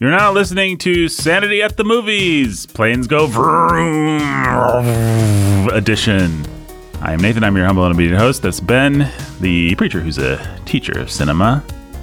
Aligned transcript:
You're 0.00 0.10
now 0.12 0.32
listening 0.32 0.78
to 0.78 1.08
Sanity 1.08 1.62
at 1.62 1.76
the 1.76 1.84
Movies, 1.84 2.64
Planes 2.64 3.06
Go 3.06 3.26
Vroom 3.26 4.22
edition. 5.68 6.42
I 7.02 7.12
am 7.12 7.20
Nathan. 7.20 7.44
I'm 7.44 7.54
your 7.54 7.66
humble 7.66 7.84
and 7.84 7.94
obedient 7.94 8.18
host. 8.18 8.40
That's 8.42 8.60
Ben, 8.60 9.10
the 9.40 9.74
preacher 9.74 10.00
who's 10.00 10.16
a 10.16 10.58
teacher 10.64 10.98
of 10.98 11.10
cinema, 11.10 11.62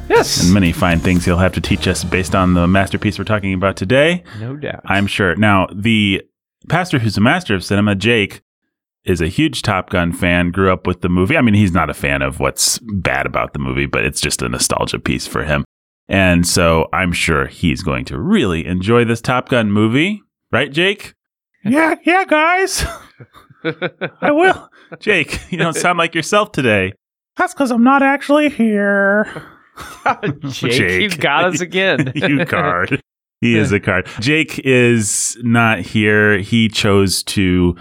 Yes. 0.10 0.44
and 0.44 0.54
many 0.54 0.72
fine 0.72 1.00
things 1.00 1.26
he'll 1.26 1.38
have 1.40 1.54
to 1.54 1.62
teach 1.62 1.88
us 1.88 2.04
based 2.04 2.36
on 2.36 2.54
the 2.54 2.68
masterpiece 2.68 3.18
we're 3.18 3.26
talking 3.26 3.54
about 3.56 3.76
today. 3.76 4.24
no 4.40 4.56
doubt. 4.56 4.82
I'm 4.86 5.08
sure. 5.08 5.36
Now, 5.36 5.66
the 5.74 6.22
pastor 6.70 7.00
who's 7.00 7.18
a 7.18 7.22
master 7.22 7.56
of 7.56 7.64
cinema, 7.64 7.96
Jake, 7.96 8.42
is 9.06 9.22
a 9.22 9.28
huge 9.28 9.64
Top 9.64 9.90
Gun 9.90 10.12
fan, 10.14 10.52
grew 10.52 10.72
up 10.72 10.86
with 10.86 11.02
the 11.02 11.10
movie. 11.10 11.36
I 11.36 11.42
mean, 11.42 11.56
he's 11.56 11.72
not 11.72 11.90
a 11.90 11.96
fan 11.96 12.22
of 12.22 12.40
what's 12.40 12.78
bad 12.80 13.26
about 13.26 13.54
the 13.54 13.60
movie, 13.60 13.88
but 13.88 14.06
it's 14.06 14.22
just 14.22 14.44
a 14.44 14.50
nostalgia 14.50 15.00
piece 15.00 15.26
for 15.26 15.44
him. 15.46 15.66
And 16.10 16.48
so 16.48 16.88
I'm 16.94 17.12
sure 17.12 17.48
he's 17.48 17.84
going 17.84 18.06
to 18.06 18.18
really 18.20 18.66
enjoy 18.66 19.04
this 19.06 19.22
Top 19.22 19.50
Gun 19.50 19.72
movie. 19.72 20.22
Right, 20.52 20.72
Jake? 20.72 21.14
Yeah, 21.66 21.96
yeah, 22.06 22.24
guys. 22.26 22.86
I 24.22 24.32
will. 24.32 24.70
Jake, 25.00 25.40
you 25.52 25.58
don't 25.58 25.76
sound 25.76 25.98
like 25.98 26.16
yourself 26.16 26.52
today. 26.54 26.94
That's 27.36 27.54
because 27.54 27.72
I'm 27.72 27.84
not 27.84 28.02
actually 28.02 28.50
here. 28.50 29.44
Jake, 30.50 30.72
Jake. 30.72 31.02
you 31.02 31.10
got 31.18 31.46
us 31.46 31.60
again. 31.62 32.12
you 32.16 32.46
card. 32.46 33.02
He 33.42 33.58
is 33.58 33.72
a 33.72 33.80
card. 33.80 34.08
Jake 34.20 34.60
is 34.64 35.38
not 35.44 35.80
here. 35.82 36.40
He 36.40 36.70
chose 36.70 37.22
to 37.24 37.76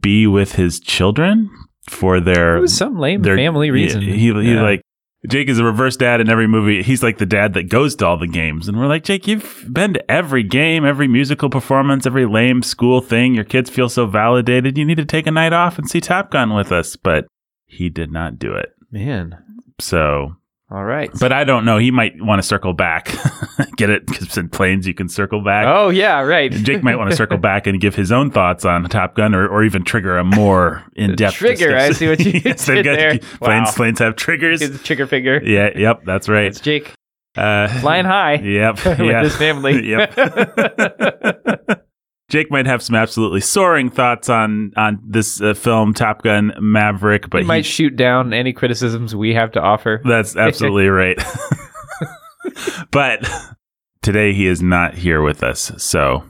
be 0.00 0.26
with 0.26 0.52
his 0.52 0.80
children 0.80 1.48
for 1.88 2.18
their 2.20 2.64
It 2.64 2.68
some 2.68 2.98
lame 2.98 3.22
their 3.22 3.36
family 3.36 3.70
reason. 3.70 4.00
He, 4.02 4.12
he, 4.12 4.32
he 4.32 4.54
Yeah. 4.54 4.62
like 4.62 4.80
Jake 5.28 5.48
is 5.48 5.58
a 5.58 5.64
reverse 5.64 5.96
dad 5.96 6.20
in 6.20 6.28
every 6.28 6.46
movie. 6.46 6.82
He's 6.82 7.02
like 7.02 7.18
the 7.18 7.26
dad 7.26 7.54
that 7.54 7.70
goes 7.70 7.94
to 7.96 8.06
all 8.06 8.18
the 8.18 8.26
games, 8.26 8.68
and 8.68 8.78
we're 8.78 8.86
like, 8.86 9.04
Jake, 9.04 9.26
you've 9.26 9.66
been 9.72 9.94
to 9.94 10.10
every 10.10 10.42
game, 10.42 10.84
every 10.84 11.08
musical 11.08 11.48
performance, 11.48 12.06
every 12.06 12.26
lame 12.26 12.62
school 12.62 13.00
thing. 13.00 13.34
Your 13.34 13.44
kids 13.44 13.70
feel 13.70 13.88
so 13.88 14.06
validated. 14.06 14.76
You 14.76 14.84
need 14.84 14.96
to 14.96 15.04
take 15.04 15.26
a 15.26 15.30
night 15.30 15.52
off 15.52 15.78
and 15.78 15.88
see 15.88 16.00
Top 16.00 16.30
Gun 16.30 16.54
with 16.54 16.72
us, 16.72 16.96
but 16.96 17.26
he 17.66 17.88
did 17.88 18.12
not 18.12 18.38
do 18.38 18.52
it. 18.54 18.74
man. 18.90 19.38
So 19.80 20.36
All 20.74 20.84
right. 20.84 21.08
but 21.20 21.32
I 21.32 21.44
don't 21.44 21.64
know. 21.64 21.78
He 21.78 21.90
might 21.92 22.14
want 22.18 22.40
to 22.42 22.46
circle 22.46 22.72
back. 22.72 23.14
Get 23.76 23.90
it? 23.90 24.06
Because 24.06 24.36
in 24.36 24.48
planes, 24.48 24.86
you 24.88 24.94
can 24.94 25.08
circle 25.08 25.40
back. 25.40 25.66
oh 25.68 25.90
yeah, 25.90 26.20
right. 26.20 26.50
Jake 26.50 26.82
might 26.82 26.96
want 26.96 27.10
to 27.10 27.16
circle 27.16 27.38
back 27.50 27.68
and 27.68 27.80
give 27.80 27.94
his 27.94 28.10
own 28.10 28.30
thoughts 28.32 28.64
on 28.64 28.82
Top 28.88 29.14
Gun 29.14 29.34
or, 29.36 29.46
or 29.46 29.62
even 29.62 29.84
trigger 29.84 30.18
a 30.18 30.24
more 30.24 30.82
in 30.96 31.14
depth 31.14 31.36
Trigger, 31.36 31.76
I 31.76 31.92
see 31.92 32.08
what 32.08 32.18
you 32.18 32.40
yes, 32.44 32.66
did 32.66 32.84
got, 32.84 32.96
there. 32.96 33.18
Planes, 33.18 33.68
Wow. 33.68 33.72
planes 33.76 33.98
have 34.00 34.16
triggers. 34.16 34.62
A 34.62 34.76
trigger 34.78 35.06
finger. 35.06 35.40
Yeah, 35.44 35.70
yep, 35.76 36.02
that's 36.04 36.28
right. 36.28 36.46
It's 36.46 36.58
Jake 36.60 36.92
Uh, 37.36 37.68
flying 37.80 38.04
high 38.04 38.34
Yep, 38.34 38.84
with 38.84 38.98
yeah. 39.00 39.22
his 39.22 39.36
family. 39.36 39.88
Yep. 39.88 41.80
Jake 42.28 42.50
might 42.50 42.66
have 42.66 42.82
some 42.82 42.96
absolutely 42.96 43.40
soaring 43.40 43.90
thoughts 43.90 44.28
on 44.28 44.72
on 44.76 44.98
this 45.04 45.40
uh, 45.40 45.54
film, 45.54 45.92
Top 45.92 46.22
Gun 46.22 46.52
Maverick, 46.58 47.28
but 47.30 47.42
he 47.42 47.46
might 47.46 47.66
shoot 47.66 47.96
down 47.96 48.32
any 48.32 48.52
criticisms 48.52 49.14
we 49.14 49.34
have 49.34 49.52
to 49.52 49.60
offer. 49.60 50.00
That's 50.04 50.36
absolutely 50.36 50.88
right. 50.88 51.22
but 52.90 53.28
today 54.02 54.32
he 54.32 54.46
is 54.46 54.62
not 54.62 54.94
here 54.94 55.22
with 55.22 55.42
us. 55.42 55.72
So 55.76 56.24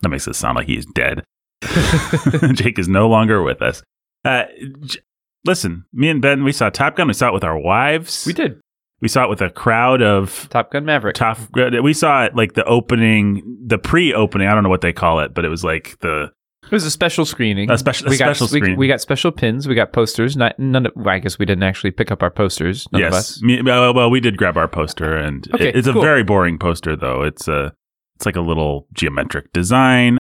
that 0.00 0.08
makes 0.08 0.26
it 0.26 0.34
sound 0.34 0.56
like 0.56 0.66
he's 0.66 0.86
dead. 0.86 1.24
Jake 2.52 2.78
is 2.78 2.88
no 2.88 3.08
longer 3.08 3.42
with 3.42 3.62
us. 3.62 3.82
Uh, 4.24 4.44
J- 4.80 5.00
listen, 5.44 5.84
me 5.92 6.08
and 6.08 6.20
Ben, 6.20 6.42
we 6.42 6.52
saw 6.52 6.70
Top 6.70 6.96
Gun. 6.96 7.06
We 7.06 7.14
saw 7.14 7.28
it 7.28 7.34
with 7.34 7.44
our 7.44 7.58
wives. 7.58 8.26
We 8.26 8.32
did 8.32 8.60
We 9.00 9.08
saw 9.08 9.24
it 9.24 9.30
with 9.30 9.42
a 9.42 9.50
crowd 9.50 10.00
of 10.02 10.48
Top 10.50 10.70
Gun 10.72 10.84
Maverick. 10.86 11.14
top. 11.16 11.38
We 11.54 11.92
saw 11.92 12.24
it 12.24 12.34
like 12.34 12.54
the 12.54 12.64
opening, 12.64 13.42
the 13.66 13.78
pre-opening. 13.78 14.48
I 14.48 14.54
don't 14.54 14.62
know 14.62 14.70
what 14.70 14.80
they 14.80 14.92
call 14.94 15.20
it, 15.20 15.34
but 15.34 15.44
it 15.44 15.48
was 15.48 15.62
like 15.62 15.98
the 16.00 16.30
It 16.64 16.72
was 16.72 16.84
a 16.84 16.90
special 16.90 17.26
screening. 17.26 17.70
A 17.70 17.76
special- 17.76 18.06
a 18.06 18.10
we 18.10 18.16
got, 18.16 18.24
special 18.34 18.46
we- 18.46 18.58
screening. 18.60 18.78
We, 18.78 18.88
got 18.88 19.00
special 19.02 19.30
pins. 19.32 19.68
We 19.68 19.74
got 19.74 19.92
posters. 19.92 20.34
Not 20.36 20.58
none. 20.58 20.86
Of, 20.86 20.92
well, 20.96 21.10
I 21.14 21.18
guess 21.18 21.38
we 21.38 21.44
didn't 21.44 21.62
actually 21.64 21.90
pick 21.90 22.10
up 22.10 22.22
our 22.22 22.30
posters. 22.30 22.88
None 22.90 23.02
of 23.02 23.12
yes. 23.12 23.14
us. 23.36 23.42
Me, 23.42 23.60
well, 23.62 23.92
well, 23.92 24.10
we 24.10 24.18
did 24.20 24.36
grab 24.38 24.56
our 24.56 24.66
poster, 24.66 25.14
and 25.14 25.46
Okay, 25.54 25.68
it- 25.68 25.76
it's 25.76 25.86
a 25.86 25.92
very 25.92 26.24
boring 26.24 26.58
poster, 26.58 26.96
though. 26.96 27.22
It's 27.22 27.46
a, 27.48 27.72
it's 28.16 28.24
like 28.24 28.36
a 28.36 28.40
little 28.40 28.88
geometric 28.94 29.52
design. 29.52 30.16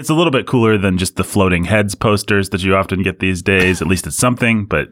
It's 0.00 0.10
a 0.10 0.14
little 0.14 0.30
bit 0.32 0.46
cooler 0.46 0.76
than 0.76 0.98
just 0.98 1.16
the 1.16 1.24
floating 1.24 1.64
heads 1.64 1.94
posters 1.94 2.50
that 2.50 2.62
you 2.64 2.74
often 2.76 3.02
get 3.02 3.20
these 3.20 3.42
days. 3.42 3.80
At 3.80 3.88
least 3.88 4.06
it's 4.06 4.16
something, 4.16 4.66
but 4.66 4.88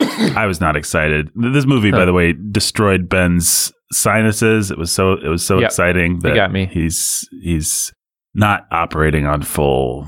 I 0.00 0.46
was 0.46 0.60
not 0.60 0.76
excited. 0.76 1.30
This 1.34 1.66
movie, 1.66 1.90
by 1.90 2.04
the 2.04 2.12
way, 2.12 2.32
destroyed 2.50 3.08
Ben's 3.08 3.72
sinuses. 3.92 4.70
It 4.70 4.78
was 4.78 4.90
so, 4.92 5.12
it 5.14 5.28
was 5.28 5.44
so 5.44 5.58
Yep. 5.58 5.66
exciting 5.66 6.18
that 6.20 6.34
got 6.34 6.52
me. 6.52 6.66
he's 6.66 7.28
he's 7.42 7.92
not 8.34 8.66
operating 8.70 9.26
on 9.26 9.42
full 9.42 10.06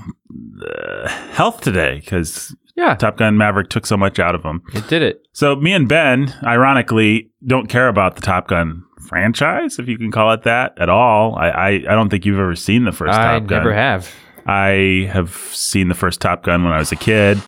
uh, 0.62 1.08
health 1.32 1.60
today 1.62 2.00
because 2.00 2.54
Yeah, 2.76 2.94
Top 2.96 3.16
Gun 3.16 3.36
Maverick 3.38 3.70
took 3.70 3.86
so 3.86 3.96
much 3.96 4.18
out 4.18 4.34
of 4.34 4.42
him. 4.42 4.62
it 4.74 4.86
did 4.88 5.02
it. 5.02 5.22
So 5.32 5.56
me 5.56 5.72
and 5.72 5.88
Ben, 5.88 6.34
ironically, 6.42 7.30
don't 7.46 7.68
care 7.68 7.88
about 7.88 8.16
the 8.16 8.20
Top 8.22 8.48
Gun 8.48 8.82
franchise, 9.08 9.78
if 9.78 9.88
you 9.88 9.96
can 9.96 10.10
call 10.10 10.32
it 10.32 10.42
that, 10.42 10.74
at 10.78 10.88
all. 10.90 11.34
I 11.36 11.48
I, 11.48 11.68
I 11.70 11.94
don't 11.94 12.10
think 12.10 12.26
you've 12.26 12.38
ever 12.38 12.56
seen 12.56 12.84
the 12.84 12.92
first 12.92 13.14
I 13.18 13.38
Top 13.38 13.46
Gun. 13.46 13.60
I 13.60 13.62
never 13.62 13.74
have. 13.74 14.10
I 14.46 15.08
have 15.12 15.30
seen 15.52 15.88
the 15.88 15.94
first 15.94 16.20
Top 16.20 16.42
Gun 16.42 16.64
when 16.64 16.72
I 16.72 16.78
was 16.78 16.92
a 16.92 16.96
kid. 16.96 17.38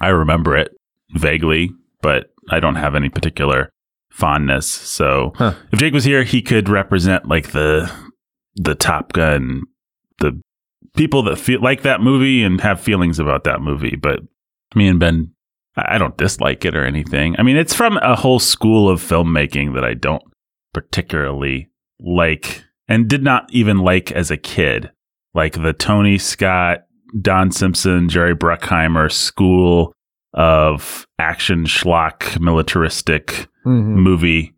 I 0.00 0.08
remember 0.08 0.56
it 0.56 0.70
vaguely, 1.10 1.70
but 2.02 2.30
I 2.50 2.60
don't 2.60 2.76
have 2.76 2.94
any 2.94 3.08
particular 3.08 3.70
fondness. 4.10 4.66
So 4.66 5.32
Huh. 5.36 5.54
if 5.72 5.78
Jake 5.78 5.94
was 5.94 6.04
here, 6.04 6.24
he 6.24 6.42
could 6.42 6.68
represent 6.68 7.28
like 7.28 7.52
the 7.52 7.90
the 8.54 8.74
Top 8.74 9.12
Gun, 9.12 9.62
the 10.18 10.40
people 10.96 11.22
that 11.24 11.38
feel 11.38 11.60
like 11.62 11.82
that 11.82 12.00
movie 12.00 12.42
and 12.42 12.60
have 12.60 12.80
feelings 12.80 13.18
about 13.18 13.44
that 13.44 13.60
movie. 13.60 13.96
But 13.96 14.20
me 14.74 14.88
and 14.88 14.98
Ben, 14.98 15.32
I 15.76 15.94
I 15.94 15.98
don't 15.98 16.16
dislike 16.16 16.64
it 16.64 16.74
or 16.74 16.84
anything. 16.84 17.36
I 17.38 17.42
mean, 17.42 17.56
it's 17.56 17.74
from 17.74 17.96
a 17.98 18.16
whole 18.16 18.40
school 18.40 18.88
of 18.88 19.00
filmmaking 19.00 19.74
that 19.74 19.84
I 19.84 19.94
don't 19.94 20.22
particularly 20.74 21.68
like 22.00 22.64
and 22.88 23.08
did 23.08 23.22
not 23.22 23.48
even 23.52 23.78
like 23.78 24.10
as 24.12 24.30
a 24.30 24.36
kid. 24.36 24.90
Like 25.34 25.62
the 25.62 25.72
Tony 25.72 26.18
Scott, 26.18 26.80
Don 27.20 27.50
Simpson, 27.52 28.08
Jerry 28.08 28.34
Bruckheimer 28.34 29.12
school 29.12 29.92
of 30.34 31.06
action 31.18 31.64
schlock 31.64 32.38
militaristic 32.40 33.48
Mhm. 33.66 33.96
movie 33.96 34.54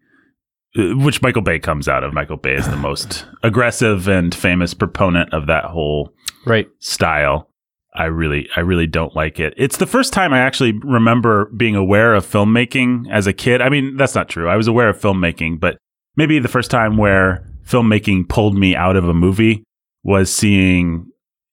uh, 0.79 0.95
which 0.99 1.21
Michael 1.21 1.43
Bay 1.43 1.59
comes 1.59 1.89
out 1.89 2.05
of. 2.05 2.13
Michael 2.15 2.37
Bay 2.37 2.55
is 2.55 2.69
the 2.69 2.77
most 2.89 3.27
aggressive 3.43 4.07
and 4.09 4.33
famous 4.33 4.73
proponent 4.73 5.33
of 5.35 5.47
that 5.49 5.65
whole 5.65 6.13
Right. 6.47 6.69
style. 6.79 7.49
I 7.97 8.05
really, 8.05 8.49
I 8.57 8.61
really 8.61 8.87
don't 8.87 9.17
like 9.17 9.41
it. 9.41 9.53
It's 9.57 9.79
the 9.79 9.87
first 9.87 10.13
time 10.13 10.33
I 10.33 10.39
actually 10.39 10.73
remember 10.85 11.47
being 11.57 11.75
aware 11.75 12.15
of 12.15 12.25
filmmaking 12.25 13.11
as 13.11 13.27
a 13.27 13.33
kid. 13.33 13.61
I 13.61 13.69
mean, 13.69 13.97
that's 13.97 14.15
not 14.15 14.29
true. 14.29 14.49
I 14.49 14.57
was 14.57 14.69
aware 14.69 14.89
of 14.89 14.97
filmmaking, 15.01 15.59
but 15.59 15.77
maybe 16.17 16.39
the 16.39 16.47
first 16.47 16.71
time 16.71 16.97
where 16.97 17.45
filmmaking 17.67 18.29
pulled 18.29 18.57
me 18.57 18.77
out 18.77 18.95
of 18.95 19.09
a 19.09 19.13
movie 19.15 19.65
was 20.05 20.33
seeing 20.33 21.07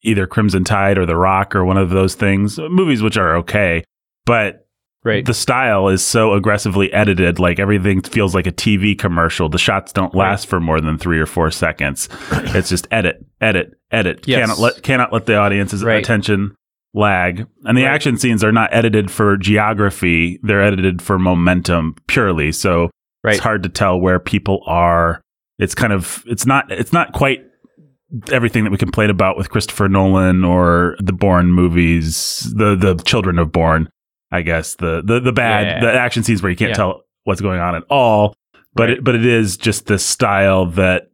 either 0.04 0.28
Crimson 0.28 0.64
Tide 0.64 1.00
or 1.00 1.08
The 1.08 1.16
Rock 1.18 1.56
or 1.56 1.66
one 1.66 1.78
of 1.78 1.90
those 1.90 2.14
things. 2.14 2.60
Movies 2.60 3.02
which 3.02 3.18
are 3.18 3.36
okay, 3.38 3.84
but 4.28 4.64
Right. 5.04 5.24
the 5.26 5.34
style 5.34 5.88
is 5.88 6.04
so 6.04 6.34
aggressively 6.34 6.92
edited 6.92 7.40
like 7.40 7.60
everything 7.60 8.02
feels 8.02 8.36
like 8.36 8.46
a 8.46 8.52
tv 8.52 8.98
commercial 8.98 9.48
the 9.48 9.58
shots 9.58 9.94
don't 9.94 10.14
last 10.14 10.48
for 10.48 10.60
more 10.60 10.82
than 10.82 10.98
three 10.98 11.18
or 11.20 11.26
four 11.26 11.50
seconds 11.50 12.10
it's 12.32 12.68
just 12.68 12.88
edit 12.92 13.26
edit 13.40 13.76
edit 13.92 14.28
Yes. 14.28 14.42
cannot 14.42 14.60
let 14.60 14.84
cannot 14.84 15.14
let 15.14 15.26
the 15.26 15.38
audience's 15.38 15.82
Right. 15.84 16.00
attention 16.04 16.56
lag 16.94 17.46
and 17.64 17.78
the 17.78 17.84
Right. 17.84 17.94
action 17.94 18.18
scenes 18.18 18.44
are 18.44 18.52
not 18.52 18.70
edited 18.74 19.10
for 19.10 19.38
geography 19.38 20.40
they're 20.44 20.64
edited 20.64 21.02
for 21.02 21.18
momentum 21.18 21.96
purely 22.08 22.52
so 22.52 22.90
Right. 23.24 23.36
it's 23.36 23.44
hard 23.44 23.64
to 23.64 23.70
tell 23.70 24.00
where 24.02 24.20
people 24.20 24.62
are 24.68 25.22
it's 25.58 25.76
kind 25.76 25.94
of 25.94 26.24
it's 26.28 26.46
not 26.46 26.70
it's 26.72 26.92
not 26.92 27.14
quite 27.14 27.46
everything 28.31 28.63
that 28.63 28.72
we 28.72 28.78
complain 28.78 29.10
about 29.10 29.38
with 29.38 29.50
Christopher 29.50 29.88
Nolan 29.90 30.44
or 30.44 30.96
the 31.00 31.12
Bourne 31.12 31.51
movies, 31.51 32.51
the 32.56 32.75
the 32.75 32.96
Children 33.04 33.38
of 33.38 33.51
Bourne, 33.51 33.90
I 34.31 34.41
guess 34.41 34.75
the 34.75 35.01
the 35.03 35.19
the 35.19 35.31
bad 35.31 35.65
Yeah. 35.68 35.79
the 35.91 36.00
action 36.00 36.24
scenes 36.24 36.41
where 36.44 36.50
you 36.50 36.56
can't 36.57 36.69
Yeah. 36.69 36.75
tell 36.75 37.03
what's 37.24 37.41
going 37.41 37.59
on 37.59 37.75
at 37.75 37.83
all. 37.89 38.35
But 38.74 38.89
Right. 38.89 38.97
it, 38.97 39.03
but 39.03 39.15
it 39.15 39.25
is 39.25 39.57
just 39.57 39.88
this 39.88 40.06
style 40.06 40.65
that 40.71 41.09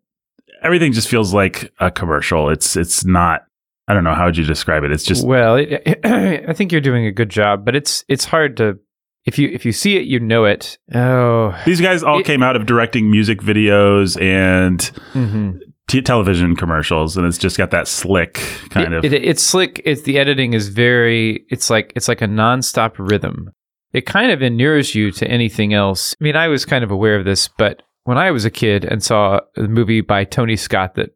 everything 0.61 0.91
just 0.93 1.07
feels 1.07 1.33
like 1.33 1.71
a 1.79 1.89
commercial. 1.91 2.49
It's 2.49 2.75
it's 2.75 3.05
not. 3.05 3.45
I 3.87 3.93
don't 3.93 4.03
know 4.05 4.13
how 4.13 4.25
would 4.25 4.37
you 4.37 4.45
describe 4.45 4.83
it. 4.83 4.91
It's 4.91 5.03
just 5.03 5.25
well, 5.25 5.55
it, 5.57 5.99
I 6.05 6.53
think 6.53 6.71
you're 6.71 6.81
doing 6.81 7.05
a 7.05 7.11
good 7.11 7.29
job, 7.29 7.65
but 7.65 7.75
it's 7.75 8.03
it's 8.07 8.25
hard 8.25 8.57
to 8.57 8.79
if 9.25 9.37
you 9.39 9.49
if 9.49 9.65
you 9.65 9.71
see 9.71 9.95
it, 9.97 10.05
you 10.05 10.19
know 10.19 10.45
it. 10.45 10.77
Oh, 10.93 11.57
these 11.65 11.81
guys 11.81 12.01
all 12.03 12.21
came 12.23 12.41
out 12.43 12.55
of 12.55 12.65
directing 12.65 13.11
music 13.11 13.39
videos 13.41 14.19
and 14.21 14.79
Mhm. 15.13 15.59
T- 15.93 16.01
television 16.01 16.55
commercials, 16.55 17.15
and 17.17 17.25
it's 17.27 17.37
just 17.37 17.57
got 17.57 17.71
that 17.71 17.87
slick 17.87 18.33
kind 18.69 18.93
It- 18.93 18.97
of. 18.97 19.05
it- 19.05 19.13
it's 19.25 19.41
slick. 19.43 19.81
It's 19.85 20.01
the 20.01 20.17
editing 20.17 20.53
is 20.53 20.69
very. 20.69 21.45
It's 21.49 21.69
like 21.69 21.93
it's 21.95 22.07
like 22.07 22.21
a 22.21 22.27
nonstop 22.27 22.93
rhythm. 22.97 23.51
It 23.93 24.05
kind 24.07 24.31
of 24.31 24.41
inures 24.41 24.95
you 24.95 25.11
to 25.11 25.27
anything 25.27 25.73
else. 25.73 26.15
I 26.19 26.23
mean, 26.23 26.35
I 26.35 26.47
was 26.47 26.65
kind 26.65 26.83
of 26.83 26.89
aware 26.91 27.15
of 27.15 27.25
this, 27.25 27.47
but 27.47 27.83
when 28.05 28.17
I 28.17 28.31
was 28.31 28.43
a 28.43 28.49
kid 28.51 28.83
and 28.85 29.03
saw 29.03 29.39
a 29.55 29.61
movie 29.67 30.01
by 30.01 30.23
Tony 30.23 30.55
Scott 30.55 30.95
that 30.95 31.11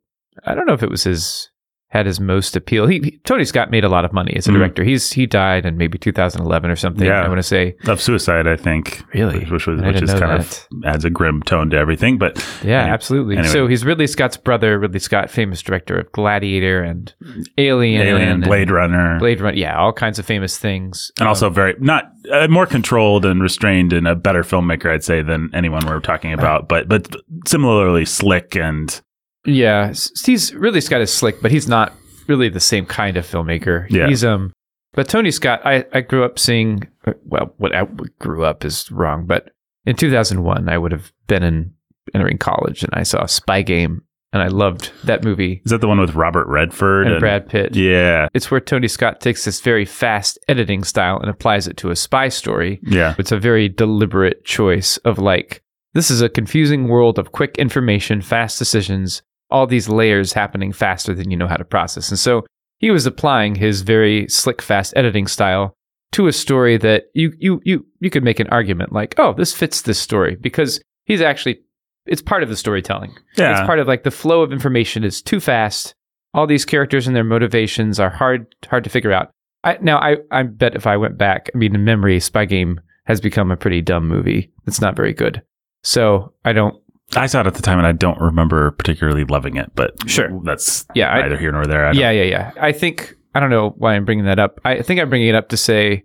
I 0.45 0.53
don't 0.53 0.67
know 0.67 0.73
if 0.73 0.83
it 0.83 0.89
was 0.91 1.03
his 1.03 1.49
had 1.89 2.05
his 2.05 2.19
most 2.19 2.55
appeal. 2.57 2.85
He, 2.85 3.19
Tony 3.23 3.45
Scott 3.45 3.71
made 3.71 3.85
a 3.85 3.89
lot 3.89 4.03
of 4.03 4.11
money 4.11 4.33
as 4.35 4.45
a 4.45 4.51
Mhm. 4.51 4.55
director. 4.55 4.83
He's 4.83 5.11
he 5.13 5.25
died 5.25 5.65
in 5.65 5.77
maybe 5.77 5.97
2011 5.97 6.69
or 6.69 6.75
something. 6.75 7.05
Yeah. 7.07 7.21
I 7.23 7.27
want 7.29 7.39
to 7.39 7.43
say 7.43 7.75
Of 7.87 8.01
suicide, 8.01 8.45
I 8.45 8.57
think. 8.57 9.03
Really? 9.13 9.45
Which, 9.45 9.65
was, 9.67 9.81
which 9.81 10.01
is 10.01 10.09
kind 10.11 10.41
that. 10.41 10.67
of 10.71 10.85
adds 10.85 11.05
a 11.05 11.09
grim 11.09 11.41
tone 11.43 11.69
to 11.69 11.77
everything. 11.77 12.17
But 12.17 12.45
Yeah, 12.63 12.81
absolutely. 12.81 13.37
anyway. 13.37 13.53
So 13.53 13.67
he's 13.67 13.85
Ridley 13.85 14.07
Scott's 14.07 14.35
brother, 14.35 14.77
Ridley 14.77 14.99
Scott, 14.99 15.29
famous 15.29 15.61
director 15.61 15.97
of 15.97 16.11
Gladiator 16.11 16.83
and 16.83 17.13
Alien, 17.57 18.01
Alien, 18.05 18.29
and 18.29 18.43
Blade 18.43 18.69
Runner. 18.69 19.17
Blade 19.19 19.39
Runner. 19.39 19.55
Yeah, 19.57 19.77
all 19.77 19.93
kinds 19.93 20.19
of 20.19 20.25
famous 20.25 20.57
things. 20.57 21.09
and 21.19 21.27
also 21.27 21.49
very 21.49 21.75
not 21.79 22.11
uh, 22.31 22.47
more 22.49 22.65
controlled 22.65 23.25
and 23.25 23.41
restrained 23.41 23.93
and 23.93 24.05
a 24.07 24.13
better 24.15 24.43
filmmaker 24.43 24.91
i'd 24.91 25.03
say 25.03 25.21
than 25.21 25.49
anyone 25.53 25.81
we're 25.87 26.01
talking 26.01 26.33
about 26.33 26.67
but 26.67 26.89
but 26.89 27.15
similarly 27.45 28.03
slick 28.03 28.55
and 28.55 29.01
Yeah, 29.47 29.93
he's 30.25 30.53
really 30.53 30.81
Scott 30.81 31.01
is 31.01 31.11
slick, 31.13 31.41
but 31.41 31.51
he's 31.51 31.67
not 31.67 31.93
really 32.27 32.49
the 32.49 32.59
same 32.59 32.85
kind 32.85 33.17
of 33.17 33.25
filmmaker. 33.25 33.87
Yeah. 33.89 34.07
He's 34.07 34.23
um, 34.25 34.53
but 34.93 35.07
Tony 35.07 35.31
Scott, 35.31 35.61
I 35.65 35.85
I 35.93 36.01
grew 36.01 36.23
up 36.23 36.37
seeing. 36.37 36.87
uh, 37.05 37.13
Well, 37.25 37.53
what 37.57 37.75
I 37.75 37.87
grew 38.19 38.43
up 38.43 38.65
is 38.65 38.91
wrong, 38.91 39.25
but 39.25 39.51
in 39.85 39.95
2001, 39.95 40.67
I 40.69 40.77
would 40.77 40.91
have 40.91 41.11
been 41.27 41.43
in 41.43 41.73
entering 42.13 42.37
college, 42.37 42.83
and 42.83 42.91
I 42.93 43.03
saw 43.03 43.25
Spy 43.25 43.61
Game, 43.61 44.01
and 44.33 44.41
I 44.41 44.47
loved 44.47 44.91
that 45.05 45.23
movie 45.23 45.61
is 45.65 45.71
that 45.71 45.79
the 45.81 45.87
one 45.87 45.99
with 45.99 46.15
robert 46.15 46.47
redford 46.47 47.07
and 47.07 47.19
Brad 47.21 47.47
Pitt. 47.47 47.75
yeah 47.75 48.27
It's 48.33 48.51
where 48.51 48.59
Tony 48.59 48.87
Scott 48.89 49.21
takes 49.21 49.45
this 49.45 49.61
very 49.61 49.85
fast 49.85 50.37
editing 50.49 50.83
style 50.83 51.17
and 51.19 51.29
applies 51.29 51.67
it 51.67 51.77
to 51.77 51.89
a 51.91 51.95
spy 51.95 52.27
story. 52.29 52.79
yeah 52.83 53.15
It's 53.17 53.31
a 53.31 53.39
very 53.39 53.69
deliberate 53.69 54.43
choice 54.43 54.97
of 55.05 55.17
like, 55.19 55.61
this 55.93 56.11
is 56.11 56.21
a 56.21 56.27
confusing 56.29 56.87
world 56.89 57.17
of 57.17 57.31
quick 57.31 57.57
information, 57.57 58.21
fast 58.21 58.59
decisions, 58.59 59.21
all 59.49 59.67
these 59.67 59.89
layers 59.89 60.33
happening 60.33 60.73
faster 60.73 61.13
than 61.13 61.31
you 61.31 61.37
know 61.37 61.47
how 61.47 61.55
to 61.57 61.65
process. 61.65 62.09
And 62.09 62.19
so 62.19 62.45
he 62.79 62.91
was 62.91 63.05
applying 63.05 63.55
his 63.55 63.81
very 63.81 64.27
slick, 64.27 64.61
fast 64.61 64.93
editing 64.95 65.27
style 65.27 65.73
to 66.13 66.27
a 66.27 66.33
story 66.33 66.77
that 66.77 67.05
you 67.13 67.33
you 67.37 67.61
you 67.63 67.85
you 67.99 68.09
could 68.09 68.23
make 68.23 68.39
an 68.39 68.47
argument 68.49 68.93
like, 68.93 69.15
oh, 69.17 69.33
this 69.33 69.53
fits 69.53 69.81
this 69.81 69.99
story 69.99 70.35
because 70.35 70.79
he's 71.05 71.21
actually 71.21 71.59
it's 72.05 72.21
part 72.21 72.43
of 72.43 72.49
the 72.49 72.55
storytelling. 72.55 73.13
yeah 73.35 73.51
It's 73.51 73.65
part 73.67 73.79
of 73.79 73.87
like 73.87 74.03
the 74.03 74.11
flow 74.11 74.41
of 74.41 74.51
information 74.53 75.03
is 75.03 75.21
too 75.21 75.39
fast. 75.39 75.93
All 76.33 76.47
these 76.47 76.65
characters 76.65 77.07
and 77.07 77.15
their 77.15 77.23
motivations 77.23 77.99
are 77.99 78.09
hard 78.09 78.53
hard 78.69 78.83
to 78.83 78.89
figure 78.89 79.11
out. 79.11 79.31
I, 79.63 79.77
now 79.81 79.97
I 79.97 80.17
I 80.31 80.43
bet 80.43 80.75
if 80.75 80.87
I 80.87 80.97
went 80.97 81.17
back, 81.17 81.49
I 81.53 81.57
mean, 81.57 81.75
in 81.75 81.83
memory, 81.83 82.19
Spy 82.19 82.45
Game 82.45 82.79
has 83.05 83.19
become 83.19 83.51
a 83.51 83.57
pretty 83.57 83.81
dumb 83.81 84.07
movie. 84.07 84.51
It's 84.67 84.81
not 84.81 84.95
very 84.95 85.13
good. 85.13 85.41
So 85.83 86.33
I 86.45 86.53
don't. 86.53 86.75
I 87.15 87.25
saw 87.25 87.41
it 87.41 87.47
at 87.47 87.53
the 87.55 87.61
time 87.61 87.77
and 87.77 87.87
i 87.87 87.91
don't 87.91 88.19
remember 88.19 88.71
particularly 88.71 89.23
loving 89.23 89.55
it 89.55 89.71
but 89.75 89.93
Sure. 90.09 90.29
that's 90.43 90.85
Yeah, 90.93 91.09
I- 91.11 91.21
neither 91.21 91.37
here 91.37 91.51
nor 91.51 91.65
there 91.65 91.85
I 91.85 91.91
Yeah, 91.93 92.11
yeah, 92.11 92.23
yeah. 92.23 92.51
I 92.59 92.71
think 92.71 93.15
I 93.35 93.39
don't 93.39 93.49
know 93.49 93.69
why 93.77 93.93
I'm 93.93 94.03
bringing 94.03 94.25
that 94.25 94.39
up. 94.39 94.59
I 94.65 94.81
think 94.81 94.99
I'm 94.99 95.09
bringing 95.09 95.27
it 95.27 95.35
up 95.35 95.49
to 95.49 95.57
say 95.57 96.03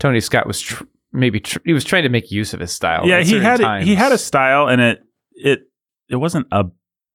Tony 0.00 0.18
Scott 0.20 0.44
was 0.46 0.60
tr- 0.60 0.82
maybe 1.12 1.38
tr- 1.38 1.58
he 1.64 1.72
was 1.72 1.84
trying 1.84 2.02
to 2.02 2.08
make 2.08 2.32
use 2.32 2.52
of 2.52 2.58
his 2.60 2.72
style. 2.72 3.06
yeah 3.06 3.20
he 3.20 3.38
had 3.38 3.60
times. 3.60 3.86
he 3.86 3.94
had 3.94 4.10
a 4.12 4.18
style 4.18 4.68
and 4.68 4.80
it 4.80 5.02
it 5.32 5.60
it 6.08 6.16
wasn't 6.16 6.46
a 6.52 6.64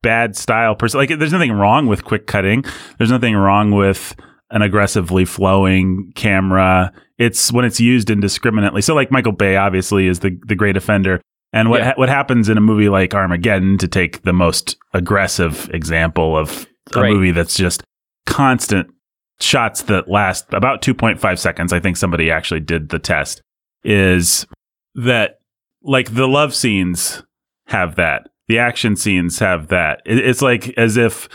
bad 0.01 0.35
style 0.35 0.75
per 0.75 0.87
se 0.87 0.97
like 0.97 1.09
there's 1.19 1.33
nothing 1.33 1.51
wrong 1.51 1.87
with 1.87 2.05
quick 2.05 2.25
cutting 2.25 2.63
there's 2.97 3.11
nothing 3.11 3.35
wrong 3.35 3.71
with 3.71 4.15
an 4.51 4.61
aggressively 4.61 5.25
flowing 5.25 6.11
camera 6.15 6.91
it's 7.17 7.51
when 7.51 7.65
it's 7.65 7.79
used 7.81 8.09
indiscriminately 8.09 8.81
so 8.81 8.95
like 8.95 9.11
michael 9.11 9.33
bay 9.33 9.57
obviously 9.57 10.07
is 10.07 10.19
the 10.19 10.39
the 10.47 10.55
great 10.55 10.77
offender 10.77 11.21
and 11.53 11.69
what 11.69 11.79
Yeah. 11.81 11.85
ha- 11.87 11.93
what 11.95 12.09
happens 12.09 12.49
in 12.49 12.57
a 12.57 12.61
movie 12.61 12.89
like 12.89 13.13
armageddon 13.13 13.77
to 13.79 13.87
take 13.87 14.21
the 14.23 14.33
most 14.33 14.77
aggressive 14.93 15.69
example 15.73 16.37
of 16.37 16.67
a 16.95 17.01
Right. 17.01 17.11
movie 17.13 17.31
that's 17.31 17.55
just 17.55 17.83
constant 18.25 18.87
shots 19.39 19.83
that 19.83 20.07
last 20.09 20.45
about 20.53 20.81
2.5 20.81 21.39
seconds 21.39 21.71
i 21.71 21.79
think 21.79 21.95
somebody 21.97 22.29
actually 22.29 22.59
did 22.59 22.89
the 22.89 22.99
test 22.99 23.41
is 23.83 24.45
that 24.95 25.39
like 25.81 26.13
the 26.13 26.27
love 26.27 26.53
scenes 26.53 27.23
have 27.67 27.95
that 27.95 28.27
the 28.47 28.59
action 28.59 28.95
scenes 28.95 29.39
have 29.39 29.67
that 29.69 30.01
it's 30.05 30.41
like 30.41 30.73
as 30.77 30.97
if 30.97 31.29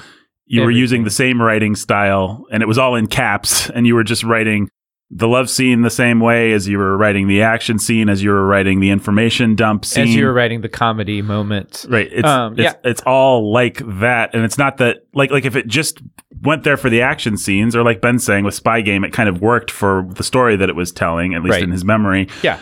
you 0.47 0.61
were 0.61 0.71
using 0.71 1.05
the 1.05 1.11
same 1.11 1.41
writing 1.41 1.75
style 1.75 2.45
and 2.53 2.63
it 2.63 2.67
was 2.67 2.77
all 2.77 2.95
in 2.95 3.07
caps 3.07 3.71
and 3.75 3.87
you 3.87 3.95
were 3.95 4.05
just 4.05 4.23
writing 4.25 4.69
the 5.11 5.29
love 5.29 5.49
scene 5.51 5.83
the 5.83 5.91
same 5.91 6.19
way 6.19 6.53
as 6.53 6.67
you 6.67 6.79
were 6.79 6.97
writing 6.97 7.29
the 7.29 7.43
action 7.43 7.79
scene 7.79 8.09
as 8.09 8.23
you 8.23 8.31
were 8.31 8.47
writing 8.47 8.81
the 8.81 8.91
information 8.91 9.55
dump 9.55 9.85
scene 9.85 10.05
as 10.09 10.15
you 10.17 10.25
were 10.25 10.33
writing 10.33 10.61
the 10.63 10.69
comedy 10.69 11.23
moment. 11.23 11.85
Right. 11.89 12.09
It's, 12.11 12.27
Um, 12.27 12.55
it's 12.55 12.63
yeah. 12.63 12.73
it's 12.83 13.03
all 13.03 13.53
like 13.53 13.79
that. 14.01 14.35
And 14.35 14.45
it's 14.45 14.59
not 14.59 14.79
that 14.79 14.99
like 15.15 15.31
like 15.31 15.45
if 15.45 15.57
it 15.57 15.67
just 15.67 16.01
went 16.43 16.65
there 16.65 16.77
for 16.77 16.91
the 16.91 17.01
action 17.03 17.37
scenes, 17.37 17.77
or 17.77 17.83
like 17.85 18.01
Ben's 18.01 18.25
saying 18.25 18.45
with 18.45 18.55
Spy 18.55 18.81
Game, 18.81 19.05
it 19.05 19.13
kind 19.13 19.29
of 19.29 19.41
worked 19.41 19.71
for 19.71 20.07
the 20.11 20.25
story 20.25 20.57
that 20.57 20.69
it 20.69 20.77
was 20.77 20.91
telling, 20.91 21.35
at 21.35 21.43
least 21.43 21.53
Right. 21.55 21.63
in 21.63 21.71
his 21.71 21.85
memory. 21.85 22.29
Yeah. 22.43 22.59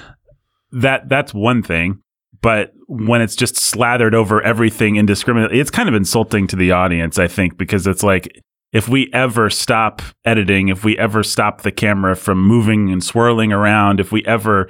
That 0.73 1.09
that's 1.09 1.33
one 1.33 1.63
thing. 1.63 1.99
But 2.41 2.73
when 2.89 3.21
it's 3.23 3.37
just 3.37 3.57
slathered 3.57 4.15
over 4.17 4.43
everything 4.43 4.97
indiscriminately, 4.97 5.61
it's 5.61 5.71
kind 5.71 5.89
of 5.89 5.95
insulting 5.95 6.49
to 6.49 6.57
the 6.57 6.73
audience, 6.73 7.19
I 7.19 7.29
think, 7.29 7.57
because 7.57 7.87
it's 7.87 8.03
like 8.03 8.37
if 8.73 8.89
we 8.89 9.11
ever 9.13 9.51
stop 9.51 10.01
editing, 10.25 10.69
if 10.69 10.85
we 10.85 10.97
ever 10.99 11.23
stop 11.23 11.63
the 11.63 11.73
camera 11.73 12.17
from 12.17 12.41
moving 12.43 12.91
and 12.91 13.03
swirling 13.05 13.53
around, 13.53 14.01
if 14.01 14.11
we 14.13 14.25
ever 14.25 14.69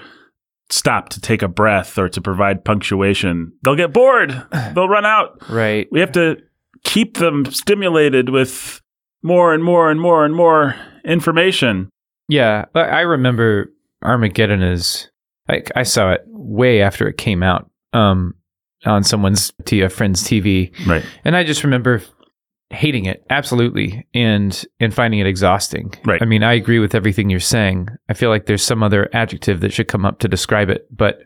stop 0.71 1.09
to 1.11 1.21
take 1.21 1.43
a 1.43 1.49
breath 1.49 1.99
or 1.99 2.09
to 2.09 2.21
provide 2.21 2.65
punctuation, 2.65 3.53
they'll 3.63 3.77
get 3.77 3.93
bored. 3.93 4.31
They'll 4.75 4.89
run 4.89 5.05
out. 5.05 5.49
Right. 5.51 5.87
We 5.93 6.01
have 6.01 6.13
to 6.13 6.39
keep 6.85 7.19
them 7.19 7.45
stimulated 7.47 8.31
with 8.31 8.81
more 9.23 9.53
and 9.55 9.63
more 9.63 9.91
and 9.91 10.01
more 10.01 10.25
and 10.25 10.35
more 10.35 10.75
information. 11.05 11.91
Yeah, 12.29 12.65
but 12.73 12.89
I 12.91 13.03
remember 13.03 13.71
Armageddon 14.03 14.63
is. 14.63 15.09
I, 15.49 15.63
I 15.77 15.83
saw 15.83 16.13
it 16.13 16.23
way 16.29 16.81
after 16.83 17.07
it 17.09 17.19
came 17.19 17.43
out 17.43 17.69
um, 17.93 18.35
on 18.87 19.03
someone's 19.05 19.53
t- 19.65 19.81
a 19.83 19.89
friend's 19.91 20.23
TV, 20.23 20.73
Right. 20.87 21.05
and 21.25 21.37
I 21.37 21.45
just 21.45 21.65
remember 21.65 22.01
hating 22.73 23.05
it 23.05 23.25
absolutely 23.31 24.07
and 24.15 24.65
and 24.81 24.95
finding 24.95 25.21
it 25.21 25.27
exhausting. 25.27 25.93
Right. 26.05 26.23
I 26.23 26.25
mean, 26.25 26.43
I 26.43 26.55
agree 26.55 26.79
with 26.79 26.95
everything 26.95 27.31
you're 27.31 27.39
saying. 27.41 27.89
I 28.09 28.15
feel 28.15 28.31
like 28.31 28.47
there's 28.47 28.63
some 28.65 28.83
other 28.83 29.09
adjective 29.13 29.61
that 29.61 29.73
should 29.73 29.89
come 29.89 30.05
up 30.05 30.19
to 30.21 30.29
describe 30.29 30.71
it, 30.71 30.87
but 30.91 31.19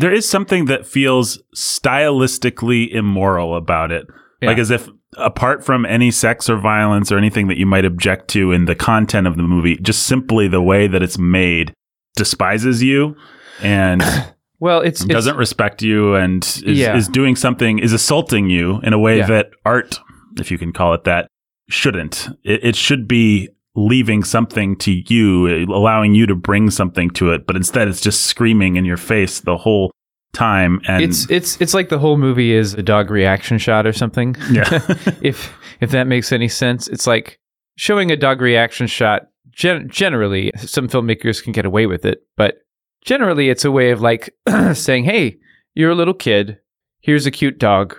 There 0.00 0.12
is 0.12 0.28
something 0.28 0.66
that 0.66 0.86
feels 0.86 1.40
stylistically 1.56 2.90
immoral 2.92 3.56
about 3.56 3.90
it. 3.92 4.06
Yeah. 4.42 4.48
Like 4.50 4.58
as 4.58 4.70
if 4.70 4.88
apart 5.16 5.64
from 5.64 5.86
any 5.86 6.10
sex 6.10 6.48
or 6.50 6.58
violence 6.58 7.10
or 7.10 7.18
anything 7.18 7.48
that 7.48 7.56
you 7.58 7.66
might 7.66 7.84
object 7.84 8.28
to 8.28 8.52
in 8.52 8.66
the 8.66 8.74
content 8.74 9.26
of 9.26 9.36
the 9.36 9.42
movie, 9.42 9.76
just 9.78 10.02
simply 10.04 10.46
the 10.48 10.62
way 10.62 10.86
that 10.86 11.02
it's 11.02 11.18
made 11.18 11.72
despises 12.16 12.82
you 12.82 13.16
and 13.62 14.02
well, 14.60 14.80
it's, 14.80 15.00
it's 15.00 15.08
doesn't 15.08 15.36
respect 15.36 15.82
you 15.82 16.14
and 16.14 16.42
is, 16.44 16.78
Yeah. 16.78 16.96
is 16.96 17.08
doing 17.08 17.36
something 17.36 17.78
is 17.78 17.92
assaulting 17.92 18.50
you 18.50 18.80
in 18.82 18.92
a 18.92 18.98
way 18.98 19.18
Yeah. 19.18 19.26
that 19.28 19.50
art 19.64 19.98
if 20.40 20.50
you 20.50 20.58
can 20.58 20.72
call 20.72 20.94
it 20.94 21.04
that 21.04 21.28
shouldn't 21.68 22.28
it, 22.44 22.64
it 22.64 22.76
should 22.76 23.06
be 23.06 23.48
leaving 23.74 24.24
something 24.24 24.76
to 24.76 25.02
you 25.12 25.64
allowing 25.72 26.14
you 26.14 26.26
to 26.26 26.34
bring 26.34 26.70
something 26.70 27.10
to 27.10 27.30
it 27.30 27.46
but 27.46 27.56
instead 27.56 27.86
it's 27.86 28.00
just 28.00 28.26
screaming 28.26 28.76
in 28.76 28.84
your 28.84 28.96
face 28.96 29.40
the 29.40 29.56
whole 29.56 29.92
time 30.32 30.80
and 30.86 31.02
it's 31.02 31.28
it's 31.30 31.60
it's 31.60 31.74
like 31.74 31.88
the 31.88 31.98
whole 31.98 32.16
movie 32.16 32.52
is 32.52 32.74
a 32.74 32.82
dog 32.82 33.10
reaction 33.10 33.58
shot 33.58 33.86
or 33.86 33.92
something. 33.92 34.36
yeah 34.50 34.68
if 35.22 35.52
if 35.80 35.90
that 35.90 36.06
makes 36.06 36.32
any 36.32 36.48
sense. 36.48 36.88
It's 36.88 37.06
like 37.06 37.38
showing 37.76 38.10
a 38.10 38.16
dog 38.16 38.40
reaction 38.40 38.86
shot. 38.86 39.28
Gen- 39.50 39.88
generally, 39.88 40.52
some 40.56 40.88
filmmakers 40.88 41.42
can 41.42 41.52
get 41.52 41.64
away 41.66 41.86
with 41.86 42.04
it, 42.04 42.22
but 42.36 42.58
generally, 43.04 43.48
it's 43.48 43.64
a 43.64 43.72
way 43.72 43.90
of 43.90 44.00
like 44.00 44.34
saying, 44.74 45.04
"Hey, 45.04 45.38
you're 45.74 45.90
a 45.90 45.96
little 45.96 46.14
kid. 46.14 46.58
Here's 47.00 47.26
a 47.26 47.30
cute 47.30 47.58
dog, 47.58 47.96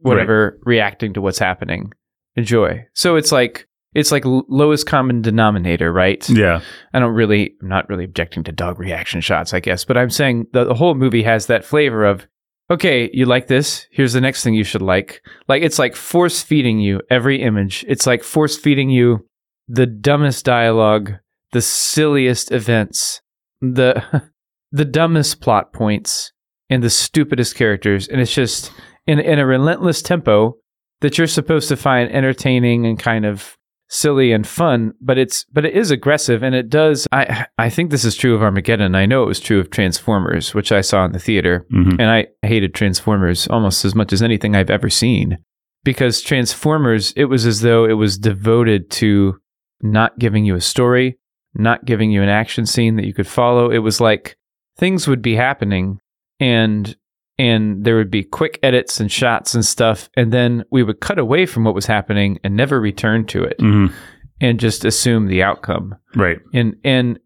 whatever, 0.00 0.58
reacting 0.64 1.12
to 1.14 1.20
what's 1.20 1.38
happening. 1.38 1.92
Enjoy." 2.36 2.86
So 2.94 3.16
it's 3.16 3.32
like 3.32 3.68
it's 3.94 4.12
like 4.12 4.22
lowest 4.24 4.86
common 4.86 5.20
denominator, 5.20 5.92
right? 5.92 6.28
yeah 6.30 6.60
I 6.94 7.00
don't 7.00 7.14
really, 7.14 7.54
I'm 7.60 7.68
not 7.68 7.88
really 7.88 8.04
objecting 8.04 8.44
to 8.44 8.52
dog 8.52 8.78
reaction 8.78 9.20
shots, 9.20 9.52
I 9.52 9.60
guess, 9.60 9.84
but 9.84 9.96
I'm 9.96 10.10
saying 10.10 10.46
the, 10.52 10.64
the 10.64 10.74
whole 10.74 10.94
movie 10.94 11.24
has 11.24 11.46
that 11.46 11.64
flavor 11.64 12.04
of, 12.04 12.26
okay, 12.70 13.10
you 13.12 13.26
like 13.26 13.48
this? 13.48 13.86
Here's 13.90 14.12
the 14.12 14.20
next 14.20 14.44
thing 14.44 14.54
you 14.54 14.62
should 14.64 14.82
like. 14.82 15.22
Like, 15.48 15.62
it's 15.62 15.78
like 15.78 15.96
force 15.96 16.40
feeding 16.40 16.78
you 16.78 17.00
every 17.10 17.42
image. 17.42 17.84
It's 17.88 18.06
like 18.06 18.22
force 18.22 18.56
feeding 18.56 18.90
you 18.90 19.26
the 19.66 19.86
dumbest 19.86 20.44
dialogue, 20.44 21.14
the 21.52 21.62
silliest 21.62 22.52
events, 22.52 23.20
the, 23.60 24.22
the 24.72 24.84
dumbest 24.84 25.40
plot 25.40 25.72
points, 25.72 26.32
and 26.68 26.84
the 26.84 26.90
stupidest 26.90 27.56
characters. 27.56 28.06
And 28.06 28.20
it's 28.20 28.34
just 28.34 28.70
in, 29.06 29.18
in 29.18 29.38
a 29.38 29.46
relentless 29.46 30.02
tempo 30.02 30.56
that 31.00 31.18
you're 31.18 31.26
supposed 31.26 31.68
to 31.68 31.76
find 31.76 32.10
entertaining 32.12 32.86
and 32.86 32.98
kind 32.98 33.24
of 33.24 33.56
silly 33.88 34.30
and 34.32 34.46
fun, 34.46 34.92
but 35.00 35.18
it's 35.18 35.44
but 35.52 35.64
it 35.64 35.74
is 35.74 35.90
aggressive 35.90 36.42
and 36.44 36.54
it 36.54 36.68
does 36.68 37.08
I 37.10 37.46
I 37.58 37.70
think 37.70 37.90
this 37.90 38.04
is 38.04 38.14
true 38.14 38.34
of 38.34 38.42
Armageddon. 38.42 38.94
I 38.94 39.06
know 39.06 39.24
it 39.24 39.26
was 39.26 39.40
true 39.40 39.58
of 39.58 39.70
Transformers, 39.70 40.54
which 40.54 40.70
I 40.70 40.80
saw 40.80 41.04
in 41.04 41.12
the 41.12 41.18
theater. 41.18 41.66
Mhm. 41.72 41.92
And 41.98 42.02
I 42.02 42.26
hated 42.42 42.72
Transformers 42.74 43.48
almost 43.48 43.84
as 43.84 43.94
much 43.94 44.12
as 44.12 44.22
anything 44.22 44.54
I've 44.54 44.70
ever 44.70 44.88
seen. 44.90 45.38
Because 45.82 46.20
Transformers, 46.20 47.12
it 47.16 47.24
was 47.24 47.46
as 47.46 47.62
though 47.62 47.84
it 47.86 47.94
was 47.94 48.18
devoted 48.18 48.90
to 48.92 49.38
not 49.82 50.18
giving 50.18 50.44
you 50.44 50.54
a 50.54 50.60
story, 50.60 51.18
not 51.54 51.84
giving 51.86 52.10
you 52.12 52.22
an 52.22 52.28
action 52.28 52.66
scene 52.66 52.96
that 52.96 53.06
you 53.06 53.14
could 53.14 53.26
follow. 53.26 53.70
It 53.70 53.78
was 53.78 54.00
like 54.00 54.36
things 54.76 55.08
would 55.08 55.22
be 55.22 55.34
happening 55.36 55.98
and 56.38 56.94
and 57.40 57.84
there 57.84 57.96
would 57.96 58.10
be 58.10 58.22
quick 58.22 58.58
edits 58.62 59.00
and 59.00 59.10
shots 59.10 59.54
and 59.54 59.64
stuff 59.64 59.98
and 60.16 60.32
then 60.32 60.50
we 60.70 60.82
would 60.82 61.00
cut 61.00 61.18
away 61.18 61.46
from 61.46 61.64
what 61.64 61.74
was 61.74 61.86
happening 61.86 62.38
and 62.44 62.54
never 62.54 62.78
return 62.80 63.24
to 63.26 63.42
it 63.50 63.58
Mhm. 63.58 63.92
and 64.40 64.60
just 64.66 64.84
assume 64.84 65.26
the 65.26 65.42
outcome 65.42 65.94
Right. 66.14 66.38
and 66.52 66.76
and 66.84 67.18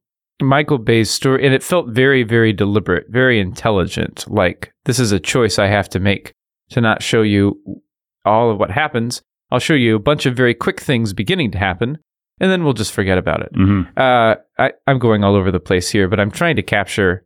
Michael 0.42 0.78
Bay's 0.78 1.11
story 1.11 1.44
and 1.47 1.54
it 1.54 1.62
felt 1.62 1.88
very 2.02 2.23
very 2.37 2.52
deliberate 2.52 3.06
very 3.09 3.38
intelligent 3.40 4.25
like 4.28 4.73
this 4.85 4.99
is 4.99 5.12
a 5.12 5.21
choice 5.33 5.59
I 5.59 5.68
have 5.68 5.88
to 5.90 6.00
make 6.00 6.33
to 6.71 6.80
not 6.80 7.02
show 7.02 7.23
you 7.23 7.61
all 8.25 8.50
of 8.50 8.59
what 8.59 8.71
happens 8.71 9.23
I'll 9.50 9.59
show 9.68 9.75
you 9.75 9.94
a 9.97 10.00
bunch 10.11 10.26
of 10.26 10.35
very 10.37 10.54
quick 10.54 10.80
things 10.80 11.12
beginning 11.12 11.50
to 11.52 11.59
happen 11.59 11.99
and 12.40 12.50
then 12.50 12.64
we'll 12.64 12.73
just 12.83 12.92
forget 12.92 13.18
about 13.18 13.40
it 13.42 13.50
hmm 13.54 13.83
uh, 13.97 14.35
I, 14.59 14.73
I'm 14.87 14.99
going 14.99 15.23
all 15.25 15.35
over 15.37 15.50
the 15.52 15.61
place 15.68 15.90
here, 15.90 16.09
but 16.09 16.18
I'm 16.21 16.30
trying 16.30 16.56
to 16.56 16.62
capture 16.62 17.25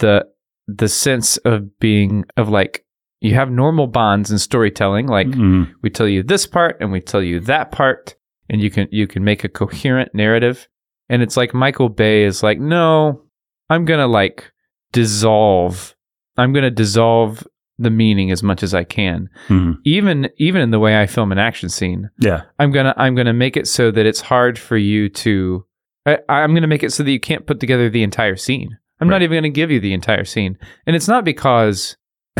the 0.00 0.26
the 0.66 0.88
sense 0.88 1.36
of 1.38 1.78
being 1.78 2.24
of 2.36 2.48
like 2.48 2.84
you 3.20 3.34
have 3.34 3.50
normal 3.50 3.86
bonds 3.86 4.30
in 4.30 4.38
storytelling, 4.38 5.06
like 5.06 5.32
hmm 5.32 5.64
we 5.82 5.90
tell 5.90 6.08
you 6.08 6.22
this 6.22 6.46
part 6.46 6.76
and 6.80 6.92
we 6.92 7.00
tell 7.00 7.22
you 7.22 7.40
that 7.40 7.70
part, 7.72 8.14
and 8.50 8.60
you 8.60 8.70
can 8.70 8.88
you 8.90 9.06
can 9.06 9.24
make 9.24 9.44
a 9.44 9.48
coherent 9.48 10.14
narrative. 10.14 10.68
And 11.10 11.22
it's 11.22 11.36
like 11.36 11.52
Michael 11.52 11.90
Bay 11.90 12.24
is 12.24 12.42
like, 12.42 12.58
no, 12.58 13.22
I'm 13.68 13.84
gonna 13.84 14.06
like 14.06 14.50
dissolve. 14.92 15.94
I'm 16.36 16.52
gonna 16.52 16.70
dissolve 16.70 17.46
the 17.78 17.90
meaning 17.90 18.30
as 18.30 18.42
much 18.42 18.62
as 18.62 18.72
I 18.72 18.84
can, 18.84 19.28
hmm 19.48 19.72
even 19.84 20.28
even 20.38 20.62
in 20.62 20.70
the 20.70 20.78
way 20.78 21.00
I 21.00 21.06
film 21.06 21.32
an 21.32 21.38
action 21.38 21.68
scene. 21.68 22.08
Yeah. 22.18 22.42
I'm 22.58 22.72
gonna 22.72 22.94
I'm 22.96 23.14
gonna 23.14 23.32
make 23.34 23.56
it 23.56 23.66
so 23.66 23.90
that 23.90 24.06
it's 24.06 24.20
hard 24.20 24.58
for 24.58 24.76
you 24.76 25.08
to. 25.10 25.64
I, 26.06 26.18
I'm 26.28 26.54
gonna 26.54 26.66
make 26.68 26.82
it 26.82 26.92
so 26.92 27.02
that 27.02 27.10
you 27.10 27.20
can't 27.20 27.46
put 27.46 27.60
together 27.60 27.88
the 27.90 28.02
entire 28.02 28.36
scene. 28.36 28.78
I'm 29.00 29.08
Right. 29.08 29.16
not 29.16 29.22
even 29.22 29.36
gonna 29.38 29.48
give 29.50 29.70
you 29.70 29.80
the 29.80 29.92
entire 29.92 30.24
scene, 30.24 30.56
and 30.86 30.94
it's 30.96 31.08
not 31.08 31.24
because 31.24 31.96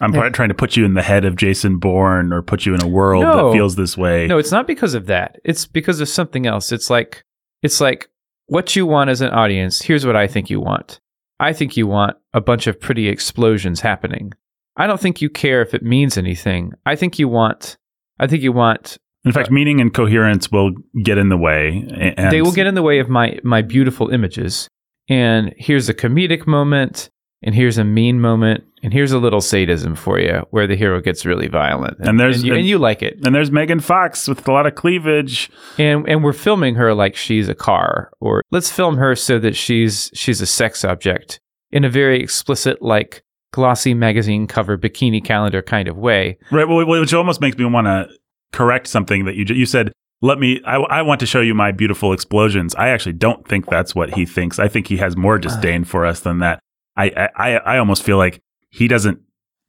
I'm 0.00 0.14
Yeah. 0.14 0.28
trying 0.30 0.48
to 0.50 0.54
put 0.54 0.76
you 0.76 0.84
in 0.84 0.94
the 0.94 1.02
head 1.02 1.24
of 1.24 1.36
Jason 1.36 1.78
Bourne 1.78 2.32
or 2.32 2.42
put 2.42 2.66
you 2.66 2.74
in 2.74 2.82
a 2.82 2.88
world 2.88 3.22
No. 3.24 3.46
that 3.48 3.52
feels 3.54 3.76
this 3.76 3.96
way. 3.96 4.26
no, 4.26 4.38
it's 4.38 4.52
not 4.52 4.66
because 4.66 4.94
of 4.94 5.06
that. 5.06 5.38
It's 5.44 5.66
because 5.66 6.00
of 6.00 6.08
something 6.08 6.46
else. 6.46 6.72
It's 6.72 6.90
like 6.90 7.22
it's 7.62 7.80
like 7.80 8.08
what 8.46 8.76
you 8.76 8.86
want 8.86 9.10
as 9.10 9.20
an 9.20 9.30
audience. 9.30 9.82
Here's 9.82 10.04
what 10.06 10.16
I 10.16 10.26
think 10.26 10.50
you 10.50 10.60
want. 10.60 11.00
I 11.40 11.52
think 11.52 11.76
you 11.76 11.86
want 11.86 12.16
a 12.32 12.40
bunch 12.40 12.66
of 12.66 12.80
pretty 12.80 13.08
explosions 13.08 13.80
happening. 13.80 14.32
I 14.76 14.86
don't 14.86 15.00
think 15.00 15.20
you 15.22 15.30
care 15.30 15.62
if 15.62 15.72
it 15.74 15.82
means 15.82 16.16
anything. 16.18 16.72
I 16.84 16.96
think 16.96 17.18
you 17.18 17.28
want. 17.28 17.76
I 18.20 18.26
think 18.26 18.42
you 18.42 18.52
want 18.52 18.98
In 19.24 19.32
fact, 19.32 19.48
uh, 19.48 19.52
meaning 19.52 19.80
and 19.80 19.92
coherence 19.92 20.52
will 20.52 20.72
get 21.02 21.18
in 21.18 21.28
the 21.30 21.36
way. 21.36 21.86
And 22.16 22.30
they 22.30 22.42
will 22.42 22.52
get 22.52 22.66
in 22.66 22.74
the 22.74 22.82
way 22.82 22.98
of 22.98 23.08
my 23.08 23.38
my 23.42 23.62
beautiful 23.62 24.10
images. 24.10 24.68
And 25.08 25.54
here's 25.56 25.88
a 25.88 25.94
comedic 25.94 26.46
moment, 26.46 27.10
and 27.42 27.54
here's 27.54 27.78
a 27.78 27.84
mean 27.84 28.20
moment, 28.20 28.64
and 28.82 28.92
here's 28.92 29.12
a 29.12 29.18
little 29.18 29.40
sadism 29.40 29.94
for 29.94 30.18
you, 30.18 30.44
where 30.50 30.66
the 30.66 30.74
hero 30.76 31.00
gets 31.00 31.24
really 31.24 31.46
violent, 31.48 31.96
And 32.00 32.18
there's- 32.18 32.36
and 32.38 32.44
you, 32.46 32.54
and 32.54 32.66
you 32.66 32.78
like 32.78 33.02
it, 33.02 33.18
And 33.24 33.34
there's 33.34 33.50
Megan 33.52 33.80
Fox 33.80 34.26
with 34.28 34.46
a 34.48 34.52
lot 34.52 34.66
of 34.66 34.74
cleavage. 34.74 35.48
and 35.78 36.08
and 36.08 36.24
we're 36.24 36.32
filming 36.32 36.74
her 36.76 36.92
like 36.94 37.14
she's 37.16 37.48
a 37.48 37.54
car, 37.54 38.10
or 38.20 38.42
let's 38.50 38.70
film 38.70 38.96
her 38.96 39.14
so 39.14 39.38
that 39.38 39.54
she's 39.56 40.10
she's 40.14 40.40
a 40.40 40.46
sex 40.46 40.84
object 40.84 41.40
in 41.70 41.84
a 41.84 41.88
very 41.90 42.20
explicit, 42.20 42.82
like 42.82 43.22
glossy 43.52 43.94
magazine 43.94 44.46
cover 44.46 44.76
bikini 44.76 45.24
calendar 45.24 45.62
kind 45.62 45.88
of 45.88 45.96
way. 45.96 46.36
Right. 46.50 46.66
Well, 46.68 46.84
which 46.86 47.14
almost 47.14 47.40
makes 47.40 47.56
me 47.56 47.64
want 47.64 47.86
to 47.86 48.08
correct 48.52 48.86
something 48.88 49.24
that 49.24 49.34
you 49.36 49.44
you 49.54 49.66
said. 49.66 49.92
Let 50.22 50.38
me. 50.38 50.60
I, 50.64 50.76
I 50.76 51.02
want 51.02 51.20
to 51.20 51.26
show 51.26 51.40
you 51.40 51.54
my 51.54 51.72
beautiful 51.72 52.12
explosions. 52.12 52.74
I 52.74 52.88
actually 52.88 53.12
don't 53.14 53.46
think 53.46 53.66
that's 53.66 53.94
what 53.94 54.14
he 54.14 54.24
thinks. 54.24 54.58
I 54.58 54.68
think 54.68 54.86
he 54.86 54.96
has 54.96 55.16
more 55.16 55.38
disdain 55.38 55.84
for 55.84 56.06
us 56.06 56.20
than 56.20 56.38
that. 56.38 56.60
I 56.96 57.28
I 57.36 57.52
I 57.58 57.78
almost 57.78 58.02
feel 58.02 58.16
like 58.16 58.40
he 58.70 58.88
doesn't 58.88 59.20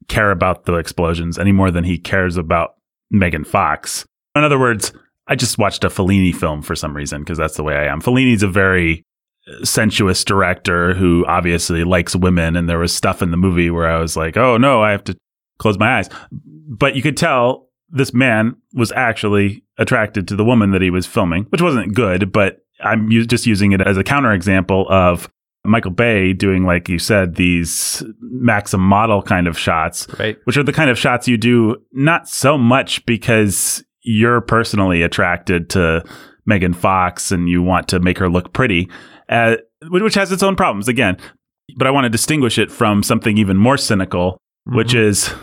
care 0.08 0.30
about 0.30 0.64
the 0.64 0.74
explosions 0.74 1.38
any 1.38 1.52
more 1.52 1.70
than 1.70 1.84
he 1.84 1.98
cares 1.98 2.36
about 2.36 2.76
Megan 3.10 3.44
Fox. 3.44 4.06
In 4.34 4.42
other 4.42 4.58
words, 4.58 4.92
I 5.26 5.34
just 5.34 5.58
watched 5.58 5.84
a 5.84 5.88
Fellini 5.88 6.34
film 6.34 6.62
for 6.62 6.74
some 6.74 6.96
reason 6.96 7.20
because 7.20 7.38
that's 7.38 7.56
the 7.56 7.62
way 7.62 7.76
I 7.76 7.84
am. 7.84 8.00
Fellini's 8.00 8.42
a 8.42 8.48
very 8.48 9.04
uh, 9.46 9.64
sensuous 9.64 10.24
director 10.24 10.94
who 10.94 11.26
obviously 11.26 11.84
likes 11.84 12.16
women, 12.16 12.56
and 12.56 12.68
there 12.68 12.78
was 12.78 12.94
stuff 12.94 13.20
in 13.20 13.30
the 13.30 13.36
movie 13.36 13.70
where 13.70 13.88
I 13.88 13.98
was 13.98 14.16
like, 14.16 14.38
"Oh 14.38 14.56
no, 14.56 14.82
I 14.82 14.92
have 14.92 15.04
to 15.04 15.16
close 15.58 15.78
my 15.78 15.98
eyes." 15.98 16.08
But 16.32 16.96
you 16.96 17.02
could 17.02 17.16
tell 17.18 17.67
this 17.90 18.12
man 18.12 18.56
was 18.74 18.92
actually 18.92 19.62
attracted 19.78 20.28
to 20.28 20.36
the 20.36 20.44
woman 20.44 20.70
that 20.72 20.82
he 20.82 20.90
was 20.90 21.06
filming, 21.06 21.44
which 21.44 21.62
wasn't 21.62 21.94
good. 21.94 22.32
But 22.32 22.58
I'm 22.82 23.10
u- 23.10 23.26
just 23.26 23.46
using 23.46 23.72
it 23.72 23.80
as 23.80 23.96
a 23.96 24.04
counterexample 24.04 24.88
of 24.90 25.28
Michael 25.64 25.90
Bay 25.90 26.32
doing, 26.32 26.64
like 26.64 26.88
you 26.88 26.98
said, 26.98 27.34
these 27.36 28.02
Maxim 28.20 28.80
model 28.80 29.22
kind 29.22 29.46
of 29.46 29.58
shots 29.58 30.06
Right. 30.18 30.36
which 30.44 30.56
are 30.56 30.62
the 30.62 30.72
kind 30.72 30.90
of 30.90 30.98
shots 30.98 31.26
you 31.28 31.36
do 31.36 31.76
not 31.92 32.28
so 32.28 32.56
much 32.56 33.04
because 33.06 33.84
you're 34.02 34.40
personally 34.40 35.02
attracted 35.02 35.68
to 35.70 36.04
Megan 36.46 36.72
Fox 36.72 37.30
and 37.32 37.48
you 37.48 37.62
want 37.62 37.88
to 37.88 38.00
make 38.00 38.18
her 38.18 38.28
look 38.28 38.52
pretty, 38.52 38.88
uh, 39.28 39.56
which 39.90 40.14
has 40.14 40.32
its 40.32 40.42
own 40.42 40.56
problems 40.56 40.88
again. 40.88 41.16
But 41.76 41.86
I 41.86 41.90
want 41.90 42.04
to 42.04 42.08
distinguish 42.10 42.58
it 42.58 42.70
from 42.70 43.02
something 43.02 43.36
even 43.36 43.56
more 43.58 43.76
cynical, 43.76 44.38
which 44.64 44.92
Mhm. 44.92 45.00
is 45.00 45.34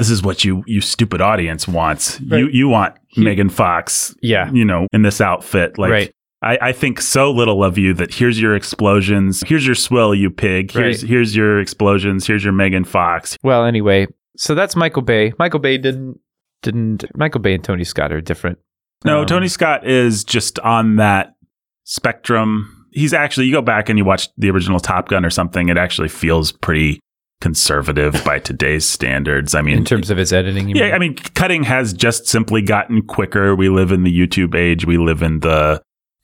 this 0.00 0.10
is 0.10 0.22
what 0.24 0.44
you 0.44 0.64
you 0.66 0.80
stupid 0.80 1.20
audience 1.20 1.68
wants. 1.68 2.18
You 2.20 2.48
you 2.48 2.68
want 2.68 2.96
He- 3.06 3.22
Megan 3.22 3.48
Fox, 3.50 4.14
yeah, 4.22 4.50
you 4.52 4.64
know, 4.64 4.88
in 4.92 5.02
this 5.02 5.20
outfit, 5.20 5.78
like. 5.78 5.90
right. 5.92 6.14
I, 6.42 6.56
I 6.62 6.72
think 6.72 7.02
so 7.02 7.30
little 7.30 7.62
of 7.62 7.76
you 7.76 7.92
that 7.92 8.14
here's 8.14 8.40
your 8.40 8.56
explosions, 8.56 9.42
here's 9.46 9.66
your 9.66 9.74
swill, 9.74 10.14
you 10.14 10.30
pig. 10.30 10.70
Here's 10.72 11.02
Right. 11.02 11.10
here's 11.10 11.36
your 11.36 11.60
explosions, 11.60 12.26
here's 12.26 12.42
your 12.42 12.54
Megan 12.54 12.84
Fox. 12.84 13.36
Well, 13.42 13.66
anyway, 13.66 14.06
so 14.38 14.54
that's 14.54 14.74
Michael 14.74 15.02
Bay. 15.02 15.34
Michael 15.38 15.60
Bay 15.60 15.76
didn't 15.76 16.18
didn't 16.62 17.04
Michael 17.14 17.42
Bay 17.42 17.52
and 17.52 17.62
Tony 17.62 17.84
Scott 17.84 18.10
are 18.10 18.22
different. 18.22 18.58
No, 19.04 19.20
Um, 19.20 19.26
Tony 19.26 19.48
Scott 19.48 19.86
is 19.86 20.24
just 20.24 20.58
on 20.60 20.96
that 20.96 21.34
spectrum. 21.84 22.86
He's 22.92 23.12
actually, 23.12 23.46
you 23.46 23.52
go 23.52 23.62
back 23.62 23.88
and 23.88 23.98
you 23.98 24.04
watch 24.04 24.28
the 24.36 24.50
original 24.50 24.80
Top 24.80 25.08
Gun 25.08 25.24
or 25.24 25.30
something, 25.30 25.68
it 25.68 25.76
actually 25.76 26.08
feels 26.08 26.52
pretty 26.52 27.00
conservative 27.40 28.22
by 28.24 28.38
today's 28.38 28.88
standards. 28.88 29.54
I 29.54 29.62
mean, 29.62 29.78
in 29.78 29.84
terms 29.84 30.10
of 30.10 30.18
its 30.18 30.32
editing. 30.32 30.68
You 30.68 30.76
yeah, 30.76 30.86
mean? 30.86 30.94
I 30.94 30.98
mean, 30.98 31.14
cutting 31.14 31.62
has 31.64 31.92
just 31.92 32.26
simply 32.26 32.62
gotten 32.62 33.02
quicker. 33.02 33.54
We 33.54 33.68
live 33.68 33.92
in 33.92 34.02
the 34.02 34.16
YouTube 34.16 34.54
age, 34.54 34.86
we 34.86 34.98
live 34.98 35.22
in 35.22 35.40
the 35.40 35.82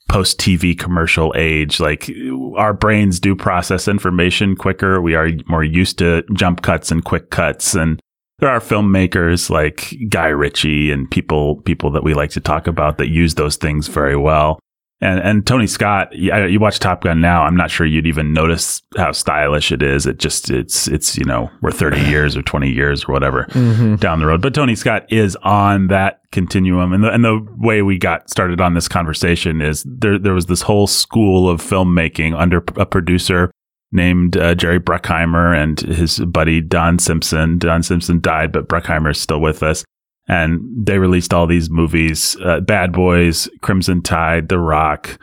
post 0.09 0.39
TV 0.39 0.77
commercial 0.77 1.33
age. 1.35 1.79
Like, 1.79 2.09
our 2.55 2.73
brains 2.73 3.19
do 3.19 3.35
process 3.35 3.87
information 3.87 4.55
quicker. 4.55 5.01
We 5.01 5.15
are 5.15 5.29
more 5.47 5.63
used 5.63 5.97
to 5.99 6.23
jump 6.33 6.61
cuts 6.61 6.91
and 6.91 7.03
quick 7.03 7.29
cuts. 7.29 7.75
And 7.75 7.99
there 8.39 8.49
are 8.49 8.59
filmmakers 8.59 9.49
like 9.49 9.95
Guy 10.09 10.27
Ritchie 10.27 10.91
and 10.91 11.09
people 11.09 11.61
people 11.63 11.91
that 11.91 12.03
we 12.03 12.13
like 12.13 12.29
to 12.31 12.39
talk 12.39 12.67
about 12.67 12.97
that 12.99 13.09
use 13.09 13.35
those 13.35 13.57
things 13.57 13.87
very 13.87 14.15
well. 14.15 14.59
And 14.99 15.19
and 15.19 15.45
Tony 15.45 15.67
Scott, 15.67 16.11
you, 16.11 16.35
you 16.47 16.59
watch 16.59 16.79
Top 16.79 17.01
Gun 17.03 17.21
now. 17.21 17.43
I'm 17.43 17.55
not 17.55 17.69
sure 17.69 17.85
you'd 17.85 18.07
even 18.07 18.33
notice 18.33 18.81
how 18.97 19.11
stylish 19.11 19.71
it 19.71 19.83
is. 19.83 20.07
It 20.07 20.17
just 20.17 20.49
it's 20.49 20.87
it's 20.87 21.15
you 21.15 21.23
know 21.23 21.51
we're 21.61 21.69
30 21.71 22.01
years 22.01 22.35
or 22.35 22.41
20 22.41 22.71
years 22.71 23.03
or 23.05 23.11
whatever 23.13 23.45
Mhm. 23.51 23.99
down 23.99 24.17
the 24.19 24.25
road. 24.25 24.41
But 24.41 24.55
Tony 24.55 24.73
Scott 24.75 25.05
is 25.13 25.35
on 25.43 25.87
that 25.87 26.21
continuum, 26.31 26.93
and 26.93 27.03
the, 27.03 27.11
and 27.13 27.23
the 27.23 27.45
way 27.59 27.83
we 27.83 27.99
got 27.99 28.27
started 28.29 28.59
on 28.59 28.73
this 28.73 28.87
conversation 28.87 29.61
is 29.61 29.83
there 29.87 30.17
there 30.17 30.33
was 30.33 30.47
this 30.47 30.63
whole 30.63 30.87
school 30.87 31.47
of 31.47 31.61
filmmaking 31.61 32.35
under 32.35 32.63
a 32.77 32.85
producer 32.87 33.51
named 33.91 34.35
uh, 34.35 34.55
Jerry 34.55 34.79
Bruckheimer 34.79 35.55
and 35.55 35.79
his 35.79 36.17
buddy 36.19 36.59
Don 36.59 36.97
Simpson. 36.97 37.59
Don 37.59 37.83
Simpson 37.83 38.19
died, 38.19 38.51
but 38.51 38.67
Bruckheimer 38.67 39.11
is 39.11 39.19
still 39.19 39.39
with 39.41 39.61
us. 39.61 39.85
And 40.27 40.61
they 40.85 40.97
released 40.97 41.33
all 41.33 41.47
these 41.47 41.69
movies: 41.69 42.35
uh, 42.43 42.59
Bad 42.59 42.91
Boys, 42.91 43.49
Crimson 43.61 44.01
Tide, 44.01 44.49
The 44.49 44.59
Rock, 44.59 45.17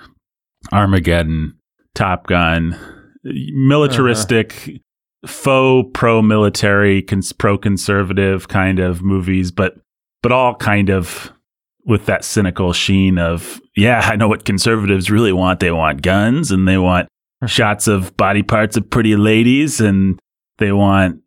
Armageddon, 0.72 1.58
Top 1.94 2.26
Gun, 2.26 2.78
militaristic, 3.24 4.80
faux 5.26 5.90
pro-military, 5.94 7.02
cons- 7.02 7.32
pro-conservative 7.32 8.48
kind 8.48 8.78
of 8.78 9.02
movies, 9.02 9.50
but 9.50 9.74
but 10.22 10.32
all 10.32 10.54
kind 10.54 10.90
of 10.90 11.32
with 11.86 12.06
that 12.06 12.24
cynical 12.24 12.72
sheen 12.72 13.18
of 13.18 13.60
yeah, 13.76 14.00
I 14.04 14.16
know 14.16 14.28
what 14.28 14.44
conservatives 14.44 15.10
really 15.10 15.32
want. 15.32 15.60
They 15.60 15.70
want 15.70 16.02
guns 16.02 16.50
and 16.50 16.66
they 16.66 16.78
want 16.78 17.08
shots 17.46 17.88
of 17.88 18.16
body 18.16 18.42
parts 18.42 18.76
of 18.76 18.88
pretty 18.88 19.16
ladies 19.16 19.80
and 19.80 20.18
they 20.58 20.72
want 20.72 21.20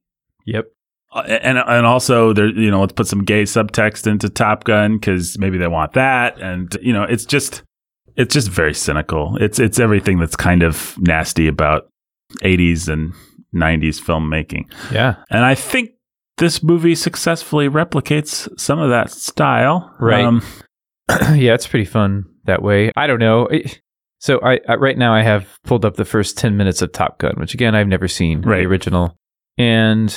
Yep. 0.45 0.65
Uh, 1.13 1.21
and 1.41 1.57
and 1.57 1.85
also 1.85 2.33
there 2.33 2.47
you 2.49 2.69
know 2.69 2.81
let's 2.81 2.93
put 2.93 3.07
some 3.07 3.23
gay 3.23 3.43
subtext 3.43 4.07
into 4.07 4.29
Top 4.29 4.65
Gun 4.65 4.97
because 4.97 5.37
maybe 5.39 5.57
they 5.57 5.67
want 5.67 5.93
that 5.93 6.37
and 6.41 6.75
you 6.81 6.91
know 6.91 7.03
it's 7.03 7.25
just 7.25 7.63
it's 8.17 8.33
just 8.33 8.49
very 8.49 8.73
cynical 8.73 9.37
it's 9.39 9.57
it's 9.57 9.79
everything 9.79 10.19
that's 10.19 10.35
kind 10.35 10.63
of 10.63 10.95
nasty 10.99 11.47
about 11.47 11.87
80s 12.43 12.89
and 12.89 13.13
90s 13.55 14.01
filmmaking 14.01 14.65
Yeah. 14.91 15.15
and 15.29 15.45
I 15.45 15.55
think 15.55 15.91
this 16.37 16.61
movie 16.61 16.93
successfully 16.95 17.69
replicates 17.69 18.47
some 18.59 18.77
of 18.79 18.89
that 18.89 19.09
style 19.09 19.95
Right. 19.99 20.25
Um, 20.25 20.41
yeah, 21.09 21.53
it's 21.53 21.65
pretty 21.67 21.85
fun 21.85 22.25
that 22.45 22.61
way. 22.61 22.91
I 22.97 23.07
don't 23.07 23.19
know. 23.19 23.47
It- 23.47 23.79
So 24.19 24.39
I, 24.43 24.59
I 24.67 24.75
right 24.75 24.97
now 24.97 25.13
I 25.13 25.21
have 25.21 25.47
pulled 25.63 25.85
up 25.85 25.95
the 25.95 26.03
first 26.05 26.37
10 26.37 26.57
minutes 26.57 26.81
of 26.81 26.91
Top 26.91 27.17
Gun, 27.19 27.35
which 27.37 27.53
again 27.53 27.75
I've 27.75 27.87
never 27.87 28.07
seen 28.09 28.41
Right. 28.41 28.59
the 28.59 28.65
original. 28.65 29.15
And 29.57 30.09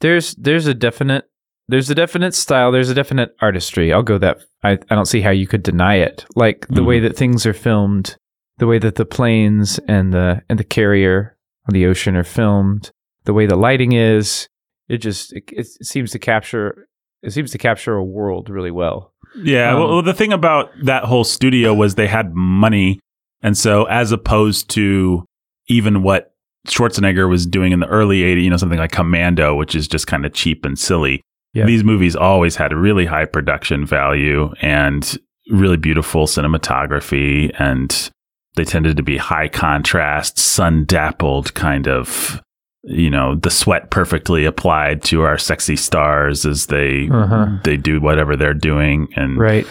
there's 0.00 0.34
there's 0.36 0.66
a 0.66 0.74
definite 0.74 1.24
there's 1.68 1.90
a 1.90 1.94
definite 1.94 2.34
style, 2.34 2.70
there's 2.70 2.90
a 2.90 2.94
definite 2.94 3.34
artistry. 3.40 3.92
I'll 3.92 4.02
go 4.02 4.18
that 4.18 4.38
I, 4.62 4.72
I 4.90 4.94
don't 4.94 5.06
see 5.06 5.20
how 5.20 5.30
you 5.30 5.46
could 5.48 5.62
deny 5.62 5.96
it. 5.96 6.24
Like 6.36 6.66
the 6.68 6.80
Mhm. 6.82 6.86
way 6.86 7.00
that 7.00 7.16
things 7.16 7.44
are 7.46 7.52
filmed, 7.52 8.16
the 8.58 8.66
way 8.66 8.78
that 8.78 8.94
the 8.94 9.04
planes 9.06 9.80
and 9.88 10.12
the 10.12 10.42
and 10.48 10.58
the 10.58 10.64
carrier 10.64 11.36
on 11.68 11.72
the 11.74 11.86
ocean 11.86 12.14
are 12.16 12.24
filmed, 12.24 12.90
the 13.24 13.34
way 13.34 13.46
the 13.46 13.56
lighting 13.56 13.92
is, 13.92 14.48
it 14.88 14.98
just 14.98 15.32
it, 15.32 15.44
it 15.52 15.66
seems 15.84 16.12
to 16.12 16.18
capture 16.18 16.86
it 17.22 17.32
seems 17.32 17.50
to 17.50 17.58
capture 17.58 17.94
a 17.96 18.04
world 18.04 18.48
really 18.48 18.70
well. 18.70 19.12
Yeah. 19.42 19.72
Um, 19.74 19.80
well, 19.80 20.02
the 20.02 20.14
thing 20.14 20.32
about 20.32 20.70
that 20.84 21.04
whole 21.04 21.24
studio 21.24 21.74
was 21.74 21.94
they 21.96 22.06
had 22.06 22.32
money. 22.34 23.00
And 23.42 23.56
so, 23.58 23.84
as 23.84 24.12
opposed 24.12 24.70
to 24.70 25.24
even 25.68 26.02
what 26.04 26.32
Schwarzenegger 26.66 27.28
was 27.28 27.46
doing 27.46 27.72
in 27.72 27.80
the 27.80 27.86
early 27.88 28.20
80s, 28.20 28.42
you 28.44 28.50
know, 28.50 28.56
something 28.56 28.78
like 28.78 28.92
Commando, 28.92 29.54
which 29.54 29.74
is 29.74 29.86
just 29.88 30.06
kind 30.06 30.24
of 30.26 30.32
cheap 30.32 30.64
and 30.64 30.78
silly, 30.78 31.22
Yeah. 31.54 31.64
these 31.66 31.84
movies 31.84 32.14
always 32.16 32.56
had 32.56 32.72
really 32.72 33.06
high 33.06 33.24
production 33.26 33.86
value 33.86 34.52
and 34.60 35.16
really 35.50 35.76
beautiful 35.76 36.26
cinematography. 36.26 37.54
And 37.58 38.10
they 38.56 38.64
tended 38.64 38.96
to 38.96 39.02
be 39.02 39.16
high 39.16 39.48
contrast, 39.48 40.38
sun 40.38 40.84
dappled 40.84 41.54
kind 41.54 41.88
of. 41.88 42.40
You 42.88 43.10
know, 43.10 43.34
the 43.34 43.50
sweat 43.50 43.90
perfectly 43.90 44.44
applied 44.44 45.02
to 45.04 45.22
our 45.22 45.38
sexy 45.38 45.74
stars 45.74 46.46
as 46.46 46.66
they 46.66 47.08
Uh-huh. 47.10 47.58
they 47.64 47.76
do 47.76 48.00
whatever 48.00 48.36
they're 48.36 48.54
doing, 48.54 49.08
and 49.16 49.36
Right. 49.38 49.66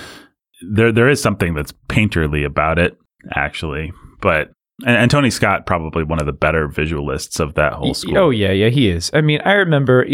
there 0.69 0.91
there 0.91 1.07
is 1.07 1.21
something 1.21 1.53
that's 1.53 1.71
painterly 1.87 2.45
about 2.45 2.77
it 2.77 2.97
actually 3.33 3.91
but 4.21 4.51
and, 4.85 4.97
and 4.97 5.11
tony 5.11 5.29
scott 5.29 5.65
probably 5.65 6.03
one 6.03 6.19
of 6.19 6.25
the 6.25 6.33
better 6.33 6.67
visualists 6.67 7.39
of 7.39 7.53
that 7.53 7.73
whole 7.73 7.93
school 7.93 8.17
Oh 8.17 8.29
yeah, 8.29 8.51
yeah, 8.51 8.69
he 8.69 8.89
is. 8.89 9.11
I 9.13 9.21
mean, 9.21 9.39
I 9.45 9.53
remember 9.53 10.05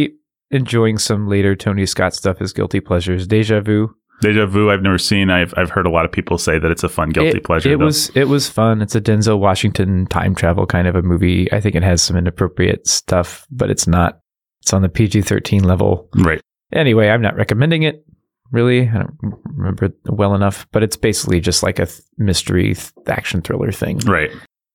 enjoying 0.51 0.97
some 0.97 1.27
later 1.27 1.55
Tony 1.55 1.85
Scott 1.85 2.13
stuff 2.13 2.41
as 2.41 2.51
guilty 2.53 2.79
pleasures. 2.81 3.25
Deja 3.27 3.61
Vu. 3.61 3.95
deja 4.21 4.45
vu 4.45 4.69
i've 4.69 4.83
never 4.83 4.99
seen 4.99 5.31
i've 5.31 5.51
i've 5.57 5.71
heard 5.71 5.87
a 5.87 5.89
lot 5.89 6.05
of 6.05 6.11
people 6.11 6.37
say 6.37 6.59
that 6.59 6.69
it's 6.69 6.83
a 6.83 6.89
fun 6.89 7.09
guilty 7.09 7.37
it, 7.37 7.43
pleasure 7.43 7.71
It 7.73 7.79
though. 7.79 7.85
was 7.85 8.11
it 8.15 8.25
was 8.25 8.47
fun. 8.49 8.81
It's 8.81 8.93
a 8.93 9.01
Denzel 9.01 9.39
Washington 9.39 10.05
time 10.07 10.35
travel 10.35 10.65
kind 10.67 10.87
of 10.87 10.95
a 10.95 11.01
movie. 11.01 11.51
I 11.51 11.59
think 11.59 11.73
it 11.75 11.81
has 11.83 12.01
some 12.03 12.15
inappropriate 12.17 12.87
stuff, 12.87 13.47
but 13.49 13.69
it's 13.71 13.87
not. 13.87 14.19
It's 14.61 14.73
on 14.73 14.83
the 14.83 14.89
PG 14.89 15.23
thirteen 15.23 15.63
level. 15.63 16.07
right 16.15 16.39
Anyway, 16.71 17.09
I'm 17.09 17.21
not 17.21 17.35
recommending 17.35 17.81
it. 17.83 18.05
Really, 18.51 18.87
I 18.87 18.93
don't 18.99 19.17
remember 19.55 19.85
it 19.85 19.93
well 20.05 20.35
enough, 20.35 20.67
but 20.71 20.83
it's 20.83 20.97
basically 20.97 21.39
just 21.39 21.63
like 21.63 21.79
a 21.79 21.85
th- 21.87 22.01
mystery 22.17 22.75
th- 22.75 22.91
action 23.07 23.41
thriller 23.41 23.71
thing. 23.71 23.97
right 23.99 24.29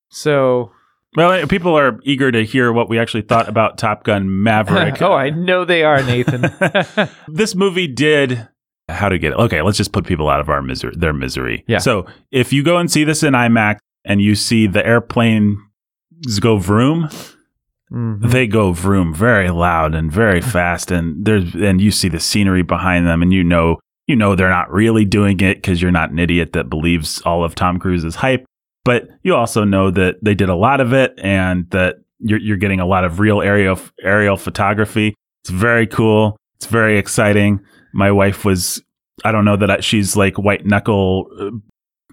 So, 0.09 0.73
well 1.17 1.33
eh, 1.33 1.47
people 1.47 1.77
are 1.77 1.99
eager 2.05 2.31
to 2.33 2.45
hear 2.45 2.73
what 2.73 2.89
we 2.89 2.99
actually 2.99 3.23
thought 3.23 3.49
about 3.49 3.79
top 3.87 4.05
gun 4.05 4.43
maverick 4.43 5.01
oh, 5.03 5.13
I 5.13 5.31
know 5.31 5.65
they 5.65 5.83
are, 5.85 6.03
Nathan. 6.03 6.51
this 7.29 7.55
movie 7.55 7.87
did 7.89 8.49
how 8.89 9.09
to 9.09 9.19
get 9.19 9.33
it 9.33 9.39
okay 9.39 9.63
let's 9.63 9.77
just 9.79 9.91
put 9.93 10.07
people 10.07 10.29
out 10.29 10.39
of 10.41 10.49
our 10.49 10.63
misery 10.63 10.95
their 10.97 11.13
misery 11.13 11.65
Yeah. 11.67 11.79
so 11.79 12.07
if 12.31 12.53
you 12.53 12.63
go 12.63 12.77
and 12.77 12.89
see 12.91 13.03
this 13.03 13.23
in 13.25 13.35
imax 13.35 13.79
and 14.05 14.23
you 14.23 14.37
see 14.37 14.69
the 14.69 14.87
airplane 14.87 15.57
go 16.41 16.57
vroom 16.59 17.09
Mhm. 17.93 18.31
they 18.31 18.47
go 18.49 18.73
vroom 18.73 19.15
very 19.15 19.49
loud 19.51 19.95
and 19.95 20.11
very 20.11 20.41
fast 20.57 20.91
and 20.91 21.25
there's 21.25 21.55
and 21.55 21.81
you 21.81 21.91
see 21.93 22.09
the 22.09 22.19
scenery 22.21 22.63
behind 22.63 23.07
them 23.07 23.23
and 23.23 23.33
you 23.33 23.45
know 23.45 23.77
you 24.09 24.17
know 24.17 24.35
they're 24.35 24.49
not 24.51 24.71
really 24.73 25.05
doing 25.05 25.39
it 25.41 25.55
because 25.59 25.81
you're 25.81 25.93
not 25.93 26.11
an 26.11 26.19
idiot 26.19 26.53
that 26.55 26.69
believes 26.69 27.21
all 27.23 27.45
of 27.45 27.55
Tom 27.55 27.79
Cruise's 27.79 28.17
hype 28.17 28.45
but 28.87 29.09
you 29.23 29.35
also 29.35 29.65
know 29.65 29.91
that 29.91 30.17
they 30.23 30.35
did 30.35 30.49
a 30.49 30.55
lot 30.55 30.81
of 30.81 30.93
it 30.95 31.13
and 31.23 31.69
that 31.71 31.97
you're, 32.21 32.41
you're 32.41 32.57
getting 32.57 32.81
a 32.81 32.87
lot 32.87 33.05
of 33.05 33.21
real 33.21 33.43
aerial 33.43 33.79
aerial 34.03 34.37
photography 34.39 35.15
it's 35.43 35.51
very 35.51 35.87
cool 35.87 36.37
it's 36.57 36.67
very 36.67 36.97
exciting 36.99 37.61
my 37.93 38.11
wife 38.11 38.45
was 38.47 38.83
I 39.25 39.33
don't 39.33 39.45
know 39.45 39.57
that 39.57 39.71
I, 39.71 39.81
she's 39.81 40.17
like 40.17 40.39
white 40.39 40.65
knuckle 40.65 41.29
uh, 41.39 41.51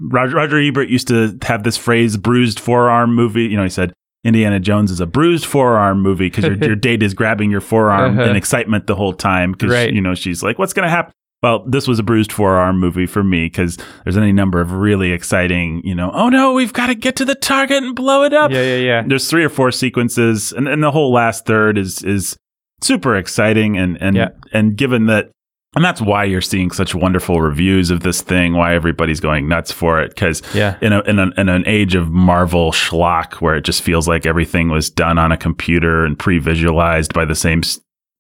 Roger, 0.02 0.36
Roger 0.36 0.58
Ebert 0.60 0.90
used 0.90 1.08
to 1.10 1.38
have 1.44 1.64
this 1.64 1.78
phrase 1.78 2.18
bruised 2.18 2.60
forearm 2.60 3.14
movie 3.16 3.46
you 3.46 3.56
know 3.56 3.64
he 3.64 3.70
said 3.70 3.94
Indiana 4.26 4.60
Jones 4.60 4.90
is 4.90 5.00
a 5.02 5.06
bruised 5.06 5.46
forearm 5.46 6.02
movie 6.02 6.28
because 6.30 6.46
your, 6.46 6.56
your 6.56 6.76
date 6.88 7.04
is 7.04 7.14
grabbing 7.14 7.52
your 7.52 7.62
forearm 7.62 8.18
Uh-huh. 8.20 8.30
in 8.30 8.36
excitement 8.36 8.88
the 8.88 8.96
whole 8.96 9.14
time 9.14 9.52
because 9.52 9.72
Right. 9.72 9.94
you 9.94 10.00
know 10.02 10.16
she's 10.16 10.42
like, 10.42 10.58
"What's 10.58 10.72
going 10.74 10.86
to 10.86 10.90
happen?" 10.90 11.14
Well, 11.44 11.64
this 11.68 11.88
was 11.88 12.00
a 12.00 12.04
bruised 12.04 12.32
forearm 12.32 12.80
movie 12.80 13.06
for 13.06 13.22
me 13.24 13.46
because 13.46 13.78
there's 14.06 14.18
any 14.18 14.32
number 14.32 14.62
of 14.62 14.72
really 14.72 15.12
exciting, 15.12 15.82
you 15.84 15.94
know, 15.94 16.10
oh 16.14 16.30
no, 16.30 16.54
we've 16.54 16.74
got 16.74 16.88
to 16.88 16.96
get 16.96 17.18
to 17.18 17.26
the 17.26 17.36
target 17.36 17.84
and 17.84 17.96
blow 17.96 18.24
it 18.24 18.34
up. 18.34 18.50
yeah, 18.52 18.64
yeah, 18.64 18.78
yeah. 18.78 19.04
There's 19.06 19.30
three 19.30 19.44
or 19.44 19.50
four 19.50 19.70
sequences, 19.72 20.54
and, 20.54 20.68
and 20.70 20.82
the 20.82 20.92
whole 20.92 21.12
last 21.12 21.46
third 21.46 21.78
is 21.78 22.02
is 22.04 22.38
super 22.82 23.16
exciting, 23.16 23.78
and 23.78 23.98
and 24.02 24.16
Yeah. 24.16 24.30
and 24.54 24.76
given 24.76 25.06
that. 25.08 25.30
And 25.76 25.84
that's 25.84 26.00
why 26.00 26.24
you're 26.26 26.40
seeing 26.40 26.70
such 26.70 26.94
wonderful 26.94 27.42
reviews 27.42 27.90
of 27.90 28.02
this 28.02 28.22
thing. 28.22 28.54
Why 28.54 28.76
everybody's 28.76 29.20
going 29.20 29.48
nuts 29.48 29.72
for 29.72 30.00
it? 30.04 30.10
Because 30.10 30.44
Yeah. 30.54 30.78
in 30.82 30.94
a, 30.94 31.02
in, 31.02 31.18
a, 31.18 31.32
in 31.36 31.50
an 31.50 31.64
age 31.66 31.96
of 31.96 32.12
Marvel 32.12 32.72
schlock 32.72 33.42
where 33.42 33.56
it 33.56 33.64
just 33.66 33.82
feels 33.82 34.08
like 34.08 34.28
everything 34.28 34.70
was 34.70 34.92
done 34.92 35.18
on 35.18 35.32
a 35.32 35.38
computer 35.38 36.06
and 36.06 36.18
pre-visualized 36.20 37.12
by 37.12 37.26
the 37.26 37.34
same 37.34 37.64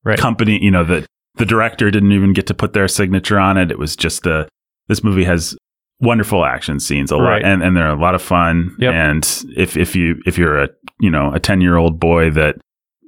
Right. 0.03 0.17
company, 0.17 0.57
you 0.63 0.71
know, 0.71 0.83
that 0.83 1.05
the 1.35 1.45
director 1.45 1.89
didn't 1.91 2.11
even 2.11 2.33
get 2.33 2.47
to 2.47 2.53
put 2.53 2.73
their 2.73 2.87
signature 2.87 3.39
on 3.39 3.57
it. 3.57 3.71
It 3.71 3.79
was 3.79 3.95
just 3.95 4.25
a, 4.25 4.47
this 4.87 5.03
movie 5.03 5.23
has 5.23 5.55
wonderful 5.99 6.45
action 6.45 6.79
scenes, 6.79 7.11
a 7.11 7.17
Right. 7.17 7.41
lot, 7.41 7.51
and, 7.51 7.63
and 7.63 7.75
they're 7.77 7.89
a 7.89 7.95
lot 7.99 8.13
of 8.15 8.21
fun. 8.21 8.75
Yep. 8.79 8.93
And 8.93 9.43
if, 9.55 9.77
if 9.77 9.95
you, 9.95 10.21
if 10.25 10.37
you're 10.37 10.59
a, 10.61 10.69
you 10.99 11.09
know, 11.09 11.33
a 11.33 11.39
10 11.39 11.61
year 11.61 11.77
old 11.77 11.99
boy 11.99 12.29
that 12.31 12.57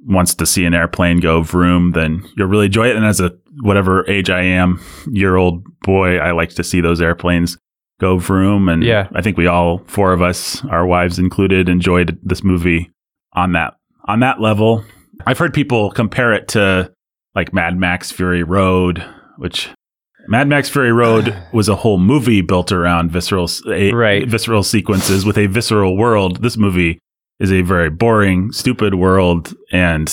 wants 0.06 0.34
to 0.36 0.46
see 0.46 0.64
an 0.64 0.72
airplane 0.74 1.20
go 1.20 1.42
vroom, 1.42 1.92
then 1.92 2.24
you'll 2.36 2.48
really 2.48 2.66
enjoy 2.66 2.88
it. 2.88 2.96
And 2.96 3.04
as 3.04 3.20
a, 3.20 3.32
whatever 3.60 4.08
age 4.08 4.30
I 4.30 4.42
am, 4.42 4.80
year 5.10 5.36
old 5.36 5.64
boy, 5.82 6.18
I 6.18 6.30
like 6.32 6.50
to 6.50 6.64
see 6.64 6.80
those 6.80 7.00
airplanes 7.00 7.56
go 8.00 8.18
vroom. 8.18 8.68
And 8.68 8.82
Yeah. 8.82 9.08
I 9.14 9.22
think 9.22 9.36
we 9.36 9.46
all, 9.46 9.78
four 9.86 10.12
of 10.12 10.22
us, 10.22 10.64
our 10.66 10.86
wives 10.86 11.18
included, 11.18 11.68
enjoyed 11.68 12.18
this 12.22 12.42
movie 12.44 12.90
on 13.32 13.52
that, 13.52 13.74
on 14.06 14.20
that 14.20 14.40
level. 14.40 14.84
I've 15.26 15.38
heard 15.38 15.52
people 15.54 15.90
compare 15.90 16.32
it 16.32 16.48
to 16.48 16.92
like 17.36 17.52
Mad 17.52 17.78
Max 17.78 18.10
Fury 18.10 18.42
Road, 18.42 19.04
which 19.36 19.68
Mad 20.26 20.48
Max 20.48 20.68
Fury 20.68 20.90
Road 20.92 21.36
was 21.52 21.68
a 21.68 21.76
whole 21.76 21.98
movie 21.98 22.40
built 22.40 22.72
around 22.72 23.12
visceral, 23.12 23.48
a, 23.70 23.92
Right. 23.92 24.26
visceral 24.26 24.64
sequences 24.64 25.24
with 25.24 25.38
a 25.38 25.46
visceral 25.46 25.96
world. 25.96 26.42
This 26.42 26.56
movie 26.56 26.98
is 27.38 27.52
a 27.52 27.62
very 27.62 27.90
boring, 27.90 28.50
stupid 28.50 28.94
world 28.94 29.54
and 29.70 30.12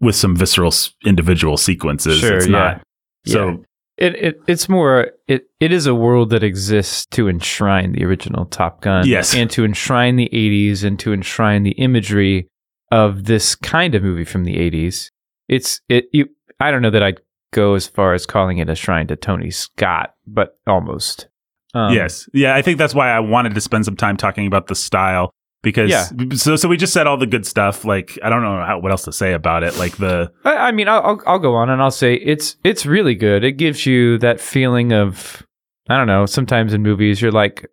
with 0.00 0.14
some 0.14 0.36
visceral 0.36 0.72
individual 1.04 1.56
sequences. 1.56 2.20
Sure, 2.20 2.36
it's 2.36 2.46
yeah. 2.46 2.52
not. 2.52 2.82
So 3.26 3.64
It, 3.96 4.14
it 4.14 4.40
it's 4.46 4.68
more 4.68 5.10
it 5.26 5.48
it 5.58 5.72
is 5.72 5.86
a 5.86 5.94
world 5.94 6.30
that 6.30 6.44
exists 6.44 7.04
to 7.06 7.26
enshrine 7.28 7.92
the 7.92 8.04
original 8.04 8.44
Top 8.44 8.80
Gun. 8.82 9.06
Yes. 9.08 9.34
And 9.34 9.50
to 9.50 9.64
enshrine 9.64 10.16
the 10.16 10.28
80s 10.32 10.84
and 10.84 10.98
to 11.00 11.12
enshrine 11.12 11.64
the 11.64 11.72
imagery 11.72 12.46
of 12.92 13.24
this 13.24 13.56
kind 13.56 13.94
of 13.96 14.02
movie 14.02 14.24
from 14.24 14.44
the 14.44 14.54
80s. 14.56 15.08
It's 15.48 15.80
it 15.88 16.04
you 16.12 16.28
I 16.60 16.70
don't 16.70 16.82
know 16.82 16.90
that 16.90 17.02
I'd 17.02 17.20
go 17.52 17.74
as 17.74 17.86
far 17.86 18.14
as 18.14 18.26
calling 18.26 18.58
it 18.58 18.68
a 18.68 18.74
shrine 18.74 19.06
to 19.08 19.16
Tony 19.16 19.50
Scott, 19.50 20.14
but 20.26 20.56
almost. 20.66 21.28
Um, 21.74 21.94
yes, 21.94 22.28
yeah, 22.32 22.54
I 22.54 22.62
think 22.62 22.78
that's 22.78 22.94
why 22.94 23.10
I 23.10 23.20
wanted 23.20 23.54
to 23.54 23.60
spend 23.60 23.84
some 23.84 23.96
time 23.96 24.16
talking 24.16 24.46
about 24.46 24.66
the 24.68 24.74
style 24.74 25.30
because 25.62 25.90
Yeah. 25.90 26.06
so 26.34 26.56
so 26.56 26.68
we 26.68 26.76
just 26.76 26.92
said 26.92 27.06
all 27.06 27.16
the 27.16 27.26
good 27.26 27.46
stuff. 27.46 27.84
Like 27.84 28.18
I 28.22 28.30
don't 28.30 28.42
know 28.42 28.64
how, 28.64 28.78
what 28.80 28.90
else 28.90 29.04
to 29.04 29.12
say 29.12 29.32
about 29.32 29.62
it. 29.62 29.76
Like 29.76 29.96
the 29.98 30.32
I, 30.44 30.56
I 30.68 30.72
mean, 30.72 30.88
I'll, 30.88 31.02
I'll 31.02 31.22
I'll 31.26 31.38
go 31.38 31.54
on 31.54 31.68
and 31.70 31.82
I'll 31.82 31.90
say 31.90 32.14
it's 32.14 32.56
it's 32.64 32.86
really 32.86 33.14
good. 33.14 33.44
It 33.44 33.52
gives 33.52 33.86
you 33.86 34.18
that 34.18 34.40
feeling 34.40 34.92
of 34.92 35.44
I 35.88 35.96
don't 35.96 36.06
know. 36.06 36.26
Sometimes 36.26 36.74
in 36.74 36.82
movies, 36.82 37.20
you're 37.22 37.32
like, 37.32 37.66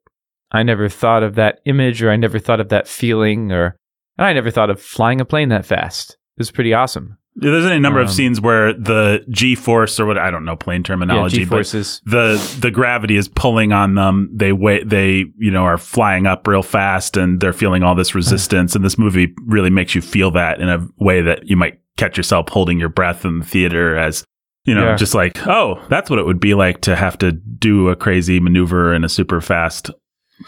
I 0.51 0.63
never 0.63 0.87
thought 0.89 1.23
of 1.23 1.35
that 1.35 1.59
image, 1.65 2.01
or 2.01 2.09
I 2.11 2.15
never 2.15 2.39
thought 2.39 2.59
of 2.59 2.69
that 2.69 2.87
feeling, 2.87 3.51
or 3.51 3.75
and 4.17 4.25
I 4.25 4.33
never 4.33 4.51
thought 4.51 4.69
of 4.69 4.81
flying 4.81 5.19
a 5.21 5.25
plane 5.25 5.49
that 5.49 5.65
fast. 5.65 6.11
It 6.11 6.39
was 6.39 6.51
pretty 6.51 6.73
awesome. 6.73 7.17
There's 7.37 7.65
any 7.65 7.79
number 7.79 7.99
of 7.99 8.07
Um, 8.07 8.13
scenes 8.13 8.39
where 8.39 8.71
the 8.73 9.25
G 9.29 9.55
force 9.55 9.99
or 9.99 10.05
what 10.05 10.17
I 10.17 10.31
don't 10.31 10.45
know 10.45 10.55
plane 10.55 10.83
terminology, 10.83 11.41
yeah, 11.41 11.47
but 11.49 11.65
the 12.05 12.57
the 12.61 12.71
gravity 12.71 13.17
is 13.17 13.27
pulling 13.27 13.73
on 13.73 13.95
them. 13.95 14.29
They 14.33 14.53
wait. 14.53 14.89
They 14.89 15.25
you 15.37 15.51
know 15.51 15.63
are 15.65 15.77
flying 15.77 16.27
up 16.27 16.47
real 16.47 16.63
fast, 16.63 17.17
and 17.17 17.41
they're 17.41 17.51
feeling 17.53 17.83
all 17.83 17.93
this 17.93 18.15
resistance. 18.15 18.73
And 18.75 18.85
this 18.85 18.97
movie 18.97 19.33
really 19.45 19.69
makes 19.69 19.95
you 19.95 20.01
feel 20.01 20.31
that 20.31 20.61
in 20.61 20.69
a 20.69 20.87
way 20.97 21.21
that 21.21 21.47
you 21.49 21.57
might 21.57 21.79
catch 21.97 22.15
yourself 22.15 22.47
holding 22.49 22.79
your 22.79 22.89
breath 22.89 23.25
in 23.25 23.39
the 23.39 23.45
theater 23.45 23.97
as 23.97 24.23
you 24.65 24.73
know, 24.73 24.85
Yeah. 24.85 24.95
just 24.95 25.13
like 25.13 25.45
oh, 25.45 25.79
that's 25.89 26.09
what 26.09 26.19
it 26.19 26.25
would 26.25 26.39
be 26.39 26.53
like 26.53 26.81
to 26.81 26.95
have 26.95 27.17
to 27.19 27.33
do 27.33 27.89
a 27.89 27.95
crazy 27.97 28.39
maneuver 28.39 28.93
in 28.93 29.03
a 29.03 29.09
super 29.09 29.41
fast 29.41 29.91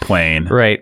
plane. 0.02 0.48
Right. 0.48 0.82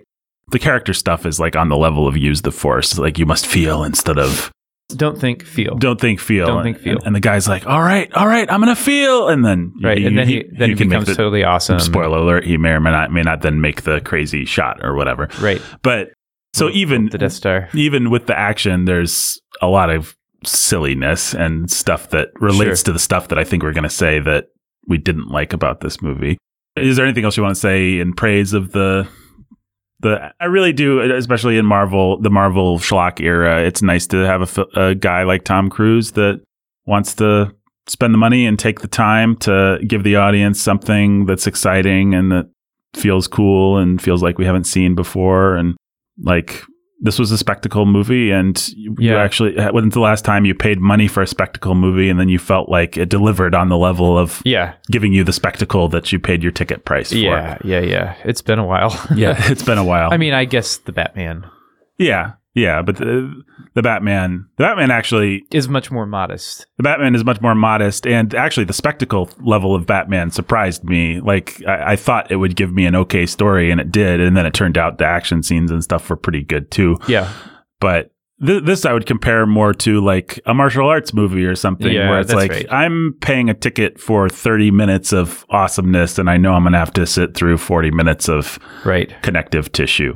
The 0.51 0.59
character 0.59 0.93
stuff 0.93 1.25
is 1.25 1.39
like 1.39 1.55
on 1.55 1.69
the 1.69 1.77
level 1.77 2.07
of 2.07 2.15
use 2.15 2.43
the 2.43 2.51
force. 2.51 2.97
Like 2.99 3.17
you 3.17 3.25
must 3.25 3.47
feel 3.47 3.83
instead 3.83 4.19
of 4.19 4.51
Don't 4.89 5.19
think, 5.19 5.43
feel. 5.43 5.75
don't 5.77 5.99
think 5.99 6.19
feel. 6.19 6.45
Don't 6.45 6.61
think, 6.63 6.77
feel. 6.79 6.97
And, 6.97 7.07
and 7.07 7.15
the 7.15 7.19
guy's 7.19 7.47
like, 7.47 7.65
all 7.65 7.81
right, 7.81 8.11
all 8.13 8.27
right, 8.27 8.49
I'm 8.51 8.59
gonna 8.59 8.75
feel, 8.75 9.29
and 9.29 9.43
then 9.43 9.73
right. 9.83 9.97
and 9.97 10.15
then 10.17 10.27
he, 10.27 10.43
then 10.57 10.69
he 10.69 10.75
can 10.75 10.89
becomes 10.89 11.07
the- 11.07 11.15
totally 11.15 11.43
awesome. 11.43 11.79
spoiler 11.79 12.17
alert 12.19 12.45
he 12.45 12.57
may 12.57 12.69
or 12.69 12.79
may 12.79 12.91
not 12.91 13.11
may 13.11 13.23
not 13.23 13.41
then 13.41 13.59
make 13.61 13.81
the 13.81 13.99
crazy 14.01 14.45
shot 14.45 14.79
or 14.83 14.93
whatever 14.93 15.27
Right. 15.41 15.61
but 15.81 16.09
so 16.53 16.69
even 16.69 17.09
the 17.09 17.17
Death 17.17 17.33
Star. 17.33 17.67
even 17.73 18.09
with 18.11 18.27
the 18.27 18.37
action 18.37 18.85
there's 18.85 19.39
a 19.61 19.67
lot 19.67 19.89
of 19.89 20.15
silliness 20.45 21.33
and 21.33 21.69
stuff 21.71 22.09
that 22.11 22.29
relates 22.39 22.79
Sure. 22.81 22.85
to 22.85 22.91
the 22.93 22.99
stuff 22.99 23.29
that 23.29 23.39
i 23.39 23.43
think 23.43 23.63
we're 23.63 23.73
going 23.73 23.83
to 23.83 23.89
say 23.89 24.19
that 24.19 24.45
we 24.87 24.97
didn't 24.99 25.29
like 25.29 25.51
about 25.53 25.79
this 25.81 26.01
movie 26.01 26.37
is 26.77 26.95
there 26.97 27.05
anything 27.05 27.25
else 27.25 27.35
you 27.35 27.41
want 27.43 27.55
to 27.55 27.59
say 27.59 27.99
in 27.99 28.13
praise 28.13 28.53
of 28.53 28.71
the 28.71 29.07
the 29.99 30.33
i 30.39 30.45
really 30.45 30.73
do 30.73 30.99
especially 30.99 31.57
in 31.57 31.65
marvel 31.65 32.19
the 32.21 32.29
marvel 32.29 32.77
schlock 32.79 33.19
era 33.19 33.63
it's 33.63 33.81
nice 33.81 34.07
to 34.07 34.17
have 34.17 34.57
a, 34.57 34.65
a 34.75 34.95
guy 34.95 35.23
like 35.23 35.43
tom 35.43 35.69
cruise 35.69 36.11
that 36.11 36.41
wants 36.85 37.13
to 37.13 37.53
spend 37.87 38.13
the 38.13 38.17
money 38.17 38.45
and 38.45 38.57
take 38.57 38.79
the 38.79 38.87
time 38.87 39.35
to 39.37 39.79
give 39.87 40.03
the 40.03 40.15
audience 40.15 40.59
something 40.59 41.25
that's 41.25 41.47
exciting 41.47 42.13
and 42.13 42.31
that 42.31 42.49
feels 42.95 43.27
cool 43.27 43.77
and 43.77 44.01
feels 44.01 44.23
like 44.23 44.37
we 44.37 44.45
haven't 44.45 44.63
seen 44.63 44.95
before 44.95 45.55
and 45.55 45.75
like 46.21 46.63
this 47.01 47.19
was 47.19 47.29
a 47.31 47.37
spectacle 47.37 47.85
movie 47.85 48.31
and 48.31 48.69
you, 48.69 48.95
Yeah. 48.97 49.17
actually 49.21 49.53
when's 49.71 49.93
the 49.93 49.99
last 49.99 50.23
time 50.23 50.45
you 50.45 50.55
paid 50.55 50.79
money 50.79 51.07
for 51.07 51.21
a 51.21 51.27
spectacle 51.27 51.75
movie 51.75 52.09
and 52.09 52.19
then 52.19 52.29
you 52.29 52.39
felt 52.39 52.69
like 52.69 52.95
it 52.97 53.09
delivered 53.09 53.53
on 53.53 53.67
the 53.69 53.77
level 53.77 54.17
of 54.17 54.41
Yeah. 54.45 54.73
giving 54.89 55.11
you 55.11 55.23
the 55.23 55.33
spectacle 55.33 55.87
that 55.89 56.11
you 56.13 56.19
paid 56.19 56.41
your 56.41 56.51
ticket 56.53 56.85
price 56.85 57.09
for 57.11 57.17
Yeah. 57.17 57.57
Yeah. 57.63 57.81
Yeah. 57.81 58.15
It's 58.23 58.41
been 58.41 58.59
a 58.59 58.65
while. 58.65 58.97
yeah 59.15 59.35
it's 59.51 59.63
been 59.63 59.77
a 59.77 59.83
while 59.91 60.09
I 60.11 60.17
mean, 60.17 60.33
I 60.33 60.45
guess 60.45 60.77
the 60.77 60.91
Batman 60.93 61.45
yeah 61.97 62.33
yeah 62.55 62.81
but 62.81 62.95
the, 62.97 63.31
the 63.75 63.81
batman 63.83 64.47
the 64.57 64.63
batman 64.63 64.89
actually 64.89 65.43
is 65.51 65.69
much 65.69 65.91
more 65.91 66.05
modest. 66.05 66.65
the 66.77 66.83
Batman 66.83 67.13
is 67.13 67.23
much 67.23 67.39
more 67.41 67.53
modest, 67.55 68.07
and 68.07 68.33
actually, 68.33 68.63
the 68.65 68.73
spectacle 68.73 69.29
level 69.41 69.75
of 69.75 69.85
Batman 69.85 70.31
surprised 70.31 70.83
me. 70.83 71.19
Like, 71.19 71.61
I, 71.67 71.91
I 71.93 71.95
thought 71.95 72.31
it 72.31 72.37
would 72.37 72.55
give 72.55 72.73
me 72.73 72.85
an 72.85 72.95
okay 72.95 73.25
story, 73.25 73.69
and 73.71 73.79
it 73.81 73.91
did. 73.91 74.19
And 74.21 74.35
then 74.35 74.45
it 74.45 74.53
turned 74.53 74.77
out 74.77 74.97
the 74.97 75.05
action 75.05 75.43
scenes 75.43 75.71
and 75.71 75.83
stuff 75.83 76.09
were 76.09 76.15
pretty 76.15 76.41
good 76.43 76.71
too. 76.71 76.97
Yeah. 77.07 77.31
But 77.79 78.11
th- 78.45 78.63
this 78.63 78.85
I 78.85 78.93
would 78.93 79.05
compare 79.05 79.45
more 79.45 79.73
to 79.73 79.99
like 80.01 80.39
a 80.45 80.53
martial 80.53 80.87
arts 80.87 81.13
movie 81.13 81.45
or 81.45 81.55
something, 81.55 81.91
Yeah, 81.91 82.09
where 82.09 82.19
it's 82.21 82.33
like 82.33 82.51
right. 82.51 82.71
I'm 82.71 83.15
paying 83.21 83.49
a 83.49 83.53
ticket 83.53 83.99
for 83.99 84.29
30 84.29 84.71
minutes 84.71 85.11
of 85.13 85.45
awesomeness, 85.49 86.17
and 86.19 86.29
I 86.29 86.37
know 86.37 86.53
I'm 86.53 86.63
going 86.63 86.73
to 86.73 86.79
have 86.79 86.93
to 86.93 87.05
sit 87.05 87.35
through 87.35 87.57
40 87.57 87.91
minutes 87.91 88.29
of 88.29 88.57
Right. 88.85 89.13
connective 89.21 89.71
tissue. 89.71 90.15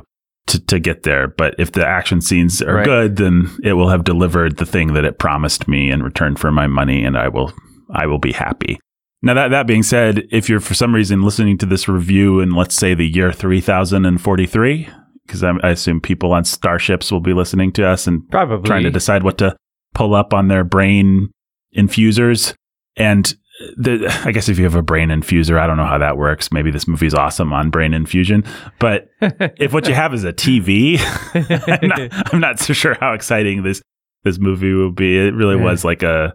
To, 0.50 0.58
to 0.66 0.78
get 0.80 1.02
there, 1.04 1.28
but 1.28 1.54
if 1.58 1.72
the 1.72 1.86
action 1.86 2.20
scenes 2.20 2.60
are 2.62 2.74
Right. 2.76 2.84
good, 2.84 3.16
then 3.16 3.50
it 3.62 3.74
will 3.74 3.88
have 3.88 4.04
delivered 4.04 4.56
the 4.56 4.66
thing 4.66 4.94
that 4.94 5.04
it 5.04 5.18
promised 5.18 5.68
me 5.68 5.90
in 5.90 6.02
return 6.02 6.34
for 6.36 6.50
my 6.50 6.66
money, 6.66 7.04
and 7.04 7.16
I 7.16 7.28
will 7.28 7.52
I 7.94 8.06
will 8.06 8.18
be 8.18 8.32
happy. 8.32 8.78
Now 9.22 9.34
that 9.34 9.48
that 9.52 9.66
being 9.66 9.82
said, 9.82 10.26
if 10.32 10.48
you're 10.48 10.58
for 10.60 10.74
some 10.74 10.94
reason 10.94 11.22
listening 11.22 11.58
to 11.58 11.66
this 11.66 11.88
review 11.88 12.40
in 12.40 12.50
let's 12.50 12.74
say 12.74 12.94
the 12.94 13.06
year 13.06 13.32
3043, 13.32 14.88
because 15.26 15.42
I 15.44 15.52
assume 15.70 16.00
people 16.00 16.32
on 16.32 16.44
starships 16.44 17.12
will 17.12 17.20
be 17.20 17.34
listening 17.34 17.72
to 17.72 17.86
us 17.86 18.06
and 18.06 18.28
Probably. 18.30 18.66
trying 18.66 18.82
to 18.84 18.90
decide 18.90 19.22
what 19.22 19.38
to 19.38 19.56
pull 19.94 20.14
up 20.14 20.32
on 20.34 20.48
their 20.48 20.64
brain 20.64 21.30
infusers. 21.76 22.54
And 22.96 23.32
the, 23.76 24.22
I 24.24 24.32
guess 24.32 24.48
if 24.48 24.58
you 24.58 24.64
have 24.64 24.74
a 24.74 24.82
brain 24.82 25.08
infuser, 25.10 25.58
I 25.58 25.66
don't 25.66 25.76
know 25.76 25.84
how 25.86 25.98
that 25.98 26.16
works. 26.16 26.50
Maybe 26.50 26.70
this 26.70 26.88
movie's 26.88 27.14
awesome 27.14 27.52
on 27.52 27.70
brain 27.70 27.92
infusion. 27.94 28.44
But 28.78 29.08
if 29.20 29.72
what 29.72 29.86
you 29.86 29.94
have 29.94 30.14
is 30.14 30.24
a 30.24 30.32
TV, 30.32 30.98
I'm, 31.82 31.88
not, 31.88 32.28
I'm 32.34 32.40
not 32.40 32.58
so 32.58 32.72
sure 32.72 32.94
how 33.00 33.12
exciting 33.12 33.62
this 33.62 33.82
this 34.24 34.38
movie 34.38 34.72
will 34.72 34.92
be. 34.92 35.18
It 35.18 35.34
really 35.34 35.56
Yeah. 35.56 35.64
was 35.64 35.84
like 35.84 36.02
a 36.02 36.34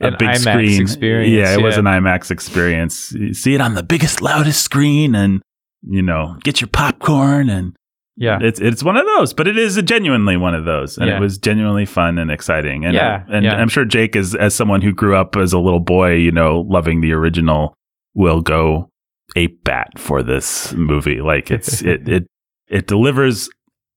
a 0.00 0.08
An 0.08 0.16
big 0.18 0.28
IMAX 0.28 0.38
screen 0.40 0.80
experience, 0.82 1.32
Yeah, 1.32 1.54
it 1.58 1.62
was 1.62 1.78
an 1.78 1.86
IMAX 1.86 2.30
experience. 2.30 3.12
You 3.12 3.32
see 3.32 3.54
it 3.54 3.60
on 3.62 3.74
the 3.74 3.82
biggest, 3.82 4.20
loudest 4.20 4.62
screen, 4.62 5.14
and 5.14 5.40
you 5.88 6.02
know, 6.02 6.36
get 6.42 6.60
your 6.60 6.68
popcorn 6.68 7.48
and 7.48 7.74
yeah. 8.16 8.38
it's 8.40 8.60
it's 8.60 8.82
one 8.82 8.96
of 8.96 9.04
those, 9.06 9.32
but 9.32 9.46
it 9.46 9.56
is 9.58 9.76
a 9.76 9.82
genuinely 9.82 10.36
one 10.36 10.54
of 10.54 10.64
those, 10.64 10.98
and 10.98 11.08
Yeah. 11.08 11.16
it 11.16 11.20
was 11.20 11.38
genuinely 11.38 11.84
fun 11.86 12.18
and 12.18 12.30
exciting. 12.30 12.84
And 12.84 12.94
Yeah, 12.94 13.22
and 13.28 13.44
yeah. 13.44 13.54
I'm 13.56 13.68
sure 13.68 13.84
Jake 13.84 14.16
is 14.16 14.34
as 14.34 14.54
someone 14.54 14.80
who 14.82 14.92
grew 14.92 15.16
up 15.16 15.36
as 15.36 15.52
a 15.52 15.58
little 15.58 15.80
boy, 15.80 16.14
you 16.14 16.32
know, 16.32 16.60
loving 16.68 17.00
the 17.00 17.12
original, 17.12 17.74
will 18.14 18.40
go 18.40 18.88
ape 19.36 19.62
bat 19.64 19.98
for 19.98 20.22
this 20.22 20.72
movie. 20.74 21.20
Like 21.20 21.50
it's 21.50 21.82
it 21.82 22.08
it 22.08 22.26
it 22.68 22.86
delivers 22.86 23.48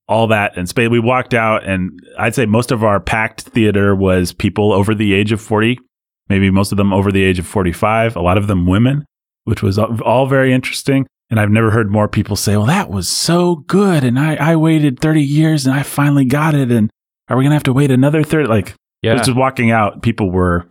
all 0.07 0.27
that 0.27 0.57
and 0.57 0.67
space. 0.67 0.89
We 0.89 0.99
walked 0.99 1.33
out, 1.33 1.63
and 1.65 1.91
I'd 2.17 2.35
say 2.35 2.45
most 2.45 2.71
of 2.71 2.83
our 2.83 2.99
packed 2.99 3.41
theater 3.41 3.95
was 3.95 4.33
people 4.33 4.73
over 4.73 4.93
the 4.95 5.13
age 5.13 5.31
of 5.31 5.39
forty, 5.39 5.79
maybe 6.27 6.49
most 6.49 6.71
of 6.71 6.77
them 6.77 6.91
over 6.93 7.11
the 7.11 7.23
age 7.23 7.39
of 7.39 7.45
forty-five. 7.47 8.15
A 8.15 8.21
lot 8.21 8.37
of 8.37 8.47
them 8.47 8.65
women, 8.65 9.05
which 9.45 9.61
was 9.63 9.77
all 9.77 10.25
very 10.25 10.51
interesting. 10.51 11.05
And 11.29 11.39
I've 11.39 11.51
never 11.51 11.69
heard 11.69 11.91
more 11.91 12.07
people 12.07 12.35
say, 12.35 12.57
"Well, 12.57 12.65
that 12.65 12.89
was 12.89 13.07
so 13.07 13.57
good," 13.67 14.03
and 14.03 14.19
I 14.19 14.35
I 14.35 14.55
waited 14.55 14.99
thirty 14.99 15.23
years 15.23 15.65
and 15.65 15.75
I 15.75 15.83
finally 15.83 16.25
got 16.25 16.55
it, 16.55 16.71
and 16.71 16.89
are 17.27 17.37
we 17.37 17.43
gonna 17.43 17.55
have 17.55 17.63
to 17.63 17.73
wait 17.73 17.91
another 17.91 18.23
thirty? 18.23 18.47
Like 18.47 18.73
yeah. 19.01 19.15
just 19.15 19.35
walking 19.35 19.71
out, 19.71 20.01
people 20.01 20.31
were 20.31 20.67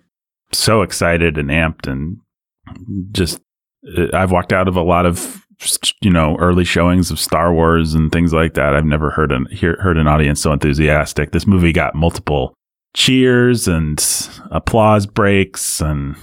so 0.53 0.83
excited 0.83 1.39
and 1.39 1.49
amped, 1.51 1.87
and 1.87 2.19
just 3.13 3.41
uh, 3.97 4.07
I've 4.13 4.33
walked 4.33 4.53
out 4.53 4.69
of 4.69 4.77
a 4.77 4.83
lot 4.83 5.07
of 5.07 5.47
you 6.01 6.11
know 6.11 6.37
early 6.39 6.65
showings 6.65 7.11
of 7.11 7.21
Star 7.21 7.53
Wars 7.53 7.95
and 7.95 8.11
things 8.11 8.33
like 8.33 8.55
that. 8.55 8.75
I've 8.75 8.85
never 8.85 9.11
heard 9.11 9.33
an 9.33 9.47
hear, 9.47 9.77
heard 9.81 9.99
an 9.99 10.09
audience 10.09 10.41
so 10.41 10.53
enthusiastic. 10.53 11.33
This 11.33 11.47
movie 11.47 11.73
got 11.73 11.95
multiple 11.95 12.55
cheers 12.95 13.69
and 13.69 14.05
applause 14.51 15.07
breaks 15.07 15.81
and 15.81 16.17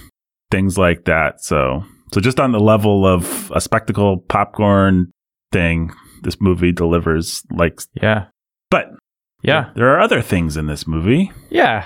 things 0.50 0.76
like 0.76 1.04
that. 1.04 1.42
So 1.42 1.84
so 2.12 2.20
just 2.20 2.38
on 2.40 2.52
the 2.52 2.60
level 2.60 3.06
of 3.06 3.50
a 3.54 3.60
spectacle 3.60 4.18
popcorn 4.28 5.10
thing, 5.52 5.92
this 6.22 6.40
movie 6.40 6.72
delivers 6.72 7.42
like. 7.50 7.80
yeah. 8.00 8.26
But 8.70 8.90
Yeah. 9.42 9.70
there 9.76 9.88
are 9.94 10.00
other 10.00 10.22
things 10.22 10.56
in 10.56 10.66
this 10.66 10.86
movie 10.86 11.30
Yeah. 11.50 11.84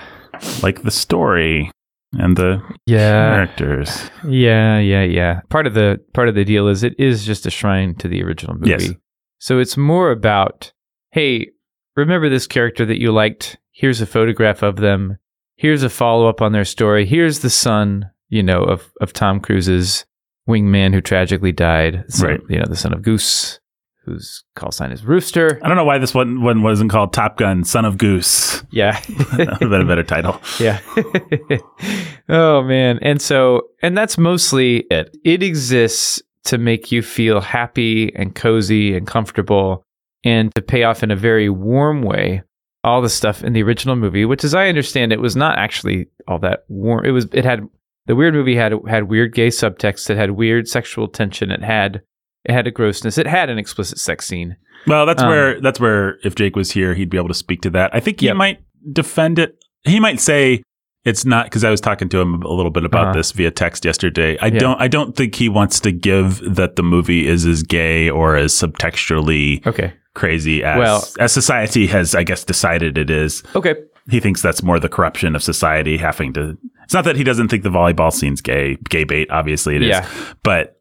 like 0.63 0.83
the 0.83 0.91
story 0.91 1.69
and 2.17 2.35
the 2.35 2.61
Yeah. 2.85 3.33
characters. 3.35 4.09
Yeah, 4.27 4.79
yeah, 4.79 5.03
yeah. 5.03 5.41
Part 5.49 5.67
of 5.67 5.73
the 5.73 5.99
part 6.13 6.27
of 6.29 6.35
the 6.35 6.43
deal 6.45 6.67
is 6.67 6.83
it 6.83 6.95
is 6.99 7.25
just 7.25 7.45
a 7.45 7.49
shrine 7.51 7.95
to 7.95 8.07
the 8.07 8.23
original 8.23 8.55
movie. 8.55 8.69
Yes. 8.69 8.93
So 9.39 9.59
it's 9.59 9.77
more 9.77 10.11
about, 10.11 10.71
hey, 11.11 11.47
remember 11.95 12.29
this 12.29 12.47
character 12.47 12.85
that 12.85 12.99
you 12.99 13.11
liked? 13.11 13.57
Here's 13.71 14.01
a 14.01 14.05
photograph 14.05 14.61
of 14.63 14.77
them. 14.77 15.17
Here's 15.57 15.83
a 15.83 15.89
follow 15.89 16.27
up 16.27 16.41
on 16.41 16.51
their 16.51 16.65
story. 16.65 17.05
Here's 17.05 17.39
the 17.39 17.49
son, 17.49 18.09
you 18.29 18.43
know, 18.43 18.61
of 18.63 18.91
of 19.01 19.13
Tom 19.13 19.39
Cruise's 19.39 20.05
wingman 20.51 20.93
who 20.93 21.01
tragically 21.01 21.51
died. 21.51 22.03
Right. 22.19 22.41
You 22.49 22.59
know, 22.59 22.65
the 22.67 22.75
son 22.75 22.93
of 22.93 23.01
Goose, 23.01 23.59
whose 24.03 24.43
call 24.55 24.71
sign 24.71 24.91
is 24.91 25.03
Rooster. 25.05 25.59
I 25.63 25.67
don't 25.67 25.77
know 25.77 25.85
why 25.85 25.97
this 25.97 26.13
one, 26.13 26.41
one 26.41 26.61
wasn't 26.63 26.91
called 26.91 27.13
Top 27.13 27.37
Gun 27.37 27.63
Son 27.63 27.85
of 27.85 27.97
Goose. 27.97 28.63
Yeah. 28.73 28.97
that 29.01 29.57
would 29.59 29.61
have 29.63 29.69
been 29.69 29.81
a 29.81 29.85
better 29.85 30.03
title. 30.03 30.41
Yeah. 30.59 30.79
oh 32.29 32.63
man. 32.63 32.99
And 33.01 33.21
so 33.21 33.63
and 33.81 33.97
that's 33.97 34.17
mostly 34.17 34.85
it. 34.89 35.17
It 35.25 35.43
exists 35.43 36.21
to 36.45 36.57
make 36.57 36.89
you 36.89 37.01
feel 37.01 37.41
happy 37.41 38.15
and 38.15 38.33
cozy 38.33 38.95
and 38.95 39.05
comfortable 39.05 39.83
and 40.23 40.55
to 40.55 40.61
pay 40.61 40.83
off 40.83 41.03
in 41.03 41.11
a 41.11 41.17
very 41.17 41.49
warm 41.49 42.01
way 42.01 42.43
all 42.83 43.01
the 43.01 43.09
stuff 43.09 43.43
in 43.43 43.53
the 43.53 43.61
original 43.61 43.95
movie, 43.97 44.23
which 44.25 44.43
as 44.43 44.55
I 44.55 44.69
understand 44.69 45.11
it 45.11 45.19
was 45.19 45.35
not 45.35 45.57
actually 45.57 46.07
all 46.27 46.39
that 46.39 46.63
warm. 46.69 47.05
It 47.05 47.11
was 47.11 47.27
it 47.33 47.43
had 47.43 47.67
the 48.07 48.15
weird 48.15 48.33
movie 48.33 48.55
had 48.55 48.73
had 48.87 49.09
weird 49.09 49.33
gay 49.33 49.47
subtext, 49.47 50.09
it 50.09 50.17
had 50.17 50.31
weird 50.31 50.67
sexual 50.67 51.07
tension, 51.07 51.51
it 51.51 51.63
had 51.63 52.01
it 52.45 52.51
had 52.53 52.65
a 52.67 52.71
grossness, 52.71 53.17
it 53.17 53.27
had 53.27 53.49
an 53.49 53.57
explicit 53.59 53.97
sex 53.99 54.25
scene. 54.25 54.55
Well, 54.87 55.05
that's 55.05 55.21
Um, 55.21 55.29
where 55.29 55.61
that's 55.61 55.79
where 55.79 56.17
if 56.23 56.35
Jake 56.35 56.55
was 56.55 56.71
here, 56.71 56.93
he'd 56.95 57.09
be 57.09 57.17
able 57.17 57.27
to 57.27 57.33
speak 57.35 57.61
to 57.61 57.69
that. 57.71 57.91
I 57.93 57.99
think 57.99 58.19
he 58.19 58.25
Yep. 58.27 58.35
might 58.35 58.59
defend 58.91 59.37
it. 59.39 59.55
He 59.83 59.99
might 59.99 60.19
say 60.19 60.63
it's 61.05 61.25
not 61.25 61.45
because 61.45 61.63
I 61.63 61.69
was 61.71 61.81
talking 61.81 62.09
to 62.09 62.19
him 62.19 62.41
a 62.43 62.51
little 62.53 62.71
bit 62.71 62.85
about 62.85 63.05
Uh-huh. 63.07 63.13
this 63.17 63.31
via 63.31 63.51
text 63.51 63.85
yesterday. 63.85 64.37
I 64.39 64.47
Yeah. 64.47 64.59
don't. 64.59 64.81
I 64.81 64.87
don't 64.87 65.15
think 65.15 65.35
he 65.35 65.49
wants 65.49 65.79
to 65.81 65.91
give 65.91 66.39
that 66.55 66.75
the 66.77 66.83
movie 66.83 67.27
is 67.27 67.45
as 67.45 67.61
gay 67.63 68.09
or 68.09 68.35
as 68.35 68.53
subtextually 68.53 69.65
Okay. 69.65 69.93
crazy 70.13 70.63
as 70.63 70.77
Well- 70.77 71.03
as 71.19 71.31
society 71.31 71.87
has, 71.87 72.13
I 72.15 72.23
guess, 72.23 72.43
decided 72.43 72.97
it 72.97 73.09
is. 73.09 73.43
Okay. 73.55 73.75
He 74.11 74.19
thinks 74.19 74.41
that's 74.41 74.61
more 74.61 74.79
the 74.79 74.89
corruption 74.89 75.35
of 75.35 75.41
society 75.43 75.97
having 75.97 76.33
to. 76.33 76.57
It's 76.83 76.93
not 76.93 77.05
that 77.05 77.15
he 77.15 77.23
doesn't 77.23 77.47
think 77.47 77.63
the 77.63 77.69
volleyball 77.69 78.11
scene's 78.11 78.41
gay, 78.41 78.77
gay 78.89 79.05
bait. 79.05 79.29
Obviously, 79.31 79.75
it 79.77 79.81
is. 79.81 79.89
Yeah. 79.89 80.09
But 80.43 80.77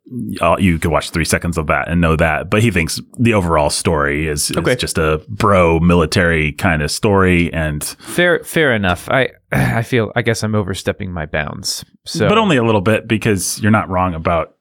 you 0.59 0.79
could 0.81 0.90
watch 0.90 1.11
three 1.11 1.25
seconds 1.25 1.57
of 1.57 1.69
that 1.69 1.88
and 1.88 2.01
know 2.01 2.16
that. 2.16 2.51
But 2.51 2.62
he 2.62 2.71
thinks 2.73 3.01
the 3.19 3.33
overall 3.35 3.71
story 3.71 4.27
is, 4.27 4.51
is 4.51 4.57
Okay. 4.57 4.75
just 4.75 4.99
a 4.99 5.23
bro 5.29 5.79
military 5.79 6.51
kind 6.53 6.83
of 6.83 6.90
story, 6.90 7.53
and 7.53 7.85
Fair, 7.85 8.43
fair 8.43 8.75
enough. 8.75 9.09
I, 9.09 9.29
I 9.53 9.83
feel. 9.83 10.11
I 10.16 10.23
guess 10.23 10.43
I'm 10.43 10.55
overstepping 10.57 11.12
my 11.12 11.27
bounds. 11.27 11.85
So, 12.07 12.29
but 12.29 12.38
only 12.38 12.57
a 12.57 12.64
little 12.64 12.81
bit 12.81 13.07
because 13.07 13.61
you're 13.62 13.71
not 13.71 13.88
wrong 13.88 14.14
about 14.14 14.57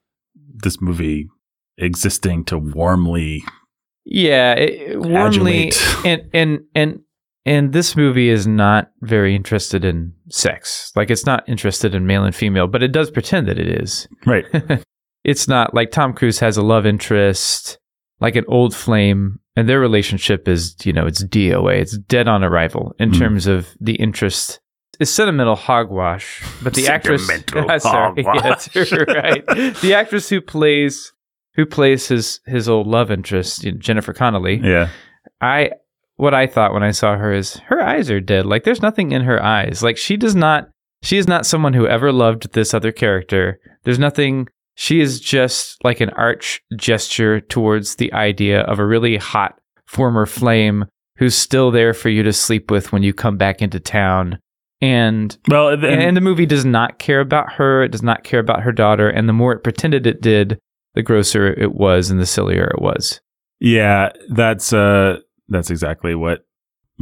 this 0.61 0.79
movie 0.79 1.29
existing 1.77 2.43
to 2.45 2.57
warmly 2.57 3.43
yeah, 4.05 4.53
it, 4.53 4.99
warmly, 4.99 5.71
and 6.05 6.29
and 6.33 6.59
and 6.75 6.99
and 7.49 7.73
this 7.73 7.95
movie 7.95 8.29
is 8.29 8.45
not 8.45 8.91
very 9.01 9.35
interested 9.35 9.83
in 9.83 10.13
sex. 10.29 10.91
Like, 10.95 11.09
it's 11.09 11.25
not 11.25 11.47
interested 11.49 11.95
in 11.95 12.05
male 12.05 12.23
and 12.23 12.35
female, 12.35 12.67
but 12.67 12.83
it 12.83 12.91
does 12.91 13.09
pretend 13.09 13.47
that 13.47 13.57
it 13.57 13.81
is. 13.81 14.07
right. 14.27 14.45
it's 15.23 15.47
not 15.47 15.73
like 15.73 15.89
Tom 15.91 16.13
Cruise 16.13 16.39
has 16.39 16.57
a 16.57 16.61
love 16.61 16.85
interest, 16.85 17.79
like 18.19 18.35
an 18.35 18.45
old 18.47 18.75
flame, 18.75 19.39
and 19.55 19.67
their 19.67 19.79
relationship 19.79 20.47
is, 20.47 20.75
you 20.85 20.93
know, 20.93 21.07
it's 21.07 21.23
DOA. 21.25 21.79
It's 21.81 21.97
dead 21.97 22.27
on 22.27 22.43
arrival 22.43 22.93
in 22.99 23.11
Mm. 23.11 23.17
terms 23.19 23.47
of 23.47 23.67
the 23.81 23.95
interest. 23.95 24.59
It's 24.99 25.09
sentimental 25.11 25.55
hogwash, 25.55 26.43
but 26.61 26.73
the 26.75 26.87
actress, 26.87 27.25
Sentimental 27.25 27.79
sorry, 27.79 28.23
yes, 28.35 28.69
right. 28.91 29.45
The 29.81 29.93
actress 29.95 30.29
who 30.29 30.39
plays 30.41 31.13
who 31.55 31.65
plays 31.65 32.07
his 32.09 32.41
his 32.45 32.69
old 32.69 32.85
love 32.85 33.09
interest, 33.09 33.63
you 33.63 33.71
know, 33.71 33.77
Jennifer 33.79 34.13
Connelly. 34.13 34.61
Yeah. 34.63 34.89
I 35.41 35.71
what 36.19 36.33
I 36.33 36.47
thought 36.47 36.73
when 36.73 36.83
I 36.83 36.91
saw 36.91 37.15
her 37.15 37.31
is 37.31 37.55
her 37.67 37.81
eyes 37.81 38.11
are 38.11 38.19
dead. 38.19 38.45
Like 38.45 38.65
there's 38.65 38.81
nothing 38.81 39.13
in 39.13 39.21
her 39.21 39.41
eyes. 39.41 39.81
Like 39.81 39.97
she 39.97 40.17
does 40.17 40.35
not 40.35 40.69
she 41.01 41.17
is 41.17 41.29
not 41.29 41.45
someone 41.45 41.73
who 41.73 41.87
ever 41.87 42.11
loved 42.11 42.51
this 42.51 42.73
other 42.73 42.91
character. 42.91 43.57
There's 43.85 43.99
nothing 43.99 44.49
she 44.75 44.99
is 44.99 45.21
just 45.21 45.81
like 45.81 46.01
an 46.01 46.09
arch 46.11 46.61
gesture 46.75 47.39
towards 47.39 47.95
the 47.95 48.11
idea 48.11 48.61
of 48.63 48.79
a 48.79 48.85
really 48.85 49.15
hot 49.15 49.55
former 49.87 50.25
flame 50.25 50.85
who's 51.17 51.35
still 51.35 51.71
there 51.71 51.93
for 51.93 52.09
you 52.09 52.21
to 52.23 52.33
sleep 52.33 52.69
with 52.69 52.91
when 52.91 53.01
you 53.01 53.13
come 53.13 53.37
back 53.37 53.61
into 53.61 53.79
town. 53.79 54.39
And 54.81 55.37
Well, 55.47 55.69
and, 55.69 55.85
and, 55.85 56.17
the 56.17 56.21
movie 56.21 56.45
does 56.45 56.65
not 56.65 56.99
care 56.99 57.21
about 57.21 57.53
her. 57.53 57.83
It 57.83 57.93
does 57.93 58.03
not 58.03 58.25
care 58.25 58.39
about 58.39 58.63
her 58.63 58.71
daughter. 58.73 59.09
And 59.09 59.27
the 59.27 59.33
more 59.33 59.53
it 59.53 59.63
pretended 59.63 60.05
it 60.05 60.21
did, 60.21 60.59
the 60.95 61.01
grosser 61.01 61.47
it 61.47 61.73
was 61.75 62.09
and 62.09 62.19
the 62.19 62.25
sillier 62.25 62.71
it 62.75 62.81
was. 62.81 63.21
yeah, 63.61 64.09
that's 64.29 64.73
uh, 64.73 65.17
that's 65.49 65.69
exactly 65.69 66.15
what 66.15 66.45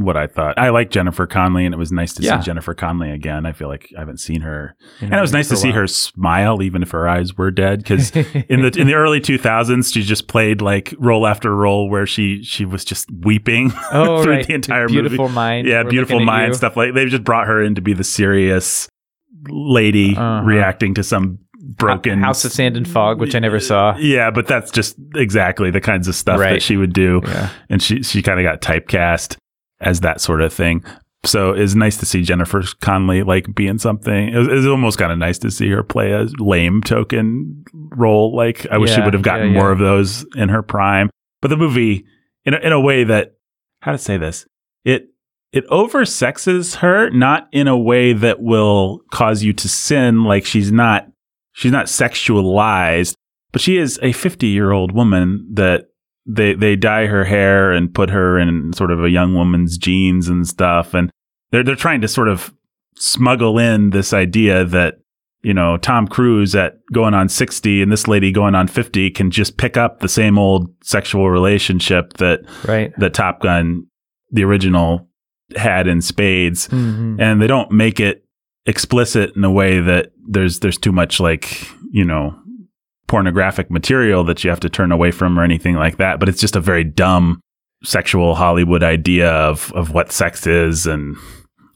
what 0.00 0.16
I 0.16 0.28
thought. 0.28 0.56
I 0.56 0.68
like 0.68 0.90
Jennifer 0.90 1.26
Connelly, 1.26 1.64
and 1.64 1.74
it 1.74 1.76
was 1.78 1.90
nice 1.90 2.14
to 2.14 2.22
Yeah. 2.22 2.38
see 2.38 2.46
Jennifer 2.46 2.72
Connelly 2.72 3.10
again. 3.10 3.44
I 3.46 3.50
feel 3.52 3.66
like 3.66 3.88
I 3.96 4.00
haven't 4.00 4.18
seen 4.20 4.42
her, 4.42 4.76
and 5.00 5.12
it 5.12 5.20
was 5.20 5.32
nice 5.32 5.48
to 5.48 5.56
see 5.56 5.72
her 5.72 5.88
smile, 5.88 6.62
even 6.62 6.84
if 6.84 6.92
her 6.92 7.08
eyes 7.08 7.36
were 7.36 7.50
dead. 7.50 7.78
Because 7.80 8.10
in 8.48 8.62
the 8.62 8.72
in 8.78 8.86
the 8.86 8.94
early 8.94 9.20
2000s, 9.20 9.92
she 9.92 10.02
just 10.02 10.28
played 10.28 10.62
like 10.62 10.94
role 11.00 11.26
after 11.26 11.52
role 11.54 11.90
where 11.90 12.06
she 12.06 12.44
she 12.44 12.64
was 12.64 12.84
just 12.84 13.08
weeping 13.24 13.72
oh, 13.92 14.22
through 14.22 14.34
right. 14.34 14.46
the 14.46 14.54
entire 14.54 14.86
beautiful 14.86 15.24
movie. 15.24 15.34
mind. 15.34 15.66
Yeah, 15.66 15.82
We're 15.82 15.90
beautiful 15.90 16.20
mind 16.20 16.54
stuff 16.54 16.76
like 16.76 16.94
they've 16.94 17.08
just 17.08 17.24
brought 17.24 17.48
her 17.48 17.60
in 17.60 17.74
to 17.74 17.80
be 17.80 17.92
the 17.92 18.04
serious 18.04 18.88
lady 19.48 20.16
Uh-huh. 20.16 20.44
reacting 20.44 20.94
to 20.94 21.02
some 21.02 21.38
broken 21.68 22.22
House 22.22 22.44
of 22.44 22.52
Sand 22.52 22.76
and 22.76 22.88
Fog, 22.88 23.20
which 23.20 23.34
I 23.34 23.38
never 23.38 23.60
saw. 23.60 23.96
Yeah, 23.98 24.30
but 24.30 24.46
that's 24.46 24.70
just 24.70 24.96
exactly 25.14 25.70
the 25.70 25.80
kinds 25.80 26.08
of 26.08 26.14
stuff 26.14 26.40
Right. 26.40 26.54
that 26.54 26.62
she 26.62 26.76
would 26.76 26.92
do, 26.92 27.20
Yeah. 27.26 27.50
and 27.68 27.82
she 27.82 28.02
she 28.02 28.22
kind 28.22 28.40
of 28.40 28.44
got 28.44 28.60
typecast 28.62 29.36
as 29.80 30.00
that 30.00 30.20
sort 30.20 30.40
of 30.40 30.52
thing. 30.52 30.82
So 31.24 31.50
it's 31.52 31.74
nice 31.74 31.96
to 31.98 32.06
see 32.06 32.22
Jennifer 32.22 32.62
Connelly 32.80 33.22
like 33.22 33.52
be 33.54 33.66
in 33.66 33.78
something. 33.78 34.28
It 34.32 34.38
was, 34.38 34.48
it 34.48 34.52
was 34.54 34.66
almost 34.66 34.98
kind 34.98 35.12
of 35.12 35.18
nice 35.18 35.38
to 35.40 35.50
see 35.50 35.68
her 35.70 35.82
play 35.82 36.12
a 36.12 36.26
lame 36.38 36.80
token 36.82 37.64
role. 37.74 38.34
Like 38.34 38.66
I 38.70 38.78
wish 38.78 38.94
she 38.94 39.00
would 39.00 39.14
have 39.14 39.22
gotten 39.22 39.48
yeah, 39.52 39.58
more 39.60 39.70
of 39.72 39.78
those 39.78 40.24
in 40.36 40.48
her 40.48 40.62
prime. 40.62 41.10
But 41.42 41.48
the 41.48 41.56
movie, 41.56 42.04
in 42.44 42.54
a, 42.54 42.58
in 42.58 42.72
a 42.72 42.80
way 42.80 43.04
that 43.04 43.34
how 43.82 43.92
to 43.92 43.98
say 43.98 44.16
this, 44.16 44.46
it 44.84 45.08
it 45.52 45.66
oversexes 45.68 46.76
her, 46.76 47.10
not 47.10 47.48
in 47.52 47.68
a 47.68 47.76
way 47.78 48.12
that 48.12 48.40
will 48.40 49.00
cause 49.10 49.42
you 49.42 49.52
to 49.54 49.68
sin. 49.68 50.24
Like 50.24 50.44
she's 50.46 50.70
not 50.72 51.08
she's 51.58 51.72
not 51.72 51.86
sexualized, 51.86 53.14
but 53.52 53.60
she 53.60 53.76
is 53.78 53.98
a 54.02 54.12
fifty 54.12 54.46
year 54.48 54.70
old 54.72 54.92
woman 54.92 55.46
that 55.52 55.86
they 56.26 56.54
they 56.54 56.76
dye 56.76 57.06
her 57.06 57.24
hair 57.24 57.72
and 57.72 57.92
put 57.92 58.10
her 58.10 58.38
in 58.38 58.72
sort 58.72 58.90
of 58.90 59.02
a 59.02 59.10
young 59.10 59.34
woman's 59.34 59.76
jeans 59.78 60.28
and 60.28 60.46
stuff, 60.46 60.94
and 60.94 61.10
they're 61.50 61.64
they're 61.64 61.74
trying 61.74 62.00
to 62.02 62.08
sort 62.08 62.28
of 62.28 62.52
smuggle 62.96 63.58
in 63.58 63.90
this 63.90 64.12
idea 64.12 64.64
that 64.64 64.94
you 65.42 65.54
know 65.54 65.76
Tom 65.78 66.06
Cruise 66.06 66.54
at 66.54 66.74
going 66.92 67.14
on 67.14 67.28
sixty 67.28 67.80
and 67.82 67.90
this 67.90 68.06
lady 68.08 68.30
going 68.32 68.54
on 68.54 68.68
fifty 68.68 69.10
can 69.10 69.30
just 69.30 69.56
pick 69.56 69.76
up 69.76 70.00
the 70.00 70.08
same 70.08 70.38
old 70.38 70.68
sexual 70.82 71.30
relationship 71.30 72.14
that 72.14 72.40
Right. 72.66 72.92
that 72.98 73.14
Top 73.14 73.40
Gun, 73.40 73.86
the 74.30 74.44
original, 74.44 75.08
had 75.56 75.86
in 75.88 76.02
spades, 76.02 76.68
Mhm. 76.68 77.20
and 77.20 77.40
they 77.40 77.46
don't 77.46 77.70
make 77.72 78.00
it 78.00 78.24
explicit 78.68 79.34
in 79.34 79.42
a 79.44 79.50
way 79.50 79.80
that 79.80 80.12
there's 80.28 80.60
there's 80.60 80.78
too 80.78 80.92
much 80.92 81.18
like 81.20 81.66
you 81.90 82.04
know 82.04 82.38
pornographic 83.08 83.70
material 83.70 84.22
that 84.24 84.44
you 84.44 84.50
have 84.50 84.60
to 84.60 84.68
turn 84.68 84.92
away 84.92 85.10
from 85.10 85.38
or 85.38 85.42
anything 85.42 85.74
like 85.74 85.96
that. 85.96 86.20
But 86.20 86.28
it's 86.28 86.40
just 86.40 86.56
a 86.56 86.60
very 86.60 86.84
dumb 86.84 87.40
sexual 87.84 88.34
Hollywood 88.34 88.82
idea 88.82 89.30
of 89.30 89.72
of 89.74 89.92
what 89.92 90.12
sex 90.12 90.46
is, 90.46 90.86
and 90.86 91.16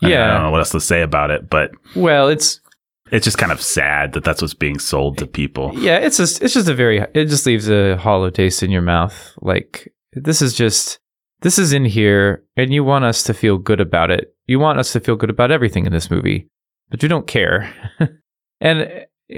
I- 0.03 0.07
I 0.07 0.11
Yeah. 0.11 0.27
don't 0.35 0.43
know 0.45 0.51
what 0.51 0.59
else 0.59 0.71
to 0.73 0.81
say 0.81 1.03
about 1.03 1.31
it, 1.31 1.49
but 1.49 1.71
Well, 1.97 2.29
it's 2.29 2.61
it's 3.11 3.25
just 3.25 3.39
kind 3.39 3.53
of 3.53 3.61
sad 3.61 4.13
that 4.15 4.25
that's 4.25 4.41
what's 4.43 4.55
being 4.55 4.79
sold 4.79 5.19
to 5.19 5.27
people. 5.27 5.73
yeah, 5.77 5.99
it's 5.99 6.17
just 6.17 6.43
it's 6.43 6.55
just 6.55 6.69
a 6.69 6.75
very 6.75 6.99
it 7.15 7.27
just 7.27 7.47
leaves 7.47 7.69
a 7.71 7.97
hollow 7.97 8.31
taste 8.31 8.63
in 8.63 8.71
your 8.71 8.83
mouth. 8.83 9.15
Like 9.41 9.93
this 10.13 10.43
is 10.43 10.55
just 10.55 10.99
this 11.41 11.59
is 11.59 11.73
in 11.73 11.85
here, 11.85 12.43
and 12.57 12.73
you 12.73 12.85
want 12.85 13.05
us 13.05 13.23
to 13.25 13.35
feel 13.35 13.59
good 13.59 13.81
about 13.81 14.11
it. 14.11 14.35
You 14.47 14.59
want 14.61 14.79
us 14.79 14.93
to 14.93 15.01
feel 15.01 15.17
good 15.17 15.31
about 15.31 15.51
everything 15.51 15.87
in 15.87 15.93
this 15.93 16.11
movie, 16.11 16.49
but 16.91 17.03
you 17.03 17.09
don't 17.09 17.27
care. 17.27 17.73
and 18.61 18.83
uh, 18.83 19.37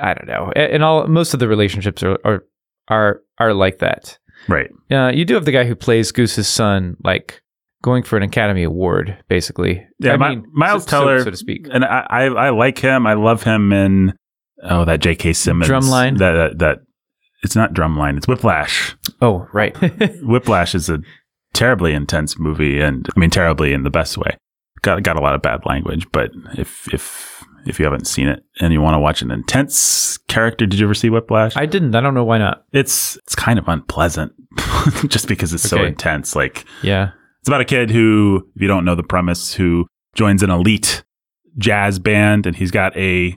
I 0.00 0.14
don't 0.14 0.28
know. 0.28 0.52
And 0.54 0.82
all 0.82 1.06
most 1.06 1.34
of 1.34 1.40
the 1.40 1.48
relationships 1.48 2.02
are 2.02 2.18
are 2.24 2.44
are, 2.88 3.20
are 3.38 3.54
like 3.54 3.78
that. 3.78 4.18
Right. 4.48 4.70
Uh, 4.90 5.10
you 5.14 5.24
do 5.24 5.34
have 5.34 5.44
the 5.44 5.52
guy 5.52 5.64
who 5.64 5.74
plays 5.76 6.12
Goose's 6.12 6.48
son, 6.48 6.96
like 7.04 7.42
going 7.82 8.02
for 8.02 8.16
an 8.16 8.22
Academy 8.22 8.62
Award, 8.62 9.16
basically. 9.28 9.86
Yeah, 9.98 10.14
I 10.14 10.16
Mi- 10.16 10.28
mean, 10.36 10.44
Miles 10.52 10.84
so, 10.84 10.90
so- 10.90 10.98
Teller- 11.00 11.24
so 11.24 11.30
to 11.30 11.36
speak. 11.36 11.66
and 11.70 11.84
I, 11.84 12.06
I 12.10 12.24
I 12.26 12.50
like 12.50 12.78
him. 12.78 13.06
I 13.06 13.14
love 13.14 13.42
him 13.42 13.72
in 13.72 14.14
oh 14.62 14.84
that 14.84 15.00
J.K. 15.00 15.32
Simmons 15.34 15.70
Drumline? 15.70 16.18
That, 16.18 16.32
that 16.32 16.58
that 16.58 16.78
it's 17.42 17.56
not 17.56 17.72
Drumline. 17.74 18.16
It's 18.18 18.28
Whiplash. 18.28 18.96
Oh, 19.22 19.46
right. 19.52 19.74
Whiplash 20.22 20.74
is 20.74 20.88
a 20.90 21.00
terribly 21.54 21.92
intense 21.94 22.38
movie, 22.38 22.80
and 22.80 23.08
I 23.14 23.18
mean 23.20 23.30
terribly 23.30 23.72
in 23.72 23.82
the 23.82 23.90
best 23.90 24.16
way. 24.18 24.36
Got 24.82 25.02
got 25.02 25.16
a 25.16 25.20
lot 25.20 25.34
of 25.34 25.42
bad 25.42 25.64
language, 25.66 26.06
but 26.12 26.30
if 26.56 26.92
if 26.92 27.44
if 27.66 27.78
you 27.78 27.84
haven't 27.84 28.06
seen 28.06 28.26
it 28.28 28.42
and 28.60 28.72
you 28.72 28.80
want 28.80 28.94
to 28.94 28.98
watch 28.98 29.20
an 29.20 29.30
intense 29.30 30.16
character, 30.28 30.64
did 30.66 30.78
you 30.78 30.86
ever 30.86 30.94
see 30.94 31.10
Whiplash? 31.10 31.56
I 31.56 31.66
didn't. 31.66 31.94
I 31.94 32.00
don't 32.00 32.14
know 32.14 32.24
why 32.24 32.38
not. 32.38 32.64
it's 32.72 33.16
it's 33.18 33.34
kind 33.34 33.58
of 33.58 33.68
unpleasant, 33.68 34.32
just 35.08 35.28
because 35.28 35.52
it's 35.52 35.68
so 35.68 35.84
intense. 35.84 36.34
Like 36.34 36.64
Yeah. 36.82 37.10
it's 37.40 37.48
about 37.48 37.60
a 37.60 37.64
kid 37.66 37.90
who, 37.90 38.48
if 38.56 38.62
you 38.62 38.68
don't 38.68 38.84
know 38.86 38.94
the 38.94 39.02
premise, 39.02 39.52
who 39.52 39.86
joins 40.14 40.42
an 40.42 40.50
elite 40.50 41.04
jazz 41.58 41.98
band 41.98 42.46
and 42.46 42.56
he's 42.56 42.70
got 42.70 42.96
a 42.96 43.36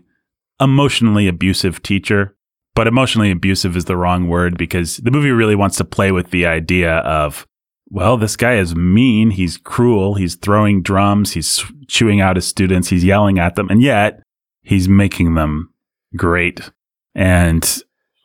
emotionally 0.61 1.27
abusive 1.27 1.81
teacher. 1.83 2.35
But 2.75 2.87
emotionally 2.87 3.29
abusive 3.29 3.75
is 3.77 3.85
the 3.85 3.95
wrong 3.97 4.27
word 4.27 4.57
because 4.57 4.97
the 4.97 5.11
movie 5.11 5.29
really 5.31 5.55
wants 5.55 5.77
to 5.77 5.83
play 5.85 6.11
with 6.11 6.31
the 6.31 6.47
idea 6.47 6.95
of, 6.99 7.45
well, 7.89 8.17
this 8.17 8.35
guy 8.35 8.55
is 8.55 8.75
mean, 8.75 9.31
he's 9.31 9.57
cruel, 9.57 10.15
he's 10.15 10.35
throwing 10.35 10.81
drums, 10.81 11.31
he's 11.33 11.63
chewing 11.87 12.21
out 12.21 12.35
his 12.37 12.47
students, 12.47 12.89
he's 12.89 13.03
yelling 13.03 13.39
at 13.39 13.55
them, 13.55 13.69
and 13.69 13.81
yet 13.81 14.21
he's 14.63 14.87
making 14.89 15.35
them 15.35 15.71
great. 16.15 16.71
And 17.15 17.63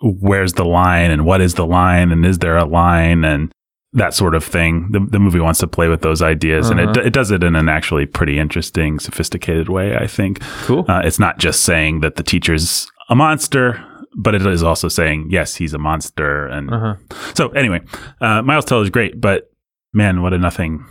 where's 0.01 0.55
the 0.55 0.65
line 0.65 1.11
and 1.11 1.25
what 1.27 1.41
is 1.41 1.55
the 1.55 1.67
line 1.67 2.13
and 2.13 2.25
is 2.25 2.39
there 2.39 2.57
a 2.57 2.65
line 2.65 3.25
and 3.25 3.53
that 3.95 4.13
sort 4.15 4.35
of 4.35 4.45
thing. 4.45 4.89
The, 4.93 5.01
the 5.01 5.19
movie 5.19 5.41
wants 5.41 5.61
to 5.61 5.67
play 5.67 5.89
with 5.89 6.03
those 6.03 6.21
ideas, 6.21 6.69
and 6.69 6.79
Uh-huh. 6.79 6.91
it, 7.01 7.07
it 7.07 7.13
does 7.15 7.31
it 7.31 7.43
in 7.43 7.57
an 7.57 7.71
actually 7.71 8.05
pretty 8.05 8.39
interesting, 8.39 8.99
sophisticated 9.01 9.71
way. 9.71 9.97
I 9.97 10.07
think 10.07 10.41
Cool. 10.65 10.85
uh, 10.89 11.01
it's 11.05 11.19
not 11.19 11.39
just 11.39 11.65
saying 11.65 12.01
that 12.01 12.17
the 12.17 12.23
teacher's 12.23 12.87
a 13.09 13.15
monster, 13.15 13.83
but 14.19 14.35
it 14.35 14.45
is 14.45 14.63
also 14.63 14.89
saying 14.89 15.29
yes, 15.31 15.55
he's 15.55 15.73
a 15.73 15.79
monster. 15.79 16.47
And 16.47 16.71
Uh-huh. 16.71 16.95
so, 17.35 17.49
anyway, 17.51 17.81
uh, 18.21 18.43
Miles 18.43 18.65
Teller 18.67 18.83
is 18.83 18.91
great, 18.91 19.19
but 19.21 19.51
man, 19.95 20.21
what 20.21 20.35
a 20.35 20.39
nothing. 20.39 20.85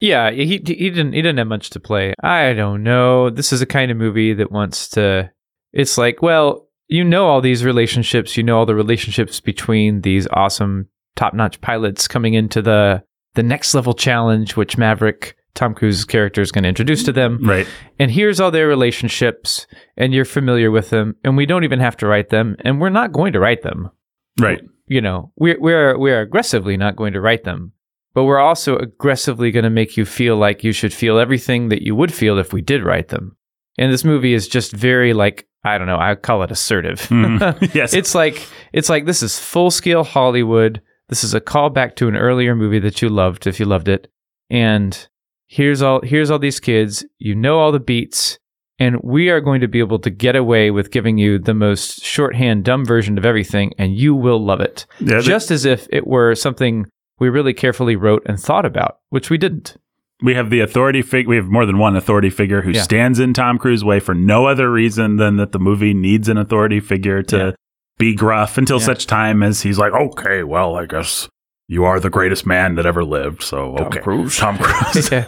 Yeah, 0.00 0.30
he 0.30 0.44
he 0.44 0.58
didn't 0.90 1.14
he 1.14 1.22
didn't 1.22 1.38
have 1.38 1.46
much 1.46 1.70
to 1.70 1.80
play. 1.80 2.12
I 2.22 2.52
don't 2.52 2.82
know. 2.82 3.30
This 3.30 3.50
is 3.52 3.62
a 3.62 3.66
kind 3.66 3.90
of 3.90 3.96
movie 3.96 4.34
that 4.34 4.52
wants 4.52 4.88
to. 4.90 5.30
It's 5.72 5.96
like, 5.96 6.20
well, 6.20 6.68
you 6.88 7.02
know 7.02 7.26
all 7.28 7.40
these 7.40 7.64
relationships. 7.64 8.36
You 8.36 8.42
know 8.42 8.58
all 8.58 8.66
the 8.66 8.74
relationships 8.74 9.40
between 9.40 10.02
these 10.02 10.26
awesome, 10.34 10.88
top 11.16 11.32
notch 11.32 11.60
pilots 11.62 12.08
coming 12.08 12.34
into 12.34 12.60
the 12.60 13.02
the 13.36 13.42
next 13.42 13.74
level 13.74 13.94
challenge, 13.94 14.54
which 14.54 14.76
Maverick 14.76 15.34
Tom 15.56 15.74
Cruise's 15.74 16.04
character 16.04 16.40
is 16.40 16.52
going 16.52 16.62
to 16.62 16.68
introduce 16.68 17.02
to 17.04 17.12
them. 17.12 17.38
Right. 17.42 17.66
And 17.98 18.10
here's 18.10 18.38
all 18.38 18.50
their 18.52 18.68
relationships, 18.68 19.66
and 19.96 20.14
you're 20.14 20.24
familiar 20.24 20.70
with 20.70 20.90
them, 20.90 21.16
and 21.24 21.36
we 21.36 21.46
don't 21.46 21.64
even 21.64 21.80
have 21.80 21.96
to 21.98 22.06
write 22.06 22.28
them, 22.28 22.56
and 22.60 22.80
we're 22.80 22.90
not 22.90 23.12
going 23.12 23.32
to 23.32 23.40
write 23.40 23.62
them. 23.62 23.90
Right. 24.38 24.60
You 24.86 25.00
know, 25.00 25.32
we're 25.36 25.58
we're 25.58 25.98
we're 25.98 26.20
aggressively 26.20 26.76
not 26.76 26.94
going 26.94 27.14
to 27.14 27.20
write 27.20 27.42
them, 27.44 27.72
but 28.14 28.24
we're 28.24 28.38
also 28.38 28.76
aggressively 28.76 29.50
going 29.50 29.64
to 29.64 29.70
make 29.70 29.96
you 29.96 30.04
feel 30.04 30.36
like 30.36 30.62
you 30.62 30.72
should 30.72 30.92
feel 30.94 31.18
everything 31.18 31.70
that 31.70 31.82
you 31.82 31.96
would 31.96 32.14
feel 32.14 32.38
if 32.38 32.52
we 32.52 32.62
did 32.62 32.84
write 32.84 33.08
them. 33.08 33.36
And 33.78 33.92
this 33.92 34.04
movie 34.04 34.32
is 34.32 34.46
just 34.46 34.72
very 34.72 35.12
like 35.12 35.48
I 35.64 35.78
don't 35.78 35.88
know, 35.88 35.98
I 35.98 36.14
call 36.14 36.42
it 36.44 36.52
assertive. 36.52 37.00
Mhm. 37.08 37.74
yes. 37.74 37.94
it's 37.94 38.14
like 38.14 38.46
it's 38.72 38.88
like 38.88 39.06
this 39.06 39.22
is 39.22 39.38
full 39.38 39.70
scale 39.70 40.04
Hollywood. 40.04 40.80
This 41.08 41.24
is 41.24 41.34
a 41.34 41.40
callback 41.40 41.96
to 41.96 42.08
an 42.08 42.16
earlier 42.16 42.54
movie 42.54 42.80
that 42.80 43.00
you 43.02 43.08
loved 43.08 43.46
if 43.46 43.58
you 43.58 43.66
loved 43.66 43.88
it. 43.88 44.10
And 44.50 45.08
here's 45.46 45.82
all 45.82 46.00
here's 46.02 46.30
all 46.30 46.38
these 46.38 46.60
kids. 46.60 47.04
You 47.18 47.34
know 47.34 47.58
all 47.58 47.72
the 47.72 47.80
beats, 47.80 48.38
and 48.78 48.96
we 49.02 49.28
are 49.30 49.40
going 49.40 49.60
to 49.60 49.68
be 49.68 49.78
able 49.78 49.98
to 50.00 50.10
get 50.10 50.36
away 50.36 50.70
with 50.70 50.90
giving 50.90 51.18
you 51.18 51.38
the 51.38 51.54
most 51.54 52.02
shorthand, 52.04 52.64
dumb 52.64 52.84
version 52.84 53.16
of 53.18 53.24
everything, 53.24 53.72
and 53.78 53.96
you 53.96 54.14
will 54.14 54.44
love 54.44 54.60
it. 54.60 54.86
Yeah, 55.00 55.20
Just 55.20 55.50
as 55.50 55.64
if 55.64 55.86
it 55.90 56.06
were 56.06 56.34
something 56.34 56.86
we 57.18 57.28
really 57.30 57.54
carefully 57.54 57.96
wrote 57.96 58.22
and 58.26 58.38
thought 58.38 58.66
about, 58.66 58.98
which 59.10 59.30
we 59.30 59.38
didn't. 59.38 59.76
we 60.22 60.34
have 60.34 60.48
the 60.48 60.60
authority 60.60 61.02
figure. 61.02 61.28
We 61.28 61.36
have 61.36 61.46
more 61.48 61.66
than 61.66 61.76
one 61.78 61.94
authority 61.94 62.30
figure 62.30 62.62
who 62.62 62.70
Yeah. 62.70 62.80
stands 62.82 63.18
in 63.20 63.34
Tom 63.34 63.58
Cruise's 63.58 63.84
way 63.84 64.00
for 64.00 64.14
no 64.14 64.46
other 64.46 64.70
reason 64.72 65.16
than 65.16 65.36
that 65.36 65.52
the 65.52 65.58
movie 65.58 65.92
needs 65.92 66.28
an 66.30 66.38
authority 66.38 66.80
figure 66.80 67.22
to 67.24 67.36
Yeah. 67.36 67.50
be 67.98 68.14
gruff 68.14 68.56
until 68.56 68.80
such 68.80 69.06
time 69.06 69.42
as 69.42 69.60
he's 69.62 69.78
like, 69.78 69.92
okay, 69.92 70.42
well, 70.42 70.76
I 70.76 70.86
guess 70.86 71.28
you 71.68 71.84
are 71.84 71.98
the 72.00 72.10
greatest 72.10 72.46
man 72.46 72.76
that 72.76 72.86
ever 72.86 73.04
lived. 73.04 73.42
So, 73.42 73.76
okay. 73.78 74.00
Cruise. 74.00 74.36
Tom 74.36 74.56
Cruise. 74.58 75.10
yeah. 75.12 75.24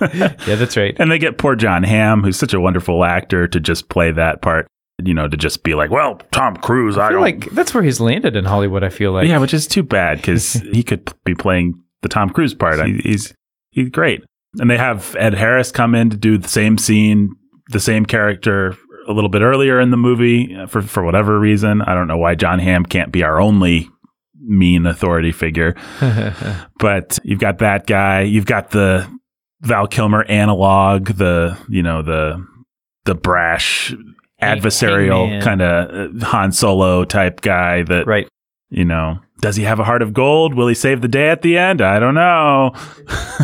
yeah, 0.47 0.55
that's 0.55 0.77
right. 0.77 0.95
And 0.99 1.11
they 1.11 1.19
get 1.19 1.39
poor 1.39 1.57
Jon 1.57 1.83
Hamm, 1.83 2.23
who's 2.23 2.39
such 2.39 2.55
a 2.55 2.61
wonderful 2.61 3.05
actor, 3.05 3.49
to 3.49 3.61
just 3.61 3.89
play 3.89 4.13
that 4.13 4.41
part. 4.43 4.67
You 5.03 5.15
know, 5.15 5.29
to 5.29 5.37
just 5.37 5.63
be 5.63 5.75
like, 5.75 5.91
well, 5.93 6.17
Tom 6.33 6.57
Cruise, 6.57 6.99
I, 6.99 7.05
I 7.07 7.09
feel 7.11 7.13
don't 7.15 7.23
like 7.23 7.51
that's 7.51 7.73
where 7.73 7.85
he's 7.85 8.01
landed 8.01 8.35
in 8.35 8.45
Hollywood. 8.45 8.83
I 8.83 8.89
feel 8.89 9.13
like 9.13 9.29
yeah, 9.29 9.39
which 9.39 9.55
is 9.55 9.69
too 9.69 9.85
bad 9.85 10.17
because 10.19 10.53
he 10.73 10.83
could 10.83 11.13
be 11.25 11.37
playing 11.37 11.81
the 12.03 12.09
Tom 12.09 12.31
Cruise 12.31 12.53
part. 12.55 12.85
He- 12.85 12.99
He's 13.05 13.33
he's 13.71 13.91
great. 13.91 14.25
And 14.59 14.69
they 14.69 14.77
have 14.77 15.15
Ed 15.17 15.35
Harris 15.35 15.71
come 15.71 15.95
in 15.95 16.11
to 16.11 16.17
do 16.17 16.37
the 16.37 16.49
same 16.49 16.79
scene, 16.79 17.31
the 17.69 17.79
same 17.79 18.07
character 18.07 18.77
a 19.07 19.13
little 19.13 19.31
bit 19.31 19.41
earlier 19.43 19.81
in 19.81 19.91
the 19.93 19.97
movie 19.97 20.57
uh, 20.57 20.67
for 20.67 20.83
for 20.83 21.05
whatever 21.05 21.39
reason. 21.39 21.81
I 21.83 21.95
don't 21.95 22.09
know 22.09 22.19
why 22.19 22.35
Jon 22.35 22.59
Hamm 22.59 22.85
can't 22.85 23.13
be 23.13 23.23
our 23.23 23.41
only 23.41 23.89
mean 24.49 24.87
authority 24.87 25.33
figure. 25.33 25.75
But 26.79 27.19
you've 27.25 27.41
got 27.41 27.59
that 27.59 27.87
guy. 27.89 28.23
You've 28.23 28.47
got 28.47 28.71
the 28.71 29.09
Val 29.63 29.89
Kilmer 29.89 30.25
analog, 30.25 31.09
the 31.09 31.59
you 31.69 31.83
know 31.83 32.03
the 32.03 32.47
the 33.05 33.15
brash 33.15 33.93
adversarial 34.41 35.43
kind 35.43 35.61
of 35.61 36.23
uh, 36.23 36.27
Han 36.27 36.53
Solo 36.53 37.05
type 37.05 37.41
guy 37.41 37.83
that 37.83 38.07
right. 38.07 38.29
you 38.71 38.85
know, 38.85 39.19
does 39.41 39.57
he 39.57 39.65
have 39.65 39.81
a 39.81 39.85
heart 39.85 40.03
of 40.03 40.13
gold? 40.13 40.55
Will 40.55 40.69
he 40.69 40.75
save 40.75 41.01
the 41.01 41.09
day 41.09 41.31
at 41.31 41.43
the 41.43 41.59
end? 41.59 41.81
I 41.81 41.99
don't 41.99 42.15
know. 42.15 42.73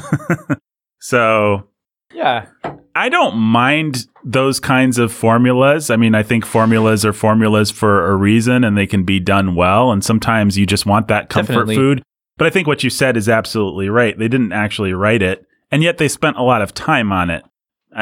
so 1.01 1.69
Yeah. 2.14 2.46
I 2.94 3.09
don't 3.09 3.37
mind 3.37 4.07
those 4.24 4.61
kinds 4.61 4.98
of 4.98 5.12
formulas. 5.12 5.90
I 5.90 5.96
mean, 5.96 6.14
I 6.14 6.22
think 6.22 6.46
formulas 6.46 7.05
are 7.05 7.12
formulas 7.12 7.70
for 7.70 8.09
a 8.11 8.16
reason 8.16 8.62
and 8.64 8.79
they 8.79 8.87
can 8.87 9.05
be 9.05 9.18
done 9.20 9.57
well. 9.57 9.90
And 9.90 10.05
sometimes 10.05 10.57
you 10.57 10.64
just 10.64 10.87
want 10.87 11.09
that 11.09 11.29
comfort 11.29 11.53
Definitely. 11.53 11.77
food. 11.77 12.03
But 12.37 12.46
I 12.46 12.50
think 12.50 12.66
what 12.66 12.83
you 12.83 12.90
said 12.90 13.16
is 13.16 13.29
absolutely 13.29 13.88
right. 13.88 14.18
They 14.18 14.29
didn't 14.29 14.53
actually 14.53 14.92
write 14.92 15.22
it, 15.22 15.46
and 15.70 15.83
yet 15.83 15.98
they 15.98 16.09
spent 16.09 16.37
a 16.37 16.42
lot 16.42 16.62
of 16.62 16.74
time 16.74 17.12
on 17.12 17.31
it. 17.31 17.44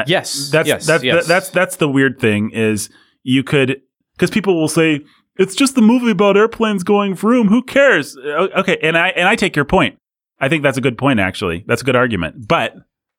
Yes. 0.07 0.49
that's 0.49 0.67
yes. 0.67 0.87
that's 0.87 1.03
yes. 1.03 1.27
that's 1.27 1.49
that's 1.49 1.75
the 1.75 1.87
weird 1.87 2.19
thing 2.19 2.49
is 2.49 2.89
you 3.21 3.43
could 3.43 3.79
because 4.15 4.31
people 4.31 4.59
will 4.59 4.67
say 4.67 5.01
it's 5.37 5.53
just 5.53 5.75
the 5.75 5.83
movie 5.83 6.09
about 6.09 6.35
airplanes 6.35 6.83
going 6.83 7.13
vroom. 7.13 7.47
Who 7.49 7.61
cares? 7.61 8.17
Okay, 8.17 8.77
and 8.81 8.97
I 8.97 9.09
and 9.09 9.27
I 9.27 9.35
take 9.35 9.55
your 9.55 9.65
point. 9.65 9.97
I 10.39 10.49
think 10.49 10.63
that's 10.63 10.79
a 10.79 10.81
good 10.81 10.97
point. 10.97 11.19
Actually, 11.19 11.63
that's 11.67 11.83
a 11.83 11.85
good 11.85 11.95
argument. 11.95 12.47
But 12.47 12.73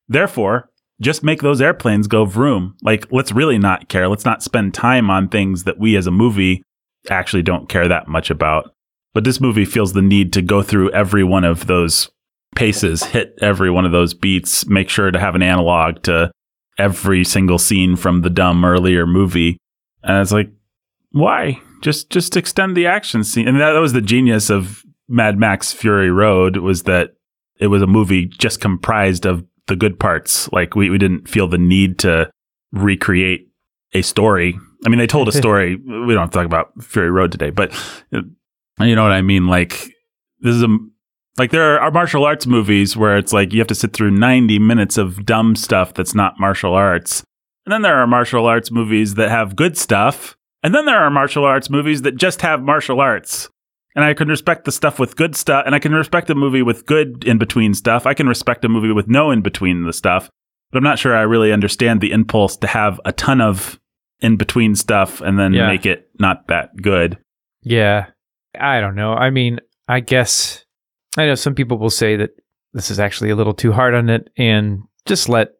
therefore, 0.08 0.68
just 1.00 1.22
make 1.22 1.42
those 1.42 1.60
airplanes 1.60 2.06
go 2.06 2.24
vroom. 2.24 2.76
Like, 2.82 3.06
let's 3.10 3.32
really 3.32 3.58
not 3.58 3.88
care. 3.88 4.08
Let's 4.08 4.24
not 4.24 4.42
spend 4.42 4.74
time 4.74 5.10
on 5.10 5.28
things 5.28 5.64
that 5.64 5.78
we 5.78 5.96
as 5.96 6.06
a 6.06 6.12
movie 6.12 6.62
actually 7.10 7.42
don't 7.42 7.68
care 7.68 7.88
that 7.88 8.08
much 8.08 8.30
about. 8.30 8.70
But 9.12 9.24
this 9.24 9.40
movie 9.40 9.64
feels 9.64 9.92
the 9.92 10.02
need 10.02 10.32
to 10.32 10.42
go 10.42 10.62
through 10.62 10.90
every 10.90 11.24
one 11.24 11.44
of 11.44 11.66
those 11.66 12.10
paces, 12.54 13.04
hit 13.04 13.34
every 13.40 13.70
one 13.70 13.84
of 13.84 13.92
those 13.92 14.14
beats, 14.14 14.66
make 14.66 14.88
sure 14.88 15.10
to 15.10 15.20
have 15.20 15.34
an 15.34 15.42
analog 15.42 16.02
to 16.04 16.30
every 16.78 17.24
single 17.24 17.58
scene 17.58 17.96
from 17.96 18.22
the 18.22 18.30
dumb 18.30 18.64
earlier 18.64 19.06
movie. 19.06 19.58
And 20.02 20.20
it's 20.20 20.32
like, 20.32 20.50
why? 21.12 21.60
Just 21.82 22.10
just 22.10 22.36
extend 22.36 22.76
the 22.76 22.86
action 22.86 23.22
scene. 23.24 23.46
And 23.46 23.60
that, 23.60 23.72
that 23.72 23.80
was 23.80 23.92
the 23.92 24.00
genius 24.00 24.50
of 24.50 24.84
Mad 25.08 25.38
Max 25.38 25.72
Fury 25.72 26.10
Road 26.10 26.56
was 26.56 26.84
that 26.84 27.10
it 27.60 27.68
was 27.68 27.82
a 27.82 27.86
movie 27.86 28.26
just 28.26 28.60
comprised 28.60 29.26
of 29.26 29.44
the 29.66 29.76
good 29.76 29.98
parts. 29.98 30.50
Like 30.52 30.74
we, 30.74 30.90
we 30.90 30.98
didn't 30.98 31.28
feel 31.28 31.48
the 31.48 31.58
need 31.58 31.98
to 32.00 32.30
recreate 32.72 33.48
a 33.92 34.02
story. 34.02 34.58
I 34.84 34.88
mean, 34.88 34.98
they 34.98 35.06
told 35.06 35.28
a 35.28 35.32
story. 35.44 35.76
we 35.76 36.14
don't 36.14 36.18
have 36.18 36.30
to 36.30 36.38
talk 36.38 36.46
about 36.46 36.72
Fury 36.82 37.10
Road 37.10 37.32
today, 37.32 37.50
but 37.50 37.72
you 38.10 38.94
know 38.94 39.02
what 39.02 39.12
I 39.12 39.22
mean? 39.22 39.46
Like 39.46 39.72
this 40.40 40.54
is 40.54 40.62
a 40.62 40.78
like 41.36 41.50
there 41.50 41.80
are 41.80 41.90
martial 41.90 42.24
arts 42.24 42.46
movies 42.46 42.96
where 42.96 43.16
it's 43.16 43.32
like 43.32 43.52
you 43.52 43.58
have 43.58 43.68
to 43.68 43.74
sit 43.74 43.92
through 43.92 44.12
90 44.12 44.58
minutes 44.60 44.96
of 44.96 45.26
dumb 45.26 45.56
stuff 45.56 45.94
that's 45.94 46.14
not 46.14 46.38
martial 46.38 46.74
arts. 46.74 47.24
And 47.66 47.72
then 47.72 47.82
there 47.82 47.96
are 47.96 48.06
martial 48.06 48.46
arts 48.46 48.70
movies 48.70 49.14
that 49.14 49.30
have 49.30 49.56
good 49.56 49.76
stuff. 49.76 50.36
And 50.62 50.74
then 50.74 50.86
there 50.86 50.98
are 50.98 51.10
martial 51.10 51.44
arts 51.44 51.68
movies 51.68 52.02
that 52.02 52.16
just 52.16 52.42
have 52.42 52.62
martial 52.62 53.00
arts. 53.00 53.48
And 53.94 54.04
I 54.04 54.12
can 54.14 54.28
respect 54.28 54.64
the 54.64 54.72
stuff 54.72 54.98
with 54.98 55.16
good 55.16 55.36
stuff, 55.36 55.62
and 55.66 55.74
I 55.74 55.78
can 55.78 55.92
respect 55.92 56.28
a 56.30 56.34
movie 56.34 56.62
with 56.62 56.84
good 56.86 57.24
in 57.24 57.38
between 57.38 57.74
stuff. 57.74 58.06
I 58.06 58.14
can 58.14 58.26
respect 58.28 58.64
a 58.64 58.68
movie 58.68 58.90
with 58.92 59.06
no 59.08 59.30
in 59.30 59.40
between 59.40 59.84
the 59.84 59.92
stuff. 59.92 60.28
But 60.72 60.78
I'm 60.78 60.84
not 60.84 60.98
sure 60.98 61.14
I 61.16 61.22
really 61.22 61.52
understand 61.52 62.00
the 62.00 62.10
impulse 62.10 62.56
to 62.58 62.66
have 62.66 63.00
a 63.04 63.12
ton 63.12 63.40
of 63.40 63.78
in 64.20 64.36
between 64.36 64.74
stuff 64.74 65.20
and 65.20 65.38
then 65.38 65.52
Yeah. 65.52 65.68
make 65.68 65.86
it 65.86 66.08
not 66.18 66.48
that 66.48 66.70
good. 66.82 67.18
Yeah. 67.62 68.06
I 68.58 68.80
don't 68.80 68.96
know. 68.96 69.12
I 69.12 69.30
mean, 69.30 69.60
I 69.86 70.00
guess 70.00 70.64
I 71.16 71.26
know 71.26 71.34
some 71.36 71.54
people 71.54 71.78
will 71.78 71.90
say 71.90 72.16
that 72.16 72.30
this 72.72 72.90
is 72.90 72.98
actually 72.98 73.30
a 73.30 73.36
little 73.36 73.54
too 73.54 73.70
hard 73.72 73.94
on 73.94 74.08
it 74.10 74.28
and 74.36 74.80
just 75.06 75.28
let 75.28 75.50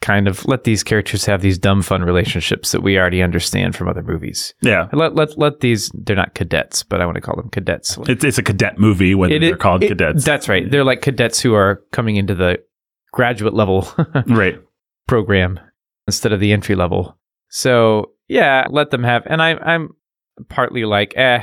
kind 0.00 0.26
of 0.28 0.46
let 0.46 0.64
these 0.64 0.82
characters 0.82 1.26
have 1.26 1.42
these 1.42 1.58
dumb 1.58 1.82
fun 1.82 2.02
relationships 2.02 2.72
that 2.72 2.82
we 2.82 2.98
already 2.98 3.22
understand 3.22 3.76
from 3.76 3.86
other 3.88 4.02
movies. 4.02 4.54
Yeah. 4.62 4.88
Let 4.92 5.14
let 5.14 5.36
let 5.38 5.60
these 5.60 5.90
they're 5.94 6.16
not 6.16 6.34
cadets, 6.34 6.82
but 6.82 7.00
I 7.00 7.04
want 7.06 7.16
to 7.16 7.20
call 7.20 7.36
them 7.36 7.50
cadets. 7.50 7.98
It's, 8.08 8.24
it's 8.24 8.38
a 8.38 8.42
cadet 8.42 8.78
movie, 8.78 9.14
when 9.14 9.30
It- 9.30 9.40
they're 9.40 9.56
called 9.56 9.82
it- 9.82 9.88
cadets. 9.88 10.24
That's 10.24 10.48
right. 10.48 10.70
They're 10.70 10.84
like 10.84 11.02
cadets 11.02 11.40
who 11.40 11.54
are 11.54 11.82
coming 11.92 12.16
into 12.16 12.34
the 12.34 12.58
graduate 13.12 13.52
level 13.54 13.88
right. 14.26 14.58
program 15.06 15.60
instead 16.06 16.32
of 16.32 16.40
the 16.40 16.52
entry 16.52 16.74
level. 16.76 17.18
So 17.48 18.12
yeah, 18.28 18.66
let 18.70 18.90
them 18.90 19.02
have. 19.04 19.24
And 19.26 19.42
I, 19.42 19.50
I'm 19.54 19.90
partly 20.48 20.84
like, 20.84 21.12
eh, 21.16 21.42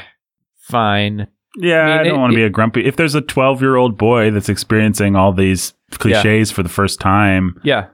fine. 0.55 1.27
Yeah, 1.57 1.81
I 1.87 1.99
I, 1.99 2.03
don't 2.03 2.15
it- 2.15 2.19
want 2.19 2.31
to 2.31 2.35
be 2.37 2.43
a 2.43 2.49
grumpy. 2.49 2.85
If 2.85 2.95
there's 2.95 3.15
a 3.15 3.21
12 3.21 3.61
year 3.61 3.75
old 3.75 3.97
boy 3.97 4.31
that's 4.31 4.49
experiencing 4.49 5.15
all 5.15 5.33
these 5.33 5.73
cliches 5.91 6.51
for 6.51 6.63
the 6.63 6.69
first 6.69 6.99
time, 6.99 7.59
Yeah, 7.63 7.87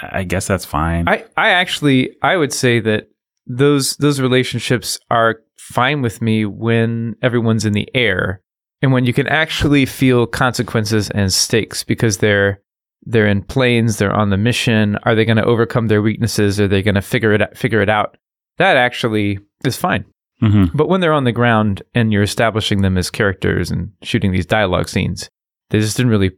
I 0.00 0.24
guess 0.24 0.46
that's 0.46 0.64
fine. 0.64 1.08
I, 1.08 1.24
I 1.36 1.50
actually, 1.50 2.16
I 2.22 2.36
would 2.36 2.52
say 2.52 2.80
that 2.80 3.08
those 3.46 3.96
those 3.96 4.20
relationships 4.20 4.98
are 5.10 5.40
fine 5.56 6.02
with 6.02 6.20
me 6.22 6.44
when 6.44 7.16
everyone's 7.22 7.64
in 7.64 7.72
the 7.72 7.88
air 7.94 8.42
and 8.82 8.92
when 8.92 9.04
you 9.04 9.12
can 9.12 9.26
actually 9.26 9.86
feel 9.86 10.26
consequences 10.26 11.10
and 11.10 11.32
stakes 11.32 11.82
because 11.82 12.18
they're 12.18 12.60
they're 13.02 13.26
in 13.26 13.42
planes, 13.42 13.96
they're 13.96 14.12
on 14.14 14.30
the 14.30 14.36
mission. 14.36 14.96
Are 15.04 15.14
they 15.14 15.24
going 15.24 15.36
to 15.36 15.44
overcome 15.44 15.88
their 15.88 16.02
weaknesses? 16.02 16.60
Are 16.60 16.68
they 16.68 16.82
going 16.82 16.94
to 16.96 17.02
figure 17.02 17.32
it 17.32 17.40
out, 17.40 17.56
figure 17.56 17.80
it 17.80 17.88
out? 17.88 18.16
That 18.58 18.76
actually 18.76 19.38
is 19.64 19.76
fine. 19.76 20.04
hmm 20.40 20.64
But 20.74 20.88
when 20.88 21.00
they're 21.00 21.12
on 21.12 21.24
the 21.24 21.32
ground 21.32 21.82
and 21.94 22.12
you're 22.12 22.22
establishing 22.22 22.82
them 22.82 22.98
as 22.98 23.10
characters 23.10 23.70
and 23.70 23.92
shooting 24.02 24.32
these 24.32 24.46
dialogue 24.46 24.88
scenes, 24.88 25.30
they 25.70 25.80
just 25.80 25.96
didn't 25.96 26.10
really. 26.10 26.32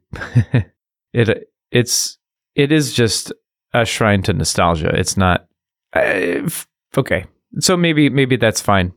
it 1.12 1.48
it's 1.70 2.18
it 2.54 2.72
is 2.72 2.92
just 2.92 3.32
a 3.72 3.84
shrine 3.84 4.22
to 4.22 4.32
nostalgia. 4.32 4.90
It's 4.94 5.16
not 5.16 5.46
uh, 5.94 6.48
okay. 6.96 7.26
So 7.58 7.76
maybe 7.76 8.08
maybe 8.08 8.36
that's 8.36 8.60
fine, 8.60 8.92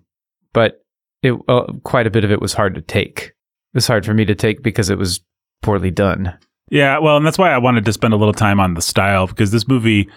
but 0.53 0.83
it 1.21 1.33
uh, 1.47 1.65
quite 1.83 2.07
a 2.07 2.12
bit 2.12 2.23
of 2.23 2.31
it 2.31 2.41
was 2.41 2.53
hard 2.53 2.75
to 2.75 2.81
take. 2.81 3.33
It 3.73 3.77
was 3.77 3.88
hard 3.88 4.05
for 4.05 4.13
me 4.13 4.25
to 4.25 4.36
take 4.36 4.62
because 4.62 4.89
it 4.89 4.97
was 4.97 5.21
poorly 5.62 5.91
done. 5.91 6.38
Yeah, 6.69 6.99
well, 6.99 7.17
and 7.17 7.25
that's 7.25 7.38
why 7.38 7.51
I 7.51 7.57
wanted 7.57 7.86
to 7.86 7.93
spend 7.93 8.13
a 8.13 8.17
little 8.17 8.33
time 8.33 8.59
on 8.59 8.73
the 8.73 8.81
style 8.81 9.27
because 9.27 9.51
this 9.51 9.67
movie, 9.67 10.09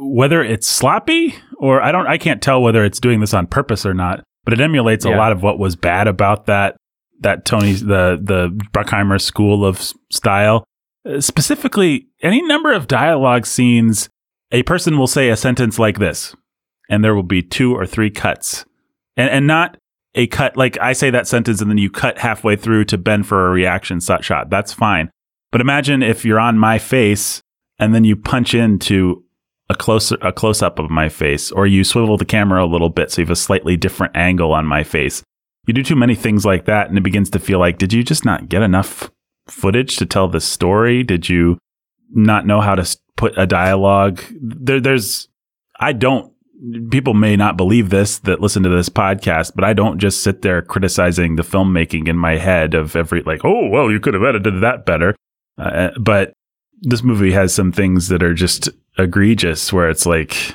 whether 0.00 0.42
it's 0.42 0.66
sloppy 0.66 1.34
or 1.58 1.82
I 1.82 1.92
don't, 1.92 2.06
I 2.06 2.18
can't 2.18 2.42
tell 2.42 2.62
whether 2.62 2.84
it's 2.84 3.00
doing 3.00 3.20
this 3.20 3.34
on 3.34 3.46
purpose 3.46 3.84
or 3.84 3.94
not, 3.94 4.24
but 4.44 4.52
it 4.52 4.60
emulates 4.60 5.04
a 5.04 5.10
lot 5.10 5.32
of 5.32 5.42
what 5.42 5.58
was 5.58 5.76
bad 5.76 6.08
about 6.08 6.46
that 6.46 6.76
that 7.20 7.44
Tony's 7.44 7.80
the 7.84 8.18
the 8.20 8.48
Bruckheimer 8.72 9.20
school 9.20 9.64
of 9.64 9.92
style. 10.10 10.64
Uh, 11.08 11.20
specifically, 11.20 12.08
any 12.22 12.42
number 12.42 12.72
of 12.72 12.86
dialogue 12.86 13.46
scenes, 13.46 14.08
a 14.50 14.62
person 14.64 14.98
will 14.98 15.06
say 15.06 15.30
a 15.30 15.36
sentence 15.36 15.78
like 15.78 15.98
this, 15.98 16.34
and 16.88 17.04
there 17.04 17.14
will 17.14 17.22
be 17.22 17.42
two 17.42 17.74
or 17.74 17.86
three 17.86 18.10
cuts, 18.10 18.64
and 19.16 19.30
and 19.30 19.46
not 19.46 19.76
a 20.14 20.26
cut 20.26 20.56
like 20.56 20.78
I 20.80 20.92
say 20.92 21.10
that 21.10 21.28
sentence 21.28 21.60
and 21.60 21.70
then 21.70 21.78
you 21.78 21.88
cut 21.90 22.18
halfway 22.18 22.56
through 22.56 22.84
to 22.86 22.98
bend 22.98 23.26
for 23.26 23.46
a 23.46 23.50
reaction 23.50 24.00
shot. 24.00 24.50
That's 24.50 24.72
fine. 24.72 25.10
But 25.52 25.60
imagine 25.60 26.02
if 26.02 26.24
you're 26.24 26.40
on 26.40 26.58
my 26.58 26.78
face 26.78 27.42
and 27.78 27.94
then 27.94 28.04
you 28.04 28.16
punch 28.16 28.54
into 28.54 29.24
a 29.68 29.74
closer 29.74 30.18
a 30.20 30.32
close 30.32 30.62
up 30.62 30.78
of 30.78 30.90
my 30.90 31.08
face, 31.08 31.52
or 31.52 31.66
you 31.66 31.84
swivel 31.84 32.16
the 32.16 32.24
camera 32.24 32.64
a 32.64 32.66
little 32.66 32.90
bit 32.90 33.10
so 33.10 33.22
you 33.22 33.26
have 33.26 33.30
a 33.30 33.36
slightly 33.36 33.76
different 33.76 34.16
angle 34.16 34.52
on 34.52 34.66
my 34.66 34.82
face. 34.82 35.22
You 35.66 35.74
do 35.74 35.82
too 35.84 35.96
many 35.96 36.16
things 36.16 36.44
like 36.44 36.64
that, 36.64 36.88
and 36.88 36.98
it 36.98 37.02
begins 37.02 37.30
to 37.30 37.38
feel 37.38 37.60
like, 37.60 37.78
did 37.78 37.92
you 37.92 38.02
just 38.02 38.24
not 38.24 38.48
get 38.48 38.62
enough 38.62 39.10
footage 39.50 39.96
to 39.96 40.06
tell 40.06 40.28
the 40.28 40.40
story? 40.40 41.02
Did 41.02 41.28
you 41.28 41.58
not 42.10 42.46
know 42.46 42.60
how 42.60 42.74
to 42.74 42.98
put 43.16 43.36
a 43.38 43.46
dialogue? 43.46 44.22
There, 44.40 44.80
there's, 44.80 45.28
I 45.78 45.92
don't. 45.92 46.32
People 46.90 47.14
may 47.14 47.36
not 47.36 47.56
believe 47.56 47.88
this 47.88 48.18
that 48.18 48.40
listen 48.40 48.62
to 48.64 48.68
this 48.68 48.90
podcast, 48.90 49.52
but 49.54 49.64
I 49.64 49.72
don't 49.72 49.98
just 49.98 50.22
sit 50.22 50.42
there 50.42 50.60
criticizing 50.60 51.36
the 51.36 51.42
filmmaking 51.42 52.06
in 52.06 52.18
my 52.18 52.36
head 52.36 52.74
of 52.74 52.94
every 52.94 53.22
like, 53.22 53.46
oh 53.46 53.68
well, 53.68 53.90
you 53.90 53.98
could 53.98 54.12
have 54.12 54.22
edited 54.22 54.60
that 54.60 54.84
better. 54.84 55.16
Uh, 55.56 55.88
but 55.98 56.34
this 56.82 57.02
movie 57.02 57.32
has 57.32 57.54
some 57.54 57.72
things 57.72 58.08
that 58.08 58.22
are 58.22 58.34
just 58.34 58.68
egregious 58.98 59.72
where 59.72 59.88
it's 59.88 60.06
like 60.06 60.54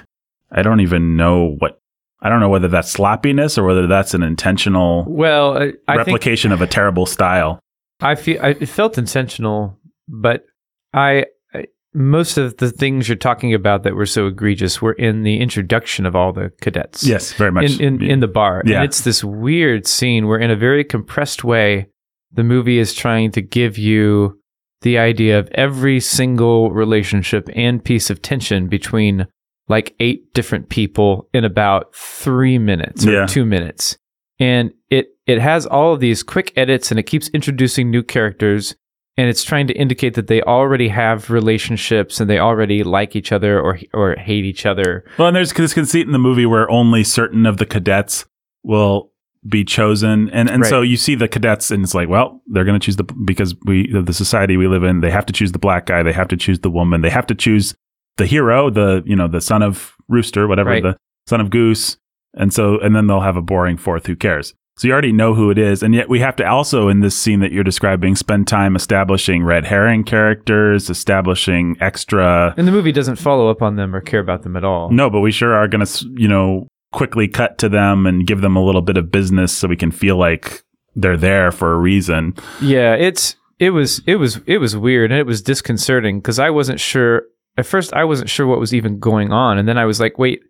I 0.51 0.61
don't 0.61 0.81
even 0.81 1.15
know 1.17 1.55
what 1.59 1.79
I 2.21 2.29
don't 2.29 2.39
know 2.39 2.49
whether 2.49 2.67
that's 2.67 2.91
sloppiness 2.91 3.57
or 3.57 3.63
whether 3.63 3.87
that's 3.87 4.13
an 4.13 4.23
intentional 4.23 5.05
well 5.07 5.57
I, 5.57 5.73
I 5.87 5.95
replication 5.95 6.51
of 6.51 6.61
a 6.61 6.67
terrible 6.67 7.05
style. 7.05 7.59
I 7.99 8.15
feel 8.15 8.39
I, 8.41 8.49
it 8.49 8.69
felt 8.69 8.97
intentional, 8.97 9.79
but 10.07 10.45
I, 10.93 11.25
I 11.53 11.65
most 11.93 12.37
of 12.37 12.57
the 12.57 12.71
things 12.71 13.07
you're 13.07 13.15
talking 13.15 13.53
about 13.53 13.83
that 13.83 13.95
were 13.95 14.05
so 14.05 14.27
egregious 14.27 14.81
were 14.81 14.93
in 14.93 15.23
the 15.23 15.39
introduction 15.39 16.05
of 16.05 16.15
all 16.15 16.33
the 16.33 16.51
cadets. 16.61 17.03
Yes, 17.05 17.33
very 17.33 17.51
much 17.51 17.79
in 17.79 18.01
in, 18.01 18.03
in 18.03 18.19
the 18.19 18.27
bar. 18.27 18.61
Yeah. 18.65 18.77
And 18.77 18.85
it's 18.85 19.01
this 19.01 19.23
weird 19.23 19.87
scene 19.87 20.27
where, 20.27 20.39
in 20.39 20.51
a 20.51 20.55
very 20.55 20.83
compressed 20.83 21.43
way, 21.43 21.87
the 22.31 22.43
movie 22.43 22.79
is 22.79 22.93
trying 22.93 23.31
to 23.31 23.41
give 23.41 23.77
you 23.77 24.39
the 24.81 24.97
idea 24.97 25.39
of 25.39 25.47
every 25.53 25.99
single 25.99 26.69
relationship 26.71 27.49
and 27.55 27.83
piece 27.83 28.09
of 28.09 28.21
tension 28.21 28.67
between 28.67 29.25
like 29.67 29.95
eight 29.99 30.31
different 30.33 30.69
people 30.69 31.27
in 31.33 31.43
about 31.43 31.95
three 31.95 32.59
minutes 32.59 33.05
or 33.05 33.11
yeah. 33.11 33.25
two 33.25 33.45
minutes. 33.45 33.97
And 34.37 34.71
it 34.89 35.07
it 35.25 35.39
has 35.39 35.65
all 35.65 35.93
of 35.93 35.99
these 35.99 36.23
quick 36.23 36.53
edits 36.55 36.91
and 36.91 36.99
it 36.99 37.03
keeps 37.03 37.29
introducing 37.29 37.89
new 37.89 38.03
characters 38.03 38.75
and 39.17 39.29
it's 39.29 39.43
trying 39.43 39.67
to 39.67 39.73
indicate 39.73 40.13
that 40.15 40.27
they 40.27 40.41
already 40.41 40.89
have 40.89 41.29
relationships 41.29 42.19
and 42.19 42.29
they 42.29 42.39
already 42.39 42.83
like 42.83 43.15
each 43.15 43.31
other 43.31 43.59
or 43.59 43.79
or 43.93 44.15
hate 44.15 44.45
each 44.45 44.65
other. 44.65 45.05
Well, 45.17 45.29
and 45.29 45.35
there's 45.35 45.53
this 45.53 45.73
conceit 45.73 46.05
in 46.05 46.11
the 46.11 46.19
movie 46.19 46.45
where 46.45 46.69
only 46.69 47.03
certain 47.03 47.45
of 47.45 47.57
the 47.57 47.65
cadets 47.65 48.25
will 48.63 49.11
be 49.47 49.63
chosen 49.63 50.29
and 50.31 50.49
and 50.49 50.63
right. 50.63 50.69
so 50.69 50.81
you 50.81 50.97
see 50.97 51.13
the 51.13 51.27
cadets 51.27 51.69
and 51.69 51.83
it's 51.83 51.93
like 51.93 52.09
well 52.09 52.41
they're 52.47 52.65
going 52.65 52.79
to 52.79 52.83
choose 52.83 52.95
the 52.95 53.03
because 53.25 53.53
we 53.65 53.87
the 53.91 54.11
society 54.11 54.57
we 54.57 54.67
live 54.67 54.83
in 54.83 55.01
they 55.01 55.11
have 55.11 55.25
to 55.25 55.33
choose 55.33 55.51
the 55.51 55.59
black 55.59 55.85
guy 55.85 56.01
they 56.01 56.11
have 56.11 56.27
to 56.27 56.35
choose 56.35 56.59
the 56.61 56.69
woman 56.69 57.01
they 57.01 57.11
have 57.11 57.27
to 57.27 57.35
choose 57.35 57.75
the 58.17 58.25
hero 58.25 58.71
the 58.71 59.03
you 59.05 59.15
know 59.15 59.27
the 59.27 59.39
son 59.39 59.61
of 59.61 59.93
rooster 60.07 60.47
whatever 60.47 60.71
right. 60.71 60.81
the 60.81 60.97
son 61.27 61.39
of 61.39 61.51
goose 61.51 61.97
and 62.33 62.53
so 62.53 62.79
and 62.79 62.95
then 62.95 63.05
they'll 63.05 63.21
have 63.21 63.37
a 63.37 63.41
boring 63.41 63.77
fourth 63.77 64.07
who 64.07 64.15
cares 64.15 64.55
so 64.77 64.87
you 64.87 64.93
already 64.93 65.11
know 65.11 65.33
who 65.33 65.49
it 65.49 65.57
is. 65.57 65.81
And 65.81 65.95
yet 65.95 66.09
we 66.09 66.19
have 66.19 66.35
to 66.37 66.45
also 66.45 66.89
in 66.89 66.99
this 66.99 67.17
scene 67.17 67.39
that 67.39 67.51
you're 67.51 67.63
describing 67.63 68.15
spend 68.15 68.47
time 68.47 68.75
establishing 68.75 69.43
red 69.43 69.65
herring 69.65 70.03
characters 70.03 70.89
establishing 70.89 71.77
extra 71.79 72.53
and 72.57 72.67
the 72.67 72.71
movie 72.71 72.91
doesn't 72.91 73.15
follow 73.17 73.49
up 73.49 73.61
on 73.61 73.75
them 73.75 73.95
or 73.95 74.01
care 74.01 74.19
about 74.19 74.43
them 74.43 74.55
at 74.55 74.63
all. 74.63 74.89
No 74.91 75.09
but 75.09 75.21
we 75.21 75.31
sure 75.31 75.53
are 75.53 75.67
going 75.67 75.85
to 75.85 76.07
you 76.17 76.27
know 76.27 76.67
quickly 76.91 77.27
cut 77.27 77.57
to 77.59 77.69
them 77.69 78.05
and 78.05 78.25
give 78.25 78.41
them 78.41 78.55
a 78.55 78.63
little 78.63 78.81
bit 78.81 78.97
of 78.97 79.11
business 79.11 79.51
so 79.51 79.67
we 79.67 79.75
can 79.75 79.91
feel 79.91 80.17
like 80.17 80.63
they're 80.95 81.17
there 81.17 81.51
for 81.51 81.73
a 81.73 81.77
reason. 81.77 82.33
Yeah, 82.61 82.95
it's 82.95 83.35
it 83.59 83.71
was 83.71 84.01
it 84.05 84.15
was 84.15 84.39
it 84.45 84.57
was 84.57 84.75
weird 84.75 85.11
and 85.11 85.19
it 85.19 85.25
was 85.25 85.41
disconcerting 85.41 86.19
because 86.19 86.39
I 86.39 86.49
wasn't 86.49 86.79
sure 86.79 87.23
at 87.57 87.65
first 87.65 87.93
I 87.93 88.03
wasn't 88.03 88.29
sure 88.29 88.47
what 88.47 88.59
was 88.59 88.73
even 88.73 88.99
going 88.99 89.31
on. 89.31 89.57
And 89.57 89.67
then 89.67 89.77
I 89.77 89.85
was 89.85 89.99
like, 89.99 90.17
wait, 90.17 90.41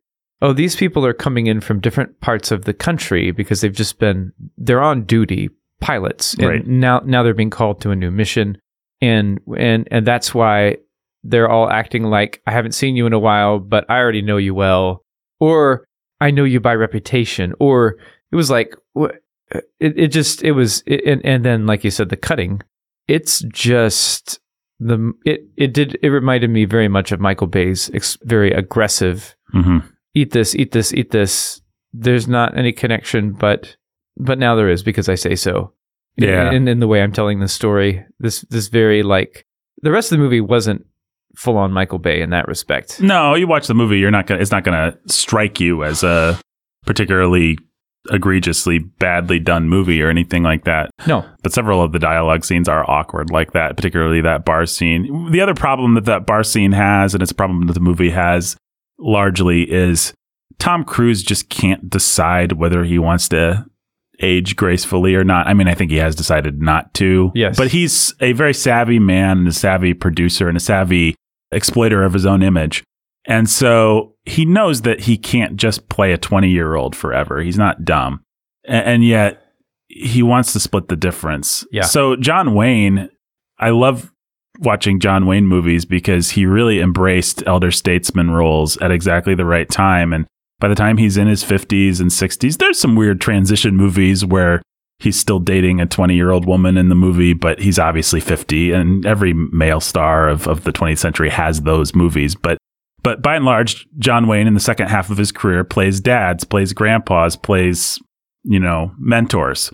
oh, 0.41 0.53
these 0.53 0.75
people 0.75 1.05
are 1.05 1.13
coming 1.13 1.47
in 1.47 1.61
from 1.61 1.79
different 1.79 2.19
parts 2.21 2.51
of 2.51 2.65
the 2.65 2.73
country 2.73 3.31
because 3.31 3.61
they've 3.61 3.73
just 3.73 3.99
been 3.99 4.31
they're 4.57 4.81
on 4.81 5.03
duty 5.03 5.49
pilots 5.81 6.33
and 6.35 6.47
right. 6.47 6.67
now 6.67 7.01
now 7.05 7.21
they're 7.21 7.33
being 7.33 7.49
called 7.49 7.81
to 7.81 7.91
a 7.91 7.95
new 7.95 8.11
mission 8.11 8.57
and 9.01 9.39
and 9.57 9.87
and 9.91 10.07
that's 10.07 10.33
why 10.33 10.77
they're 11.23 11.49
all 11.49 11.69
acting 11.69 12.03
like 12.03 12.41
I 12.45 12.51
haven't 12.51 12.73
seen 12.73 12.95
you 12.95 13.05
in 13.07 13.13
a 13.13 13.19
while, 13.19 13.59
but 13.59 13.85
I 13.89 13.97
already 13.97 14.21
know 14.21 14.37
you 14.37 14.53
well. 14.53 15.03
Or 15.39 15.85
I 16.21 16.31
know 16.31 16.45
you 16.45 16.59
by 16.59 16.75
reputation, 16.75 17.53
or 17.59 17.97
it 18.31 18.35
was 18.35 18.49
like 18.49 18.75
it, 19.51 19.63
it 19.79 20.07
just 20.07 20.43
it 20.43 20.53
was 20.53 20.81
it, 20.85 21.03
and, 21.05 21.25
and 21.25 21.43
then 21.43 21.65
like 21.65 21.83
you 21.83 21.91
said 21.91 22.09
the 22.09 22.15
cutting 22.15 22.61
it's 23.07 23.41
just 23.41 24.39
the 24.79 25.13
it 25.25 25.41
it 25.57 25.73
did 25.73 25.97
it 26.01 26.09
reminded 26.09 26.49
me 26.49 26.65
very 26.65 26.87
much 26.87 27.11
of 27.11 27.19
Michael 27.19 27.47
Bay's 27.47 27.89
ex, 27.93 28.17
very 28.23 28.51
aggressive 28.51 29.35
mm-hmm. 29.53 29.79
Eat 30.15 30.31
this 30.31 30.55
eat 30.55 30.71
this 30.71 30.93
eat 30.93 31.11
this 31.11 31.61
there's 31.93 32.27
not 32.27 32.57
any 32.57 32.71
connection 32.71 33.31
but 33.31 33.77
but 34.17 34.39
now 34.39 34.55
there 34.55 34.69
is 34.69 34.81
because 34.81 35.07
I 35.07 35.15
say 35.15 35.35
so 35.35 35.73
yeah 36.17 36.51
in, 36.51 36.67
in 36.67 36.79
the 36.79 36.87
way 36.87 37.03
I'm 37.03 37.11
telling 37.11 37.39
the 37.39 37.47
story 37.47 38.03
this 38.19 38.41
this 38.49 38.67
very 38.67 39.03
like 39.03 39.45
the 39.81 39.91
rest 39.91 40.11
of 40.11 40.17
the 40.17 40.23
movie 40.23 40.41
wasn't 40.41 40.85
full 41.35 41.57
on 41.57 41.71
Michael 41.71 41.99
Bay 41.99 42.21
in 42.21 42.29
that 42.31 42.47
respect. 42.47 43.01
No, 43.01 43.35
you 43.35 43.47
watch 43.47 43.67
the 43.67 43.73
movie, 43.73 43.99
you're 43.99 44.11
not 44.11 44.27
gonna. 44.27 44.41
It's 44.41 44.51
not 44.51 44.63
gonna 44.63 44.97
strike 45.07 45.59
you 45.59 45.83
as 45.83 46.03
a 46.03 46.39
particularly 46.85 47.57
egregiously 48.11 48.77
badly 48.77 49.39
done 49.39 49.67
movie 49.67 50.01
or 50.01 50.09
anything 50.09 50.43
like 50.43 50.63
that. 50.65 50.91
No. 51.07 51.25
But 51.41 51.53
several 51.53 51.81
of 51.81 51.91
the 51.91 51.99
dialogue 51.99 52.45
scenes 52.45 52.69
are 52.69 52.89
awkward 52.89 53.31
like 53.31 53.53
that, 53.53 53.75
particularly 53.75 54.21
that 54.21 54.45
bar 54.45 54.65
scene. 54.65 55.31
The 55.31 55.41
other 55.41 55.55
problem 55.55 55.95
that 55.95 56.05
that 56.05 56.27
bar 56.27 56.43
scene 56.43 56.71
has, 56.71 57.13
and 57.13 57.23
it's 57.23 57.31
a 57.31 57.35
problem 57.35 57.65
that 57.67 57.73
the 57.73 57.79
movie 57.79 58.11
has 58.11 58.55
largely, 58.99 59.63
is 59.63 60.13
Tom 60.59 60.83
Cruise 60.83 61.23
just 61.23 61.49
can't 61.49 61.89
decide 61.89 62.53
whether 62.53 62.83
he 62.83 62.99
wants 62.99 63.29
to 63.29 63.65
age 64.21 64.55
gracefully 64.55 65.15
or 65.15 65.23
not. 65.23 65.47
I 65.47 65.53
mean, 65.53 65.67
I 65.67 65.73
think 65.73 65.91
he 65.91 65.97
has 65.97 66.15
decided 66.15 66.61
not 66.61 66.93
to. 66.95 67.31
Yes. 67.35 67.57
But 67.57 67.69
he's 67.69 68.13
a 68.21 68.31
very 68.33 68.53
savvy 68.53 68.99
man 68.99 69.39
and 69.39 69.47
a 69.47 69.53
savvy 69.53 69.93
producer 69.93 70.47
and 70.47 70.57
a 70.57 70.61
savvy 70.61 71.15
exploiter 71.51 72.03
of 72.03 72.13
his 72.13 72.25
own 72.25 72.41
image. 72.41 72.83
And 73.25 73.49
so 73.49 74.15
he 74.23 74.45
knows 74.45 74.83
that 74.83 75.01
he 75.01 75.17
can't 75.17 75.55
just 75.57 75.89
play 75.89 76.13
a 76.13 76.17
20 76.17 76.49
year 76.49 76.75
old 76.75 76.95
forever. 76.95 77.41
He's 77.41 77.57
not 77.57 77.83
dumb. 77.83 78.21
And, 78.65 78.85
and 78.85 79.05
yet 79.05 79.41
he 79.87 80.23
wants 80.23 80.53
to 80.53 80.59
split 80.59 80.87
the 80.87 80.95
difference. 80.95 81.65
Yeah. 81.71 81.83
So 81.83 82.15
John 82.15 82.53
Wayne, 82.53 83.09
I 83.59 83.71
love 83.71 84.11
watching 84.59 84.99
John 84.99 85.25
Wayne 85.25 85.47
movies 85.47 85.85
because 85.85 86.31
he 86.31 86.45
really 86.45 86.79
embraced 86.79 87.43
elder 87.45 87.71
statesman 87.71 88.31
roles 88.31 88.77
at 88.77 88.91
exactly 88.91 89.35
the 89.35 89.45
right 89.45 89.69
time. 89.69 90.13
And 90.13 90.25
by 90.59 90.67
the 90.67 90.75
time 90.75 90.97
he's 90.97 91.17
in 91.17 91.27
his 91.27 91.43
50s 91.43 91.99
and 91.99 92.11
60s, 92.11 92.57
there's 92.57 92.79
some 92.79 92.95
weird 92.95 93.21
transition 93.21 93.75
movies 93.75 94.25
where 94.25 94.61
he's 94.99 95.19
still 95.19 95.39
dating 95.39 95.81
a 95.81 95.85
20 95.85 96.15
year 96.15 96.31
old 96.31 96.45
woman 96.45 96.77
in 96.77 96.89
the 96.89 96.95
movie, 96.95 97.33
but 97.33 97.59
he's 97.59 97.79
obviously 97.79 98.19
50. 98.19 98.71
And 98.71 99.05
every 99.05 99.33
male 99.33 99.81
star 99.81 100.29
of, 100.29 100.47
of 100.47 100.63
the 100.63 100.71
20th 100.71 100.99
century 100.99 101.29
has 101.29 101.61
those 101.61 101.93
movies. 101.93 102.35
But 102.35 102.57
but 103.03 103.21
by 103.21 103.35
and 103.35 103.45
large, 103.45 103.87
John 103.99 104.27
Wayne 104.27 104.47
in 104.47 104.55
the 104.55 104.59
second 104.59 104.87
half 104.87 105.11
of 105.11 105.17
his 105.17 105.31
career 105.31 105.63
plays 105.63 105.99
dads, 105.99 106.43
plays 106.43 106.73
grandpas, 106.73 107.35
plays, 107.35 107.99
you 108.43 108.59
know, 108.59 108.93
mentors. 108.97 109.71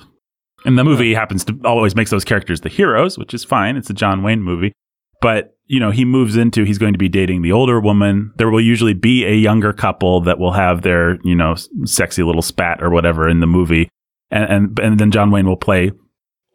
And 0.65 0.77
the 0.77 0.83
movie 0.83 1.13
happens 1.13 1.43
to 1.45 1.59
always 1.65 1.95
makes 1.95 2.11
those 2.11 2.23
characters 2.25 2.61
the 2.61 2.69
heroes, 2.69 3.17
which 3.17 3.33
is 3.33 3.43
fine. 3.43 3.77
It's 3.77 3.89
a 3.89 3.93
John 3.93 4.23
Wayne 4.23 4.43
movie. 4.43 4.73
But, 5.21 5.55
you 5.65 5.79
know, 5.79 5.91
he 5.91 6.05
moves 6.05 6.35
into 6.35 6.63
he's 6.63 6.77
going 6.77 6.93
to 6.93 6.99
be 6.99 7.09
dating 7.09 7.41
the 7.41 7.51
older 7.51 7.79
woman. 7.79 8.33
There 8.37 8.49
will 8.49 8.61
usually 8.61 8.93
be 8.93 9.25
a 9.25 9.33
younger 9.33 9.73
couple 9.73 10.21
that 10.21 10.39
will 10.39 10.53
have 10.53 10.81
their, 10.81 11.19
you 11.23 11.35
know, 11.35 11.55
sexy 11.85 12.23
little 12.23 12.41
spat 12.41 12.81
or 12.81 12.89
whatever 12.89 13.29
in 13.29 13.39
the 13.39 13.47
movie 13.47 13.89
and, 14.31 14.49
and 14.49 14.79
and 14.79 14.99
then 14.99 15.11
John 15.11 15.29
Wayne 15.29 15.47
will 15.47 15.57
play 15.57 15.91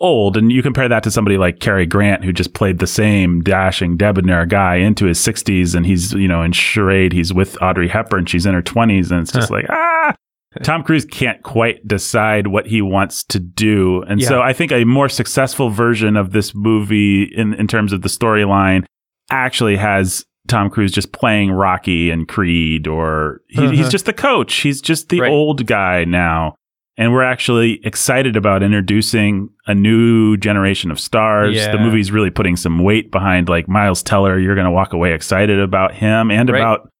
old. 0.00 0.36
And 0.36 0.50
you 0.50 0.62
compare 0.62 0.88
that 0.88 1.02
to 1.04 1.10
somebody 1.10 1.38
like 1.38 1.60
Cary 1.60 1.86
Grant, 1.86 2.24
who 2.24 2.32
just 2.32 2.54
played 2.54 2.78
the 2.78 2.86
same 2.86 3.42
dashing, 3.42 3.96
debonair 3.96 4.46
guy 4.46 4.76
into 4.76 5.06
his 5.06 5.18
60s. 5.18 5.74
And 5.74 5.86
he's, 5.86 6.12
you 6.12 6.28
know, 6.28 6.42
in 6.42 6.52
Charade, 6.52 7.12
he's 7.12 7.32
with 7.32 7.60
Audrey 7.62 7.88
Hepburn. 7.88 8.26
She's 8.26 8.46
in 8.46 8.54
her 8.54 8.62
20s. 8.62 9.10
And 9.10 9.20
it's 9.20 9.32
just 9.32 9.50
like, 9.50 9.66
ah. 9.70 10.14
Tom 10.62 10.82
Cruise 10.82 11.04
can't 11.04 11.42
quite 11.42 11.86
decide 11.86 12.48
what 12.48 12.66
he 12.66 12.82
wants 12.82 13.24
to 13.24 13.38
do. 13.38 14.02
And 14.02 14.20
yeah. 14.20 14.28
so 14.28 14.42
I 14.42 14.52
think 14.52 14.72
a 14.72 14.84
more 14.84 15.08
successful 15.08 15.70
version 15.70 16.16
of 16.16 16.32
this 16.32 16.54
movie 16.54 17.24
in, 17.24 17.54
in 17.54 17.66
terms 17.66 17.92
of 17.92 18.02
the 18.02 18.08
storyline 18.08 18.84
actually 19.30 19.76
has 19.76 20.24
Tom 20.48 20.70
Cruise 20.70 20.92
just 20.92 21.12
playing 21.12 21.50
Rocky 21.50 22.10
and 22.10 22.28
Creed, 22.28 22.86
or 22.86 23.40
he, 23.48 23.58
uh-huh. 23.58 23.70
he's 23.70 23.88
just 23.88 24.06
the 24.06 24.12
coach. 24.12 24.54
He's 24.54 24.80
just 24.80 25.08
the 25.08 25.20
right. 25.20 25.30
old 25.30 25.66
guy 25.66 26.04
now 26.04 26.54
and 26.98 27.12
we're 27.12 27.22
actually 27.22 27.84
excited 27.84 28.36
about 28.36 28.62
introducing 28.62 29.50
a 29.66 29.74
new 29.74 30.36
generation 30.36 30.90
of 30.90 30.98
stars. 30.98 31.56
Yeah. 31.56 31.72
The 31.72 31.78
movie's 31.78 32.10
really 32.10 32.30
putting 32.30 32.56
some 32.56 32.82
weight 32.82 33.10
behind 33.10 33.48
like 33.48 33.68
Miles 33.68 34.02
Teller. 34.02 34.38
You're 34.38 34.54
going 34.54 34.66
to 34.66 34.70
walk 34.70 34.92
away 34.92 35.12
excited 35.12 35.60
about 35.60 35.94
him 35.94 36.30
and 36.30 36.48
Right. 36.48 36.60
about 36.60 36.90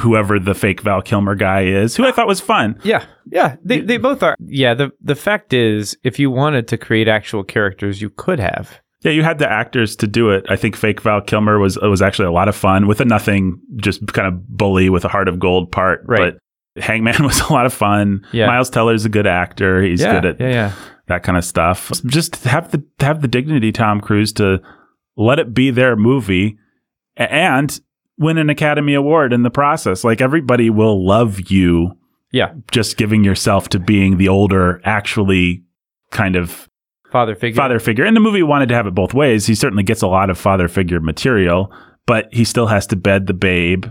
whoever 0.00 0.38
the 0.38 0.54
fake 0.54 0.80
Val 0.82 1.02
Kilmer 1.02 1.34
guy 1.34 1.64
is, 1.64 1.96
who 1.96 2.04
I 2.04 2.12
thought 2.12 2.26
was 2.26 2.40
fun. 2.40 2.78
Yeah, 2.82 3.04
yeah, 3.26 3.56
they 3.64 3.80
they 3.80 3.96
both 3.96 4.22
are. 4.22 4.36
Yeah, 4.40 4.74
the 4.74 4.92
the 5.00 5.14
fact 5.14 5.52
is, 5.52 5.96
if 6.02 6.18
you 6.18 6.30
wanted 6.30 6.68
to 6.68 6.78
create 6.78 7.08
actual 7.08 7.44
characters, 7.44 8.00
you 8.00 8.10
could 8.10 8.38
have. 8.38 8.80
Yeah, 9.02 9.12
you 9.12 9.22
had 9.22 9.38
the 9.38 9.50
actors 9.50 9.94
to 9.96 10.06
do 10.06 10.30
it. 10.30 10.44
I 10.48 10.56
think 10.56 10.74
fake 10.74 11.00
Val 11.02 11.20
Kilmer 11.20 11.58
was 11.58 11.78
was 11.78 12.02
actually 12.02 12.26
a 12.26 12.32
lot 12.32 12.48
of 12.48 12.56
fun 12.56 12.86
with 12.86 13.00
a 13.00 13.04
nothing, 13.04 13.60
just 13.76 14.06
kind 14.12 14.26
of 14.26 14.46
bully 14.48 14.90
with 14.90 15.04
a 15.04 15.08
heart 15.08 15.28
of 15.28 15.38
gold 15.38 15.70
part. 15.70 16.02
Right. 16.04 16.34
But 16.74 16.82
Hangman 16.82 17.24
was 17.24 17.40
a 17.40 17.52
lot 17.52 17.66
of 17.66 17.72
fun. 17.72 18.26
Yeah. 18.32 18.46
Miles 18.46 18.70
Teller's 18.70 19.04
a 19.04 19.08
good 19.08 19.26
actor. 19.26 19.82
He's 19.82 20.00
yeah, 20.00 20.12
good 20.12 20.24
at 20.24 20.40
yeah, 20.40 20.48
yeah. 20.48 20.72
that 21.06 21.22
kind 21.22 21.38
of 21.38 21.44
stuff. 21.44 21.92
Just 22.06 22.36
have 22.44 22.70
the 22.72 22.84
have 23.00 23.22
the 23.22 23.28
dignity, 23.28 23.72
Tom 23.72 24.00
Cruise, 24.00 24.32
to 24.34 24.60
let 25.16 25.38
it 25.38 25.54
be 25.54 25.70
their 25.70 25.96
movie 25.96 26.58
and 27.16 27.80
win 28.18 28.38
an 28.38 28.50
Academy 28.50 28.94
Award 28.94 29.32
in 29.32 29.42
the 29.42 29.50
process. 29.50 30.04
Like 30.04 30.20
everybody 30.20 30.70
will 30.70 31.06
love 31.06 31.50
you 31.50 31.96
Yeah, 32.32 32.52
just 32.70 32.96
giving 32.96 33.24
yourself 33.24 33.68
to 33.70 33.78
being 33.78 34.16
the 34.18 34.28
older, 34.28 34.80
actually 34.84 35.64
kind 36.10 36.36
of 36.36 36.68
father 37.10 37.34
figure. 37.34 37.56
father 37.56 37.78
figure. 37.78 38.04
And 38.04 38.16
the 38.16 38.20
movie 38.20 38.42
wanted 38.42 38.68
to 38.70 38.74
have 38.74 38.86
it 38.86 38.94
both 38.94 39.14
ways. 39.14 39.46
He 39.46 39.54
certainly 39.54 39.82
gets 39.82 40.02
a 40.02 40.06
lot 40.06 40.30
of 40.30 40.38
father 40.38 40.68
figure 40.68 41.00
material, 41.00 41.72
but 42.06 42.28
he 42.32 42.44
still 42.44 42.66
has 42.66 42.86
to 42.88 42.96
bed 42.96 43.26
the 43.26 43.34
babe 43.34 43.86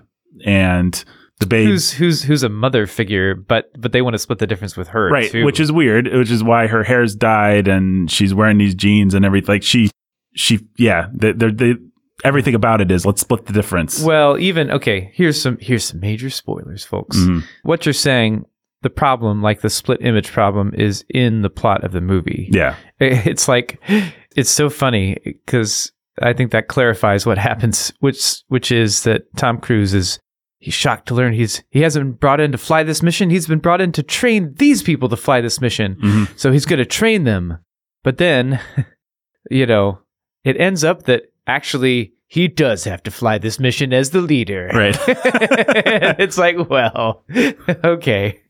and 0.46 1.04
the 1.40 1.46
babe 1.46 1.68
who's 1.68 1.94
who's 1.94 2.24
who's 2.24 2.42
a 2.44 2.50
mother 2.50 2.88
figure, 2.88 3.36
but 3.36 3.70
but 3.80 3.92
they 3.92 4.02
want 4.02 4.16
to 4.16 4.20
split 4.20 4.40
the 4.40 4.48
difference 4.48 4.76
with 4.76 4.88
her, 4.90 5.10
right, 5.10 5.32
too. 5.32 5.46
which 5.46 5.60
is 5.60 5.72
weird, 5.72 6.08
which 6.12 6.32
is 6.32 6.44
why 6.44 6.66
her 6.68 6.84
hair's 6.84 7.16
dyed 7.16 7.68
and 7.68 8.10
she's 8.10 8.34
wearing 8.34 8.58
these 8.58 8.74
jeans 8.74 9.14
and 9.14 9.24
everything. 9.24 9.54
Like 9.54 9.64
she, 9.64 9.92
she, 10.34 10.68
yeah, 10.78 11.10
they, 11.14 11.34
they're, 11.34 11.52
they, 11.52 11.76
everything 12.24 12.56
about 12.56 12.82
it 12.82 12.92
is 12.92 13.06
let's 13.06 13.22
split 13.22 13.46
the 13.46 13.54
difference. 13.54 14.02
well, 14.02 14.38
even 14.40 14.72
okay. 14.72 15.12
Here's 15.14 15.42
some 15.42 15.58
here's 15.62 15.86
some 15.86 16.00
major 16.00 16.30
spoilers, 16.30 16.84
folks. 16.86 17.18
Mhm. 17.18 17.44
What 17.64 17.86
you're 17.86 17.94
saying, 17.94 18.46
the 18.82 18.90
problem, 18.90 19.42
like 19.42 19.62
the 19.62 19.70
split 19.70 20.02
image 20.02 20.32
problem, 20.32 20.74
is 20.76 21.04
in 21.10 21.42
the 21.42 21.50
plot 21.50 21.84
of 21.84 21.92
the 21.92 22.02
movie. 22.02 22.50
Yeah, 22.52 22.76
It's 23.00 23.48
like 23.48 23.80
it's 24.36 24.50
so 24.52 24.70
funny 24.70 25.18
because 25.24 25.92
I 26.22 26.34
think 26.34 26.52
that 26.52 26.68
clarifies 26.68 27.26
what 27.26 27.38
happens, 27.50 27.92
which 28.00 28.42
which 28.48 28.72
is 28.72 29.04
that 29.04 29.24
Tom 29.36 29.60
Cruise 29.60 29.94
is 29.94 30.20
he's 30.60 30.74
shocked 30.74 31.08
to 31.08 31.14
learn 31.16 31.34
he's 31.34 31.64
he 31.70 31.82
hasn't 31.82 32.04
been 32.04 32.14
brought 32.14 32.40
in 32.40 32.52
to 32.52 32.58
fly 32.58 32.82
this 32.84 33.04
mission. 33.04 33.30
He's 33.30 33.46
been 33.48 33.60
brought 33.60 33.82
in 33.82 33.92
to 33.92 34.02
train 34.04 34.54
these 34.58 34.82
people 34.82 35.08
to 35.10 35.18
fly 35.18 35.40
this 35.42 35.62
mission. 35.62 35.96
Mhm. 36.02 36.40
So 36.40 36.52
he's 36.52 36.66
going 36.66 36.80
to 36.80 36.86
train 36.86 37.26
them. 37.26 37.60
But 38.04 38.18
then, 38.18 38.60
you 39.52 39.66
know, 39.66 40.00
it 40.44 40.60
ends 40.60 40.84
up 40.84 41.04
that 41.04 41.24
actually 41.48 42.14
he 42.28 42.48
does 42.48 42.84
have 42.84 43.02
to 43.04 43.12
fly 43.12 43.38
this 43.38 43.60
mission 43.60 43.94
as 43.94 44.10
the 44.12 44.22
leader. 44.22 44.70
Right. 44.74 44.98
it's 46.20 46.38
like, 46.38 46.70
well, 46.70 47.24
okay. 47.84 48.42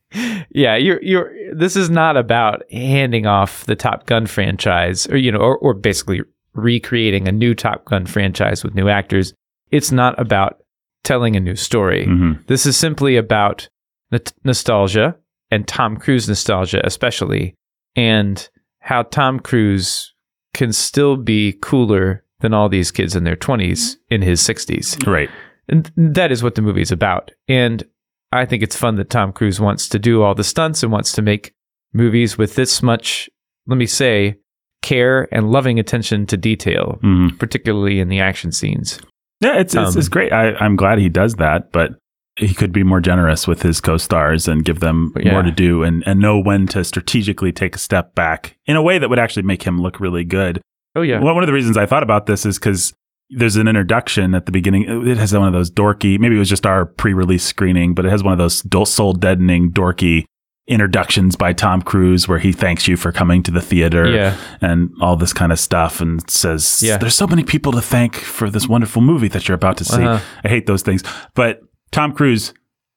Yeah, 0.52 0.76
you're 0.78 1.02
you're 1.04 1.32
this 1.54 1.76
is 1.76 1.90
not 1.90 2.16
about 2.18 2.64
handing 2.72 3.26
off 3.26 3.66
the 3.66 3.76
Top 3.76 4.06
Gun 4.06 4.26
franchise 4.26 5.06
or 5.08 5.18
you 5.18 5.32
know 5.32 5.40
or, 5.40 5.58
or 5.58 5.74
basically 5.74 6.22
recreating 6.54 7.28
a 7.28 7.32
new 7.32 7.54
Top 7.54 7.86
Gun 7.86 8.06
franchise 8.06 8.64
with 8.64 8.74
new 8.74 8.88
actors. 8.90 9.34
It's 9.70 9.92
not 9.92 10.20
about 10.20 10.60
telling 11.04 11.36
a 11.36 11.40
new 11.42 11.56
story. 11.56 12.06
Mhm. 12.08 12.46
This 12.48 12.66
is 12.66 12.78
simply 12.78 13.18
about 13.18 13.68
n- 14.12 14.20
nostalgia 14.46 15.16
and 15.52 15.68
Tom 15.68 15.98
Cruise 15.98 16.28
nostalgia, 16.28 16.82
especially, 16.86 17.56
and 17.96 18.50
how 18.80 19.04
Tom 19.04 19.40
Cruise 19.40 20.14
can 20.54 20.72
still 20.74 21.18
be 21.18 21.54
cooler 21.62 22.24
than 22.40 22.54
all 22.54 22.70
these 22.70 22.92
kids 22.92 23.16
in 23.16 23.24
their 23.24 23.36
20s 23.36 23.96
in 24.10 24.22
his 24.22 24.42
60s. 24.42 25.06
right. 25.08 25.30
And 25.70 25.92
that 25.98 26.32
is 26.32 26.44
what 26.44 26.56
the 26.56 26.62
movie 26.62 26.82
is 26.82 26.92
about. 26.94 27.32
And 27.50 27.84
I 28.32 28.46
think 28.46 28.64
it's 28.64 28.76
fun 28.76 28.96
that 28.96 29.10
Tom 29.10 29.34
Cruise 29.34 29.60
wants 29.60 29.90
to 29.90 30.00
do 30.00 30.24
all 30.24 30.34
the 30.34 30.44
stunts 30.44 30.82
and 30.82 30.92
wants 30.92 31.12
to 31.14 31.22
make 31.22 31.54
movies 31.94 32.38
with 32.38 32.56
this 32.56 32.82
much, 32.82 33.30
let 33.66 33.78
me 33.78 33.86
say, 33.86 34.36
care 34.82 35.28
and 35.34 35.52
loving 35.52 35.78
attention 35.80 36.26
to 36.28 36.38
detail, 36.38 37.00
Mhm. 37.04 37.38
particularly 37.40 38.00
in 38.00 38.08
the 38.08 38.20
action 38.22 38.52
scenes. 38.54 39.02
Yeah, 39.42 39.58
it's 39.60 39.76
it's, 39.76 39.94
Um, 39.96 40.00
it's 40.00 40.08
great. 40.08 40.32
I, 40.32 40.54
I'm 40.56 40.76
glad 40.78 41.00
he 41.00 41.10
does 41.10 41.36
that, 41.36 41.72
but 41.74 41.96
he 42.38 42.54
could 42.54 42.72
be 42.72 42.84
more 42.84 43.02
generous 43.02 43.48
with 43.48 43.62
his 43.64 43.82
co-stars 43.82 44.48
and 44.48 44.64
give 44.64 44.80
them 44.80 45.12
Yeah. 45.20 45.34
more 45.34 45.44
to 45.44 45.52
do 45.52 45.84
and, 45.84 46.02
and 46.06 46.20
know 46.20 46.40
when 46.40 46.68
to 46.68 46.84
strategically 46.84 47.52
take 47.52 47.76
a 47.76 47.80
step 47.80 48.14
back 48.16 48.56
in 48.68 48.76
a 48.76 48.82
way 48.82 49.00
that 49.00 49.10
would 49.10 49.20
actually 49.20 49.44
make 49.44 49.64
him 49.64 49.82
look 49.82 50.00
really 50.00 50.24
good. 50.24 50.62
Oh, 50.98 51.02
yeah. 51.02 51.20
One 51.20 51.36
one 51.36 51.44
of 51.44 51.48
the 51.48 51.54
reasons 51.54 51.78
I 51.78 51.86
thought 51.86 52.04
about 52.04 52.26
this 52.26 52.46
is 52.46 52.58
because 52.60 52.94
there's 53.30 53.56
an 53.58 53.68
introduction 53.68 54.34
at 54.36 54.46
the 54.46 54.52
beginning. 54.52 54.84
It 55.08 55.18
has 55.18 55.34
one 55.34 55.48
of 55.48 55.54
those 55.54 55.70
dorky, 55.70 56.18
maybe 56.20 56.36
it 56.36 56.40
was 56.40 56.50
just 56.50 56.66
our 56.66 56.86
pre-release 56.86 57.44
screening, 57.44 57.94
but 57.94 58.06
it 58.06 58.10
has 58.10 58.24
one 58.24 58.32
of 58.34 58.38
those 58.40 58.64
soul 58.94 59.14
deadening 59.14 59.72
dorky 59.72 60.26
introductions 60.68 61.36
by 61.38 61.54
Tom 61.54 61.82
Cruise 61.82 62.28
where 62.28 62.40
he 62.40 62.52
thanks 62.52 62.88
you 62.88 62.98
for 62.98 63.12
coming 63.14 63.42
to 63.44 63.52
the 63.52 63.62
theater 63.62 64.10
Yeah. 64.10 64.36
and 64.62 64.90
all 65.02 65.16
this 65.16 65.32
kind 65.34 65.52
of 65.54 65.60
stuff 65.60 66.02
and 66.02 66.30
says 66.30 66.82
Yeah. 66.84 66.98
there's 66.98 67.16
so 67.16 67.26
many 67.28 67.44
people 67.44 67.72
to 67.74 67.82
thank 67.82 68.16
for 68.16 68.50
this 68.50 68.68
wonderful 68.68 69.02
movie 69.02 69.30
that 69.30 69.48
you're 69.48 69.56
about 69.56 69.78
to 69.78 69.86
see. 69.86 70.04
Uh-huh. 70.04 70.20
I 70.44 70.48
hate 70.50 70.66
those 70.66 70.82
things. 70.82 71.04
But 71.36 71.62
Tom 71.92 72.12
Cruise 72.14 72.54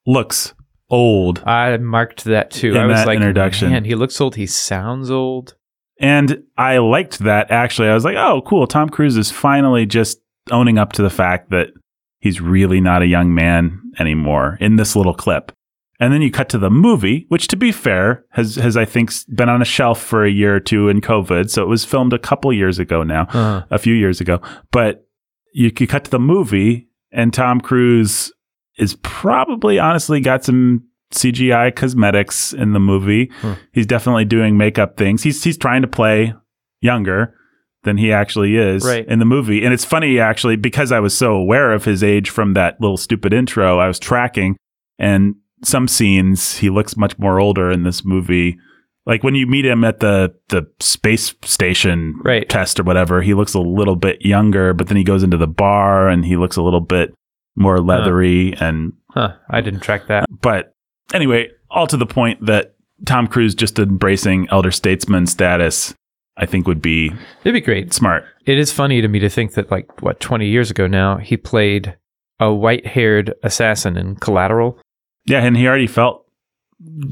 looks 0.07 0.53
old. 0.91 1.43
I 1.47 1.77
marked 1.77 2.25
that 2.25 2.51
too. 2.51 2.71
In 2.73 2.77
I 2.77 2.87
was 2.87 2.97
that 2.97 3.07
like, 3.07 3.17
introduction. 3.17 3.71
man, 3.71 3.85
he 3.85 3.95
looks 3.95 4.21
old. 4.21 4.35
He 4.35 4.47
sounds 4.47 5.09
old. 5.11 5.55
And 6.01 6.43
I 6.57 6.79
liked 6.79 7.21
that 7.21 7.51
actually. 7.51 7.89
I 7.89 7.95
was 7.95 8.05
like, 8.05 8.17
oh, 8.17 8.43
cool. 8.47 8.67
Tom 8.67 8.89
Cruise 8.89 9.17
is 9.17 9.31
finally 9.31 9.87
just 9.87 10.21
owning 10.51 10.79
up 10.79 10.93
to 10.95 11.03
the 11.03 11.11
fact 11.11 11.51
that 11.51 11.69
he's 12.19 12.41
really 12.41 12.81
not 12.81 13.03
a 13.03 13.07
young 13.07 13.33
man 13.35 13.81
anymore 13.99 14.57
in 14.61 14.77
this 14.77 14.97
little 14.97 15.15
clip. 15.15 15.53
And 16.01 16.13
then 16.15 16.23
you 16.23 16.31
cut 16.31 16.49
to 16.49 16.59
the 16.59 16.71
movie, 16.71 17.27
which 17.29 17.47
to 17.49 17.57
be 17.57 17.71
fair 17.73 18.25
has, 18.31 18.55
has 18.57 18.75
I 18.79 18.87
think 18.87 19.13
been 19.35 19.51
on 19.51 19.61
a 19.61 19.67
shelf 19.67 20.01
for 20.01 20.25
a 20.25 20.31
year 20.31 20.57
or 20.57 20.61
two 20.61 20.89
in 20.89 21.03
COVID. 21.03 21.51
So 21.51 21.63
it 21.63 21.69
was 21.69 21.85
filmed 21.85 22.15
a 22.15 22.19
couple 22.19 22.51
years 22.55 22.79
ago 22.79 23.03
now, 23.03 23.25
Uh-huh. 23.25 23.65
a 23.71 23.79
few 23.79 23.93
years 23.95 24.19
ago. 24.23 24.41
But 24.73 25.07
you, 25.53 25.71
you 25.79 25.87
cut 25.87 26.05
to 26.05 26.11
the 26.11 26.19
movie 26.19 26.89
and 27.13 27.35
Tom 27.35 27.61
Cruise 27.61 28.33
is 28.79 28.97
probably 29.03 29.79
honestly 29.79 30.21
got 30.21 30.43
some 30.43 30.85
CGI 31.13 31.75
cosmetics 31.75 32.53
in 32.53 32.73
the 32.73 32.81
movie. 32.81 33.31
Hmm. 33.41 33.53
He's 33.73 33.87
definitely 33.87 34.25
doing 34.25 34.57
makeup 34.57 34.97
things. 34.97 35.23
He's 35.23 35.43
he's 35.43 35.59
trying 35.59 35.83
to 35.83 35.89
play 35.89 36.35
younger 36.81 37.35
than 37.83 37.97
he 37.97 38.13
actually 38.13 38.57
is 38.57 38.85
Right. 38.85 39.07
in 39.09 39.19
the 39.21 39.25
movie. 39.25 39.65
And 39.65 39.73
it's 39.73 39.85
funny 39.85 40.19
actually 40.21 40.57
because 40.57 40.93
I 40.93 41.01
was 41.01 41.17
so 41.17 41.33
aware 41.33 41.73
of 41.73 41.85
his 41.85 42.03
age 42.03 42.29
from 42.31 42.53
that 42.55 42.79
little 42.81 42.97
stupid 42.99 43.33
intro, 43.33 43.79
I 43.79 43.89
was 43.89 43.99
tracking 43.99 44.57
and 44.99 45.35
some 45.65 45.89
scenes 45.89 46.59
he 46.59 46.69
looks 46.71 46.97
much 46.97 47.19
more 47.19 47.41
older 47.41 47.71
in 47.71 47.83
this 47.85 48.05
movie. 48.05 48.59
Like 49.07 49.25
when 49.25 49.35
you 49.35 49.47
meet 49.47 49.65
him 49.65 49.83
at 49.83 50.01
the 50.01 50.35
the 50.49 50.67
space 50.79 51.35
station 51.43 52.15
Right. 52.23 52.49
test 52.49 52.79
or 52.79 52.83
whatever, 52.83 53.23
he 53.23 53.35
looks 53.35 53.55
a 53.55 53.61
little 53.61 53.97
bit 53.97 54.25
younger, 54.25 54.75
but 54.75 54.89
then 54.89 54.97
he 54.99 55.05
goes 55.05 55.23
into 55.23 55.37
the 55.39 55.47
bar 55.49 56.09
and 56.09 56.25
he 56.25 56.37
looks 56.37 56.57
a 56.57 56.63
little 56.63 56.81
bit 56.83 57.15
more 57.57 57.81
leathery 57.81 58.55
and 58.61 58.93
Huh. 59.11 59.33
I 59.49 59.61
didn't 59.61 59.81
track 59.81 60.07
that. 60.09 60.27
but 60.43 60.73
anyway, 61.15 61.51
all 61.71 61.87
to 61.87 61.97
the 61.97 62.07
point 62.07 62.45
that 62.47 62.75
Tom 63.07 63.27
Cruise 63.27 63.55
just 63.55 63.79
embracing 63.79 64.49
elder 64.51 64.71
statesman 64.71 65.27
status, 65.27 65.95
I 66.37 66.47
think 66.47 66.67
would 66.67 66.83
be 66.83 67.13
It'd 67.45 67.55
be 67.55 67.61
great. 67.61 67.93
smart. 67.93 68.25
It 68.47 68.59
is 68.59 68.73
funny 68.73 69.01
to 69.01 69.09
me 69.09 69.19
to 69.21 69.29
think 69.29 69.55
that, 69.55 69.71
like, 69.71 70.03
what, 70.03 70.21
20 70.21 70.47
years 70.47 70.71
ago 70.71 70.87
now, 70.87 71.17
he 71.19 71.37
played 71.37 71.97
a 72.39 72.53
white 72.53 72.87
haired 72.87 73.35
assassin 73.43 73.97
in 73.97 74.17
Collateral. 74.17 74.79
Yeah, 75.27 75.43
and 75.45 75.57
he 75.57 75.67
already 75.67 75.87
felt 75.87 76.27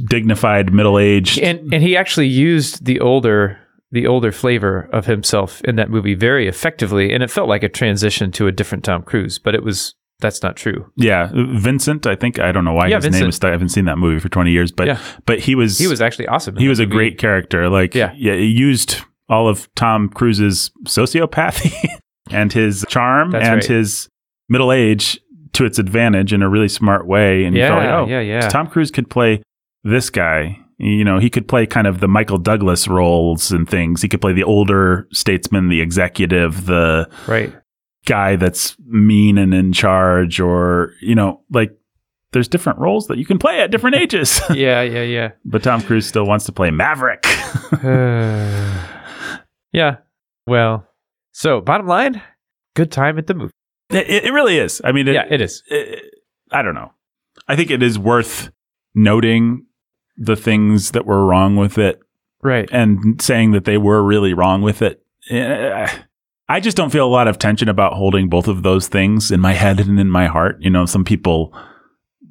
dignified, 0.06 0.72
middle 0.72 0.98
aged. 0.98 1.38
And, 1.38 1.72
and 1.72 1.82
he 1.82 1.96
actually 1.96 2.28
used 2.28 2.84
the 2.84 3.00
older. 3.00 3.58
The 3.90 4.06
older 4.06 4.32
flavor 4.32 4.86
of 4.92 5.06
himself 5.06 5.62
in 5.62 5.76
that 5.76 5.88
movie 5.88 6.12
very 6.12 6.46
effectively, 6.46 7.10
and 7.10 7.22
it 7.22 7.30
felt 7.30 7.48
like 7.48 7.62
a 7.62 7.70
transition 7.70 8.30
to 8.32 8.46
a 8.46 8.52
different 8.52 8.84
Tom 8.84 9.02
Cruise, 9.02 9.38
but 9.38 9.54
it 9.54 9.62
was 9.62 9.94
that's 10.20 10.42
not 10.42 10.56
true. 10.56 10.90
Yeah, 10.96 11.30
Vincent. 11.32 12.06
I 12.06 12.16
think 12.16 12.38
I 12.38 12.52
don't 12.52 12.64
know 12.64 12.72
why 12.74 12.88
Yeah, 12.88 12.96
his 12.96 13.04
Vincent. 13.04 13.22
name 13.22 13.28
is. 13.30 13.40
I 13.44 13.50
haven't 13.50 13.68
seen 13.70 13.84
that 13.86 13.98
movie 13.98 14.18
for 14.20 14.28
twenty 14.28 14.50
years, 14.52 14.72
but 14.72 14.86
Yeah. 14.86 14.98
but 15.26 15.38
he 15.40 15.54
was 15.54 15.78
He 15.78 15.86
was 15.86 16.00
actually 16.00 16.26
awesome. 16.28 16.56
he 16.56 16.68
was 16.68 16.78
a 16.80 16.86
great 16.86 17.18
character. 17.18 17.68
Like 17.68 17.94
Yeah. 17.94 18.12
yeah, 18.16 18.34
he 18.34 18.46
used 18.46 19.02
all 19.28 19.48
of 19.48 19.72
Tom 19.74 20.08
Cruise's 20.08 20.70
sociopathy 20.84 21.72
and 22.30 22.52
his 22.52 22.84
charm 22.88 23.30
That's 23.30 23.46
and 23.46 23.54
right. 23.56 23.64
his 23.64 24.08
middle 24.48 24.72
age 24.72 25.20
to 25.52 25.64
its 25.64 25.78
advantage 25.78 26.32
in 26.32 26.42
a 26.42 26.48
really 26.48 26.68
smart 26.68 27.06
way. 27.06 27.44
And 27.44 27.56
you 27.56 27.62
felt 27.62 27.82
Yeah, 27.82 28.00
like, 28.00 28.08
oh, 28.08 28.10
yeah, 28.10 28.20
yeah. 28.20 28.48
Tom 28.48 28.66
Cruise 28.66 28.90
could 28.90 29.10
play 29.10 29.42
this 29.84 30.10
guy. 30.10 30.58
You 30.78 31.04
know, 31.04 31.18
he 31.18 31.28
could 31.28 31.48
play 31.48 31.66
kind 31.66 31.86
of 31.86 31.98
the 32.00 32.06
Michael 32.08 32.38
Douglas 32.38 32.86
roles 32.86 33.50
and 33.50 33.68
things. 33.68 34.00
He 34.00 34.08
could 34.08 34.20
play 34.20 34.32
the 34.32 34.44
older 34.44 35.08
statesman, 35.12 35.68
the 35.68 35.80
executive, 35.80 36.66
the 36.66 37.08
Right. 37.26 37.52
Guy 38.06 38.36
that's 38.36 38.76
mean 38.86 39.38
and 39.38 39.52
in 39.54 39.72
charge, 39.72 40.40
or, 40.40 40.92
you 41.00 41.14
know, 41.14 41.42
like 41.50 41.76
there's 42.32 42.48
different 42.48 42.78
roles 42.78 43.06
that 43.08 43.18
you 43.18 43.24
can 43.24 43.38
play 43.38 43.60
at 43.60 43.70
different 43.70 43.96
ages. 44.02 44.40
yeah, 44.50 44.82
yeah, 44.82 45.02
yeah. 45.02 45.30
but 45.44 45.62
Tom 45.62 45.80
Cruise 45.82 46.06
still 46.06 46.24
wants 46.26 46.44
to 46.46 46.52
play 46.52 46.70
Maverick. 46.70 47.24
yeah. 49.72 49.96
Well, 50.46 50.86
so 51.32 51.60
bottom 51.60 51.86
line, 51.86 52.22
good 52.74 52.90
time 52.90 53.18
at 53.18 53.26
the 53.26 53.34
movie. 53.34 53.52
it, 53.90 54.24
it 54.24 54.32
really 54.32 54.58
is. 54.58 54.80
I 54.84 54.92
mean, 54.92 55.08
it, 55.08 55.14
yeah, 55.14 55.26
it 55.30 55.40
is. 55.40 55.62
it- 55.68 56.14
I 56.50 56.62
don't 56.62 56.74
know. 56.74 56.92
I 57.46 57.56
think 57.56 57.70
it 57.70 57.82
is 57.82 57.98
worth 57.98 58.50
noting 58.94 59.66
the 60.16 60.34
things 60.34 60.92
that 60.92 61.04
were 61.04 61.26
wrong 61.26 61.56
with 61.56 61.76
it 61.76 62.00
Right. 62.42 62.66
and 62.72 63.20
saying 63.20 63.52
that 63.52 63.66
they 63.66 63.76
were 63.76 64.02
really 64.02 64.32
wrong 64.32 64.62
with 64.62 64.80
it. 64.80 65.04
Eh, 65.30 65.86
I 66.48 66.60
just 66.60 66.76
don't 66.76 66.90
feel 66.90 67.06
a 67.06 67.08
lot 67.08 67.28
of 67.28 67.38
tension 67.38 67.68
about 67.68 67.92
holding 67.94 68.28
both 68.28 68.48
of 68.48 68.62
those 68.62 68.88
things 68.88 69.30
in 69.30 69.40
my 69.40 69.52
head 69.52 69.80
and 69.80 70.00
in 70.00 70.08
my 70.08 70.26
heart. 70.26 70.56
You 70.60 70.70
know, 70.70 70.86
some 70.86 71.04
people 71.04 71.52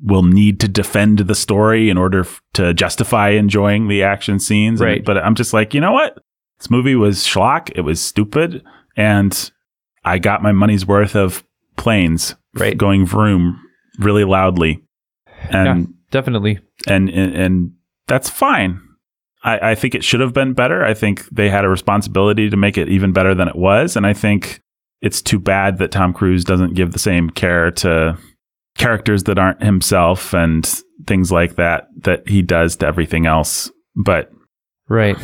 will 0.03 0.23
need 0.23 0.59
to 0.61 0.67
defend 0.67 1.19
the 1.19 1.35
story 1.35 1.89
in 1.89 1.97
order 1.97 2.21
f- 2.21 2.41
to 2.53 2.73
justify 2.73 3.29
enjoying 3.29 3.87
the 3.87 4.03
action 4.03 4.39
scenes. 4.39 4.79
And- 4.81 4.87
Right. 4.89 5.05
but 5.05 5.17
I'm 5.17 5.35
just 5.35 5.53
like, 5.53 5.73
you 5.73 5.81
know 5.81 5.91
what? 5.91 6.17
This 6.59 6.69
movie 6.71 6.95
was 6.95 7.19
schlock. 7.25 7.71
It 7.75 7.81
was 7.81 8.01
stupid. 8.01 8.63
And 8.95 9.51
I 10.03 10.17
got 10.19 10.41
my 10.41 10.51
money's 10.51 10.85
worth 10.87 11.15
of 11.15 11.43
planes 11.75 12.35
Right. 12.55 12.77
going 12.77 13.05
vroom 13.05 13.59
really 13.99 14.23
loudly. 14.23 14.83
And 15.51 15.93
Definitely. 16.09 16.59
and 16.87 17.09
and, 17.09 17.35
and 17.35 17.71
that's 18.07 18.29
fine. 18.29 18.81
I, 19.47 19.71
I 19.71 19.75
think 19.75 19.95
it 19.95 20.03
should 20.03 20.19
have 20.19 20.33
been 20.33 20.53
better. 20.53 20.83
I 20.83 20.93
think 20.93 21.27
they 21.29 21.49
had 21.49 21.63
a 21.65 21.69
responsibility 21.69 22.49
to 22.49 22.57
make 22.57 22.77
it 22.77 22.89
even 22.89 23.13
better 23.13 23.33
than 23.33 23.47
it 23.47 23.55
was, 23.55 23.95
and 23.95 24.05
I 24.05 24.13
think 24.13 24.61
it's 25.01 25.21
too 25.21 25.39
bad 25.39 25.77
that 25.77 25.91
Tom 25.91 26.11
Cruise 26.13 26.43
doesn't 26.43 26.73
give 26.75 26.91
the 26.91 26.99
same 26.99 27.29
care 27.29 27.71
to 27.71 28.17
characters 28.77 29.23
that 29.23 29.39
aren't 29.39 29.61
himself 29.63 30.33
and 30.33 30.65
things 31.07 31.31
like 31.31 31.55
that 31.55 31.87
that 32.01 32.27
he 32.27 32.41
does 32.41 32.75
to 32.77 32.85
everything 32.87 33.25
else. 33.25 33.71
But 33.95 34.31
Right. 34.89 35.17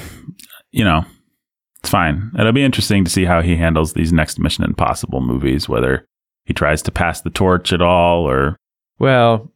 you 0.71 0.83
know, 0.83 1.05
it's 1.79 1.89
fine. 1.89 2.31
It'll 2.37 2.51
be 2.51 2.63
interesting 2.63 3.03
to 3.03 3.11
see 3.11 3.25
how 3.25 3.41
he 3.41 3.55
handles 3.55 3.93
these 3.93 4.13
next 4.13 4.39
Mission 4.39 4.63
Impossible 4.63 5.21
movies, 5.21 5.67
whether 5.67 6.05
he 6.45 6.53
tries 6.53 6.81
to 6.83 6.91
pass 6.91 7.21
the 7.21 7.29
torch 7.29 7.73
at 7.73 7.81
all 7.81 8.27
or 8.29 8.57
Well, 8.99 9.51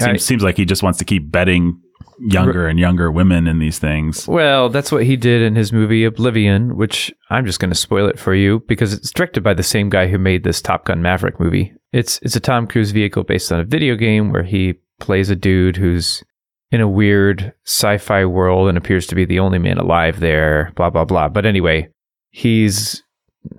seems, 0.00 0.08
I- 0.10 0.16
seems 0.16 0.42
like 0.42 0.56
he 0.56 0.64
just 0.64 0.82
wants 0.82 0.98
to 0.98 1.04
keep 1.04 1.30
betting 1.30 1.80
younger 2.20 2.66
and 2.66 2.78
younger 2.78 3.10
women 3.10 3.46
in 3.46 3.58
these 3.58 3.78
things. 3.78 4.28
Well, 4.28 4.68
that's 4.68 4.92
what 4.92 5.04
he 5.04 5.16
did 5.16 5.42
in 5.42 5.56
his 5.56 5.72
movie 5.72 6.04
Oblivion, 6.04 6.76
which 6.76 7.12
I'm 7.30 7.46
just 7.46 7.60
going 7.60 7.70
to 7.70 7.76
spoil 7.76 8.06
it 8.06 8.18
for 8.18 8.34
you 8.34 8.60
because 8.68 8.92
it's 8.92 9.10
directed 9.10 9.42
by 9.42 9.54
the 9.54 9.62
same 9.62 9.88
guy 9.88 10.08
who 10.08 10.18
made 10.18 10.44
this 10.44 10.60
Top 10.60 10.84
Gun 10.84 11.02
Maverick 11.02 11.40
movie. 11.40 11.72
It's 11.92 12.18
it's 12.22 12.36
a 12.36 12.40
Tom 12.40 12.66
Cruise 12.66 12.90
vehicle 12.90 13.24
based 13.24 13.50
on 13.50 13.60
a 13.60 13.64
video 13.64 13.96
game 13.96 14.32
where 14.32 14.44
he 14.44 14.74
plays 14.98 15.30
a 15.30 15.36
dude 15.36 15.76
who's 15.76 16.22
in 16.70 16.80
a 16.80 16.88
weird 16.88 17.52
sci-fi 17.64 18.24
world 18.24 18.68
and 18.68 18.78
appears 18.78 19.06
to 19.08 19.14
be 19.14 19.24
the 19.24 19.40
only 19.40 19.58
man 19.58 19.78
alive 19.78 20.20
there, 20.20 20.72
blah 20.76 20.90
blah 20.90 21.04
blah. 21.04 21.28
But 21.28 21.46
anyway, 21.46 21.88
he's 22.30 23.02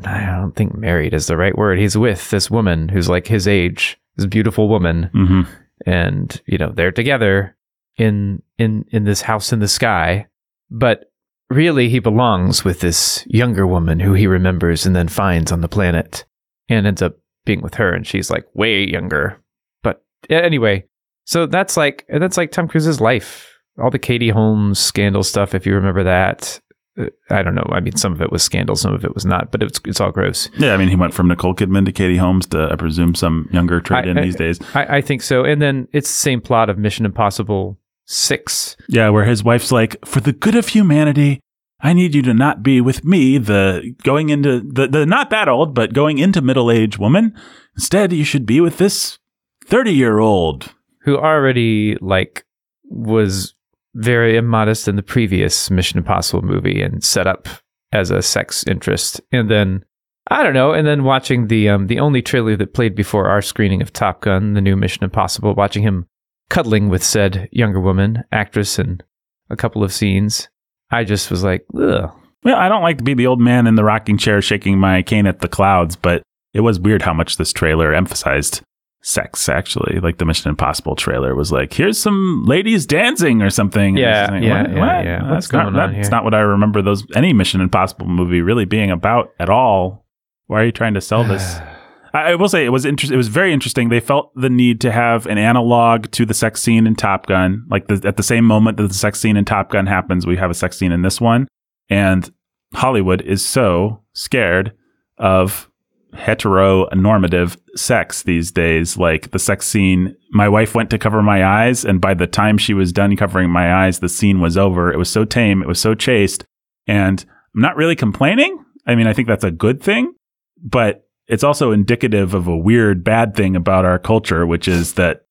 I 0.05 0.26
don't 0.26 0.55
think 0.55 0.76
married 0.76 1.14
is 1.14 1.28
the 1.28 1.38
right 1.38 1.57
word. 1.57 1.80
He's 1.80 1.97
with 1.97 2.30
this 2.30 2.51
woman 2.51 2.89
who's 2.89 3.09
like 3.09 3.28
his 3.28 3.47
age, 3.47 3.97
this 4.16 4.28
beautiful 4.28 4.70
woman 4.70 5.09
hmm 5.14 5.41
and 5.86 6.41
you 6.45 6.57
know 6.57 6.72
they're 6.72 6.91
together 6.91 7.55
in 7.98 8.42
in 8.58 8.86
in 8.89 9.04
this 9.04 9.22
house 9.22 9.52
in 9.52 9.60
the 9.60 9.68
sky 9.68 10.28
but 10.72 11.12
really 11.52 11.89
he 11.89 12.00
belongs 12.00 12.64
with 12.64 12.80
this 12.80 13.26
younger 13.28 13.68
woman 13.68 14.00
who 14.00 14.14
he 14.14 14.26
remembers 14.26 14.86
and 14.86 14.96
then 14.96 15.10
finds 15.10 15.52
on 15.52 15.62
the 15.62 15.68
planet 15.68 16.26
and 16.70 16.88
ends 16.88 17.02
up 17.02 17.18
being 17.46 17.62
with 17.62 17.76
her 17.76 17.94
and 17.94 18.08
she's 18.08 18.32
like 18.32 18.46
way 18.54 18.88
younger. 18.88 19.38
But 19.84 20.04
anyway 20.30 20.86
so 21.26 21.46
that's 21.46 21.78
like 21.78 22.06
that's 22.10 22.38
like 22.38 22.52
Tom 22.52 22.68
Cruise's 22.68 23.02
life. 23.02 23.48
All 23.82 23.92
the 23.92 24.00
Katie 24.00 24.30
Holmes 24.30 24.80
scandal 24.80 25.24
stuff 25.24 25.54
if 25.54 25.66
you 25.66 25.76
remember 25.76 26.04
that. 26.04 26.60
Uh, 26.98 27.08
I 27.30 27.44
don't 27.44 27.56
know. 27.56 27.68
I 27.70 27.82
mean 27.82 27.98
some 27.98 28.14
of 28.14 28.22
it 28.22 28.32
was 28.32 28.44
scandal 28.44 28.78
some 28.78 28.94
of 28.94 29.04
it 29.04 29.14
was 29.14 29.26
not 29.26 29.52
but 29.52 29.62
it's 29.62 29.82
it's 29.86 30.00
all 30.00 30.12
gross. 30.12 30.50
Yeah, 30.58 30.74
I 30.74 30.78
mean, 30.78 30.88
he 30.88 30.96
went 30.96 31.14
from 31.14 31.28
Nicole 31.28 31.54
Kidman 31.54 31.86
to 31.86 31.92
Katie 31.92 32.18
Holmes 32.18 32.48
to, 32.48 32.70
I 32.72 32.76
presume, 32.76 33.14
some 33.14 33.50
younger 33.52 33.82
trade 33.82 34.08
in 34.08 34.18
these 34.18 34.36
days. 34.36 34.60
I, 34.74 34.98
I 34.98 35.02
think 35.02 35.22
so. 35.22 35.44
And 35.44 35.62
then 35.62 35.89
it's 35.92 36.10
the 36.10 36.18
same 36.18 36.39
plot 36.39 36.70
of 36.70 36.78
Mission 36.78 37.06
Impossible 37.06 37.78
6 38.12 38.78
Yeah, 38.89 39.09
where 39.09 39.26
his 39.26 39.43
wife's 39.43 39.72
like, 39.72 40.03
for 40.05 40.20
the 40.20 40.34
good 40.34 40.55
of 40.55 40.70
humanity, 40.70 41.39
I 41.80 41.93
need 41.93 42.14
you 42.14 42.22
to 42.24 42.34
not 42.34 42.62
be 42.62 42.80
with 42.82 43.03
me, 43.03 43.38
the 43.38 43.95
going 44.03 44.30
into 44.30 44.59
the, 44.59 44.88
the 44.88 45.05
not 45.05 45.30
that 45.32 45.47
old, 45.47 45.74
but 45.74 45.93
going 45.93 46.18
into 46.20 46.41
middle 46.41 46.70
age 46.70 46.99
woman. 46.99 47.34
Instead, 47.76 48.14
you 48.14 48.24
should 48.24 48.45
be 48.45 48.62
with 48.62 48.78
this 48.78 49.18
30 49.66 49.91
year 49.91 50.20
old. 50.20 50.76
who 51.03 51.18
already 51.18 51.97
like 52.01 52.45
was 52.84 53.55
very 53.95 54.38
immodest 54.38 54.88
in 54.88 54.95
the 54.95 55.03
previous 55.03 55.72
Mission 55.72 55.97
Impossible 55.97 56.43
movie 56.43 56.82
and 56.82 57.03
set 57.03 57.28
up 57.28 57.47
as 57.91 58.12
a 58.12 58.22
sex 58.22 58.64
interest. 58.68 59.20
And 59.32 59.49
then 59.49 59.84
I 60.28 60.43
don't 60.43 60.53
know, 60.53 60.72
and 60.74 60.86
then 60.86 61.03
watching 61.03 61.47
the 61.47 61.70
um 61.70 61.88
the 61.88 61.99
only 61.99 62.22
trailer 62.22 62.55
that 62.57 62.74
played 62.74 62.93
before 62.95 63.28
our 63.28 63.41
screening 63.41 63.82
of 63.82 63.91
Top 63.91 64.22
Gun, 64.22 64.53
the 64.53 64.62
new 64.62 64.76
Mission 64.76 65.03
Impossible, 65.03 65.55
watching 65.55 65.82
him 65.84 66.05
cuddling 66.52 66.89
with 66.89 67.04
said 67.04 67.49
younger 67.52 67.80
woman, 67.80 68.24
actress 68.32 68.78
in 68.78 69.02
a 69.49 69.56
couple 69.56 69.84
of 69.84 69.91
scenes, 69.91 70.49
I 70.91 71.04
just 71.04 71.32
was 71.32 71.43
like, 71.43 71.66
ugh. 71.76 72.12
Well, 72.43 72.56
I 72.58 72.70
don't 72.70 72.82
like 72.84 72.97
to 72.99 73.04
be 73.04 73.14
the 73.14 73.28
old 73.28 73.39
man 73.39 73.66
in 73.68 73.76
the 73.76 73.84
rocking 73.84 74.18
chair 74.18 74.41
shaking 74.41 74.78
my 74.80 75.02
cane 75.02 75.26
at 75.28 75.39
the 75.41 75.47
clouds, 75.47 75.95
but 75.95 76.22
it 76.54 76.60
was 76.62 76.80
weird 76.80 77.02
how 77.04 77.14
much 77.14 77.38
this 77.38 77.54
trailer 77.54 77.93
emphasized 77.93 78.62
sex, 79.04 79.47
actually. 79.47 79.99
Like 79.99 80.18
the 80.18 80.26
Mission 80.26 80.49
Impossible 80.49 80.95
trailer 80.95 81.34
was 81.36 81.52
like, 81.52 81.72
here's 81.74 81.97
some 81.97 82.43
ladies 82.45 82.86
dancing 82.86 83.41
or 83.41 83.49
something. 83.49 83.95
Yeah, 83.97 84.26
And 84.26 84.36
was 84.36 84.43
yeah, 84.43 84.62
what- 84.62 84.72
yeah, 84.72 84.80
what? 84.97 85.06
yeah. 85.06 85.20
That's 85.22 85.52
What's 85.54 85.74
not, 85.74 85.93
That's 85.93 86.10
not 86.10 86.24
what 86.24 86.34
I 86.34 86.39
remember 86.41 86.82
those 86.82 87.04
any 87.16 87.32
Mission 87.34 87.62
Impossible 87.62 88.08
movie 88.08 88.41
really 88.41 88.66
being 88.66 88.91
about 88.91 89.32
at 89.39 89.49
all. 89.49 90.06
Why 90.47 90.62
are 90.62 90.66
you 90.66 90.72
trying 90.72 90.95
to 90.95 91.02
sell 91.02 91.24
this? 91.24 91.60
I, 92.14 92.36
will 92.36 92.49
say 92.49 92.66
it 92.66 92.70
was 92.70 92.86
interesting. 92.86 93.14
It 93.14 93.18
was 93.18 93.28
very 93.28 93.53
interesting. 93.53 93.89
They 93.89 93.99
felt 93.99 94.32
the 94.36 94.49
need 94.49 94.82
to 94.82 94.91
have 94.91 95.26
an 95.28 95.38
analog 95.38 96.12
to 96.12 96.26
the 96.26 96.34
sex 96.34 96.62
scene 96.62 96.86
in 96.86 96.95
Top 96.95 97.28
Gun. 97.28 97.66
Like 97.70 97.88
the, 97.88 98.01
at 98.07 98.18
the 98.18 98.24
same 98.24 98.45
moment 98.45 98.78
that 98.78 98.88
the 98.88 98.93
sex 98.93 99.20
scene 99.20 99.38
in 99.38 99.45
Top 99.45 99.72
Gun 99.72 99.88
happens, 99.88 100.26
we 100.26 100.38
have 100.38 100.51
a 100.51 100.55
sex 100.55 100.78
scene 100.78 100.91
in 100.91 101.01
this 101.01 101.22
one. 101.22 101.47
And 101.89 102.32
Hollywood 102.74 103.22
is 103.22 103.45
so 103.45 104.01
scared 104.14 104.74
of 105.18 105.70
heteronormative 106.14 107.57
sex 107.76 108.24
these 108.24 108.51
days. 108.51 108.97
Like 108.97 109.32
the 109.32 109.39
sex 109.39 109.68
scene, 109.68 110.16
my 110.32 110.49
wife 110.49 110.76
went 110.76 110.89
to 110.89 110.97
cover 110.97 111.22
my 111.22 111.45
eyes, 111.45 111.86
and 111.86 112.01
by 112.01 112.14
the 112.14 112.28
time 112.28 112.57
she 112.57 112.74
was 112.74 112.91
done 112.91 113.16
covering 113.16 113.49
my 113.49 113.86
eyes, 113.86 113.99
the 113.99 114.09
scene 114.09 114.39
was 114.39 114.57
over. 114.57 114.91
It 114.91 114.97
was 114.97 115.09
so 115.09 115.26
tame, 115.26 115.62
it 115.62 115.68
was 115.68 115.80
so 115.80 115.95
chaste, 115.95 116.43
and 116.88 117.24
I'm 117.55 117.62
not 117.62 117.78
really 117.78 117.95
complaining. 117.95 118.64
I 118.86 118.95
mean, 118.95 119.07
I 119.07 119.14
think 119.14 119.28
that's 119.28 119.43
a 119.43 119.51
good 119.51 119.82
thing, 119.82 120.14
but 120.62 121.07
it's 121.28 121.44
also 121.44 121.72
indicative 121.72 122.34
of 122.34 122.48
a 122.48 122.58
weird 122.58 123.04
bad 123.04 123.36
thing 123.36 123.56
about 123.56 123.86
our 123.86 124.00
culture, 124.00 124.46
which 124.46 124.68
is 124.68 124.94
that 124.96 125.26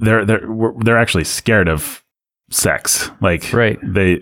they're 0.00 0.24
they're 0.24 0.46
they're 0.80 0.98
actually 0.98 1.24
scared 1.24 1.68
of 1.68 2.02
sex. 2.50 3.10
Like 3.20 3.52
Right. 3.52 3.78
they 3.82 4.14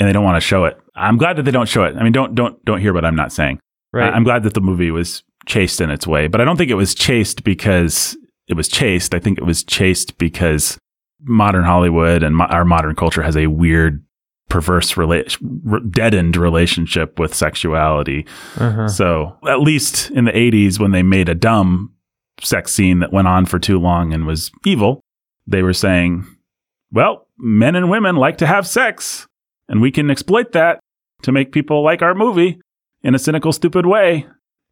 and 0.00 0.08
they 0.08 0.12
don't 0.12 0.24
want 0.24 0.36
to 0.36 0.46
show 0.46 0.64
it. 0.64 0.78
I'm 0.94 1.16
glad 1.16 1.36
that 1.36 1.42
they 1.44 1.50
don't 1.50 1.68
show 1.68 1.84
it. 1.84 1.96
I 1.96 2.02
mean, 2.02 2.12
don't 2.12 2.34
don't 2.34 2.62
don't 2.64 2.80
hear 2.80 2.92
what 2.92 3.04
I'm 3.04 3.16
not 3.16 3.32
saying. 3.32 3.58
Right. 3.92 4.12
I- 4.12 4.16
I'm 4.16 4.24
glad 4.24 4.42
that 4.44 4.54
the 4.54 4.60
movie 4.60 4.90
was 4.90 5.22
chaste 5.46 5.80
in 5.80 5.90
its 5.90 6.06
way, 6.06 6.28
but 6.28 6.40
I 6.40 6.44
don't 6.44 6.56
think 6.56 6.70
it 6.70 6.74
was 6.74 6.94
chaste 6.94 7.42
because 7.44 8.16
it 8.48 8.54
was 8.54 8.68
chaste. 8.68 9.14
I 9.14 9.18
think 9.18 9.38
it 9.38 9.44
was 9.44 9.64
chaste 9.64 10.18
because 10.18 10.78
modern 11.22 11.64
Hollywood 11.64 12.22
and 12.22 12.36
mo- 12.36 12.44
our 12.46 12.64
modern 12.64 12.94
culture 12.94 13.22
has 13.22 13.36
a 13.36 13.46
weird, 13.46 14.04
perverse, 14.48 14.94
rela- 14.94 15.90
deadened 15.90 16.36
relationship 16.36 17.18
with 17.18 17.34
sexuality. 17.34 18.26
uh-huh. 18.56 18.88
So 18.88 19.36
at 19.46 19.60
least 19.60 20.10
in 20.10 20.24
the 20.24 20.32
80s, 20.32 20.78
when 20.78 20.92
they 20.92 21.02
made 21.02 21.28
a 21.28 21.34
dumb 21.34 21.92
sex 22.40 22.72
scene 22.72 23.00
that 23.00 23.12
went 23.12 23.28
on 23.28 23.46
for 23.46 23.58
too 23.58 23.78
long 23.78 24.12
and 24.12 24.26
was 24.26 24.50
evil, 24.64 25.00
they 25.46 25.62
were 25.62 25.72
saying, 25.72 26.26
well, 26.92 27.26
men 27.36 27.76
and 27.76 27.90
women 27.90 28.16
like 28.16 28.38
to 28.38 28.46
have 28.46 28.66
sex, 28.66 29.26
and 29.68 29.80
we 29.80 29.90
can 29.90 30.10
exploit 30.10 30.52
that 30.52 30.80
to 31.22 31.32
make 31.32 31.52
people 31.52 31.82
like 31.84 32.02
our 32.02 32.14
movie 32.14 32.60
in 33.02 33.14
a 33.14 33.18
cynical, 33.18 33.52
stupid 33.52 33.86
way. 33.86 34.26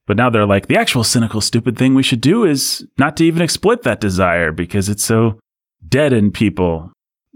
But 0.07 0.17
now 0.17 0.31
they're 0.31 0.47
like, 0.47 0.69
the 0.69 0.77
actual 0.79 1.03
cynical, 1.03 1.41
stupid 1.41 1.77
thing 1.77 1.95
we 1.95 2.03
should 2.03 2.21
do 2.21 2.45
is 2.45 2.87
not 2.97 3.17
to 3.17 3.25
even 3.25 3.43
exploit 3.43 3.83
that 3.83 4.01
desire 4.01 4.53
because 4.53 4.89
it's 4.89 5.05
so 5.05 5.41
dead 5.87 6.13
in 6.13 6.31
people. 6.31 6.93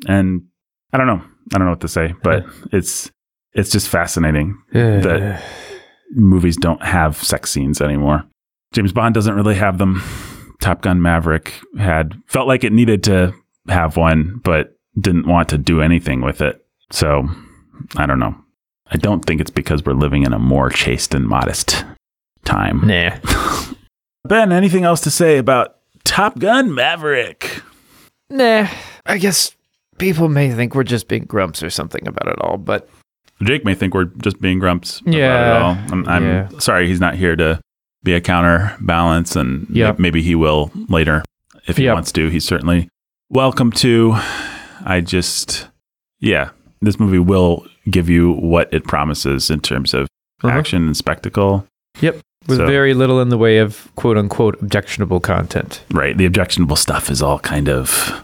And 0.06 0.42
I 0.92 0.98
don't 0.98 1.08
know. 1.08 1.24
I 1.52 1.58
don't 1.58 1.66
know 1.66 1.72
what 1.72 1.80
to 1.80 1.88
say, 1.88 2.14
but 2.22 2.44
it's 2.72 3.10
it's 3.52 3.70
just 3.70 3.88
fascinating 3.88 4.60
that 4.72 5.42
movies 6.12 6.56
don't 6.56 6.82
have 6.82 7.16
sex 7.16 7.50
scenes 7.50 7.80
anymore. 7.80 8.24
James 8.72 8.92
Bond 8.92 9.14
doesn't 9.14 9.34
really 9.34 9.56
have 9.56 9.78
them. 9.78 10.02
Top 10.60 10.82
Gun 10.82 11.02
Maverick 11.02 11.54
had 11.78 12.20
felt 12.26 12.46
like 12.46 12.64
it 12.64 12.72
needed 12.72 13.02
to 13.04 13.34
have 13.68 13.96
one, 13.96 14.40
but 14.44 14.76
didn't 14.98 15.26
want 15.26 15.48
to 15.48 15.58
do 15.58 15.80
anything 15.80 16.20
with 16.20 16.40
it. 16.40 16.64
So 16.90 17.28
I 17.96 18.06
don't 18.06 18.18
know. 18.18 18.34
I 18.92 18.96
don't 18.96 19.24
think 19.24 19.40
it's 19.40 19.50
because 19.50 19.84
we're 19.84 19.92
living 19.94 20.24
in 20.24 20.32
a 20.32 20.38
more 20.38 20.68
chaste 20.68 21.14
and 21.14 21.26
modest 21.26 21.84
time. 22.44 22.86
nah. 22.86 23.16
Ben, 24.24 24.52
anything 24.52 24.84
else 24.84 25.00
to 25.02 25.10
say 25.10 25.38
about 25.38 25.76
Top 26.04 26.38
Gun 26.38 26.74
Maverick? 26.74 27.62
Nah, 28.28 28.68
I 29.06 29.18
guess 29.18 29.52
people 30.00 30.28
may 30.28 30.50
think 30.52 30.74
we're 30.74 30.82
just 30.84 31.08
being 31.08 31.24
grumps 31.24 31.62
or 31.62 31.70
something 31.70 32.06
about 32.08 32.26
it 32.28 32.40
all, 32.40 32.56
but 32.56 32.88
Jake 33.42 33.64
may 33.64 33.74
think 33.74 33.94
we're 33.94 34.04
just 34.22 34.40
being 34.40 34.58
grumps 34.58 35.00
about 35.00 35.14
Yeah. 35.14 35.56
it 35.56 35.62
all. 35.62 35.78
I'm, 35.92 36.08
I'm 36.08 36.24
Yeah. 36.24 36.48
sorry 36.58 36.86
he's 36.88 37.00
not 37.00 37.14
here 37.14 37.36
to 37.36 37.60
be 38.02 38.14
a 38.14 38.20
counterbalance, 38.20 39.36
and 39.36 39.66
Yep. 39.70 39.98
maybe 39.98 40.22
he 40.22 40.34
will 40.34 40.70
later 40.88 41.22
if 41.66 41.76
he 41.76 41.84
Yep. 41.84 41.94
wants 41.94 42.12
to. 42.12 42.28
He's 42.28 42.44
certainly 42.44 42.88
welcome 43.30 43.70
to. 43.72 44.14
I 44.84 45.00
just, 45.00 45.68
yeah, 46.20 46.50
this 46.82 46.98
movie 46.98 47.18
will 47.18 47.66
give 47.90 48.08
you 48.08 48.32
what 48.32 48.72
it 48.72 48.84
promises 48.84 49.50
in 49.50 49.60
terms 49.60 49.92
of 49.94 50.06
Uh-huh. 50.42 50.56
action 50.58 50.86
and 50.86 50.96
spectacle. 50.96 51.66
Yep. 52.00 52.18
With 52.48 52.56
So- 52.58 52.66
very 52.66 52.94
little 52.94 53.20
in 53.20 53.28
the 53.28 53.36
way 53.36 53.58
of 53.58 53.88
quote 53.96 54.16
unquote 54.16 54.60
objectionable 54.62 55.20
content. 55.20 55.82
Right. 55.90 56.16
The 56.16 56.24
objectionable 56.24 56.76
stuff 56.76 57.10
is 57.10 57.20
all 57.20 57.38
kind 57.40 57.68
of 57.68 58.22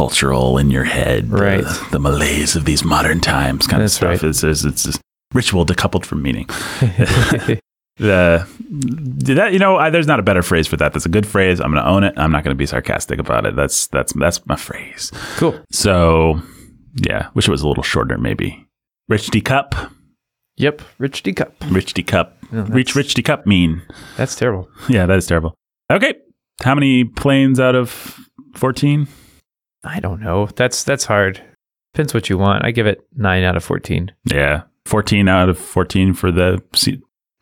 cultural 0.00 0.56
in 0.56 0.70
your 0.70 0.84
head. 0.84 1.28
the- 1.30 1.36
Right. 1.36 1.64
The, 1.90 1.98
malaise 1.98 2.56
of 2.56 2.64
these 2.64 2.82
modern 2.84 3.20
times 3.20 3.66
kind 3.66 3.82
That's 3.82 3.92
of 3.94 3.96
stuff 3.96 4.22
right. 4.22 4.30
is, 4.30 4.42
is 4.44 4.64
it's 4.64 4.98
ritual 5.34 5.66
decoupled 5.66 6.06
from 6.06 6.22
meaning. 6.22 6.46
the 7.96 8.46
that 9.36 9.52
you 9.52 9.58
know 9.58 9.76
I, 9.76 9.90
there's 9.90 10.06
not 10.06 10.18
a 10.18 10.22
better 10.22 10.42
phrase 10.42 10.66
for 10.66 10.76
that 10.78 10.94
that's 10.94 11.04
a 11.04 11.10
good 11.10 11.26
phrase 11.26 11.60
i'm 11.60 11.74
gonna 11.74 11.86
own 11.86 12.02
it 12.02 12.14
i'm 12.16 12.32
not 12.32 12.44
gonna 12.44 12.54
be 12.54 12.64
sarcastic 12.64 13.18
about 13.20 13.44
it 13.44 13.54
that's 13.56 13.88
that's 13.88 14.14
that's 14.14 14.40
my 14.46 14.56
phrase 14.56 15.10
cool. 15.36 15.60
so 15.70 16.40
yeah 17.06 17.28
wish 17.34 17.46
it 17.46 17.50
was 17.50 17.60
a 17.60 17.68
little 17.68 17.82
shorter 17.82 18.16
maybe 18.16 18.64
rich 19.08 19.26
d 19.28 19.40
cup 19.42 19.74
Yep. 20.56 20.82
Rich 20.98 21.22
D 21.22 21.32
cup. 21.32 21.54
rich 21.70 21.92
d 21.94 22.02
cup 22.02 22.38
reach 22.52 22.94
rich 22.94 23.12
d 23.14 23.22
cup 23.22 23.46
mean 23.46 23.82
That's 24.16 24.34
terrible. 24.36 24.68
yeah 24.88 25.04
that 25.06 25.18
is 25.18 25.26
terrible 25.26 25.54
okay 25.90 26.14
how 26.62 26.74
many 26.74 27.04
planes 27.04 27.60
out 27.60 27.74
of 27.74 27.90
14 28.56 29.08
I 29.84 30.00
don't 30.00 30.20
know. 30.20 30.46
That's 30.56 30.84
that's 30.84 31.04
hard. 31.06 31.42
Depends 31.94 32.14
what 32.14 32.28
you 32.30 32.38
want. 32.38 32.64
I 32.64 32.70
give 32.70 32.86
it 32.86 33.06
nine 33.16 33.42
out 33.44 33.56
of 33.56 33.64
fourteen. 33.64 34.12
yeah 34.24 34.62
14 34.86 35.28
out 35.28 35.48
of 35.50 35.58
14 35.58 36.14
for 36.14 36.32
the 36.32 36.60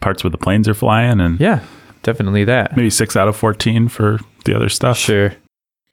parts 0.01 0.23
where 0.25 0.31
the 0.31 0.37
planes 0.37 0.69
are 0.69 0.75
flying 0.75 1.21
and 1.21 1.41
Yeah, 1.41 1.65
definitely 2.03 2.45
that. 2.45 2.77
maybe 2.77 2.91
6 2.91 3.17
out 3.17 3.29
of 3.29 3.37
14 3.37 3.89
for 3.89 4.19
the 4.45 4.55
other 4.55 4.69
stuff 4.69 4.99
Sure. 4.99 5.33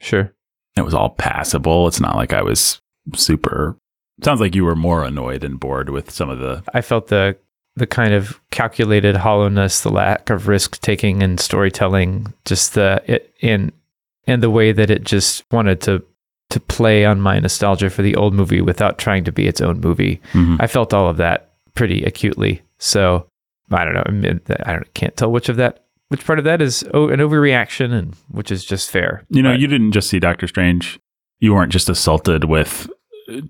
Sure. 0.02 0.34
it 0.76 0.82
was 0.82 0.94
all 0.96 1.12
passable. 1.12 1.88
It's 1.88 2.02
not 2.02 2.16
like 2.16 2.34
I 2.34 2.42
was 2.42 2.82
super. 3.14 3.78
Sounds 4.24 4.42
like 4.42 4.56
you 4.56 4.66
were 4.66 4.76
more 4.76 5.04
annoyed 5.04 5.44
and 5.44 5.60
bored 5.60 5.90
with 5.90 6.10
some 6.12 6.30
of 6.30 6.40
the. 6.40 6.64
I 6.74 6.82
felt 6.82 7.08
the 7.08 7.38
the 7.78 7.88
kind 7.88 8.14
of 8.14 8.42
calculated 8.52 9.16
hollowness, 9.18 9.82
the 9.82 9.90
lack 9.92 10.30
of 10.30 10.48
risk 10.48 10.80
taking 10.82 11.22
and 11.22 11.40
storytelling, 11.40 12.34
just 12.46 12.74
the 12.74 13.04
it 13.06 13.34
in 13.40 13.72
and 14.28 14.42
the 14.42 14.50
way 14.50 14.72
that 14.72 14.90
it 14.90 15.04
just 15.04 15.44
wanted 15.52 15.80
to 15.82 16.04
to 16.56 16.60
play 16.62 17.06
on 17.06 17.20
my 17.22 17.38
nostalgia 17.40 17.90
for 17.90 18.02
the 18.02 18.16
old 18.16 18.34
movie 18.34 18.62
without 18.62 18.98
trying 18.98 19.24
to 19.26 19.32
be 19.32 19.46
its 19.48 19.60
own 19.62 19.80
movie. 19.82 20.22
Mhm. 20.34 20.58
I 20.60 20.68
felt 20.68 20.94
all 20.94 21.10
of 21.10 21.18
that 21.18 21.52
pretty 21.74 22.04
acutely. 22.04 22.62
So 22.80 23.28
I 23.72 23.84
don't 23.84 23.94
know. 23.94 24.04
I, 24.06 24.12
mean, 24.12 24.42
I 24.66 24.72
don't, 24.74 24.94
can't 24.94 25.16
tell 25.18 25.32
which 25.32 25.50
of 25.50 25.58
that, 25.58 25.84
which 26.10 26.26
part 26.26 26.40
of 26.40 26.46
that 26.46 26.62
is 26.62 26.84
oh, 26.94 27.10
an 27.10 27.20
overreaction, 27.20 27.92
and 27.92 28.16
which 28.30 28.52
is 28.52 28.64
just 28.64 28.90
fair. 28.90 29.24
You 29.30 29.42
know, 29.44 29.52
But- 29.54 29.60
you 29.60 29.68
didn't 29.68 29.92
just 29.92 30.10
see 30.10 30.20
Doctor 30.20 30.48
Strange. 30.48 31.00
You 31.40 31.54
weren't 31.54 31.72
just 31.72 31.90
assaulted 31.90 32.46
with 32.46 32.90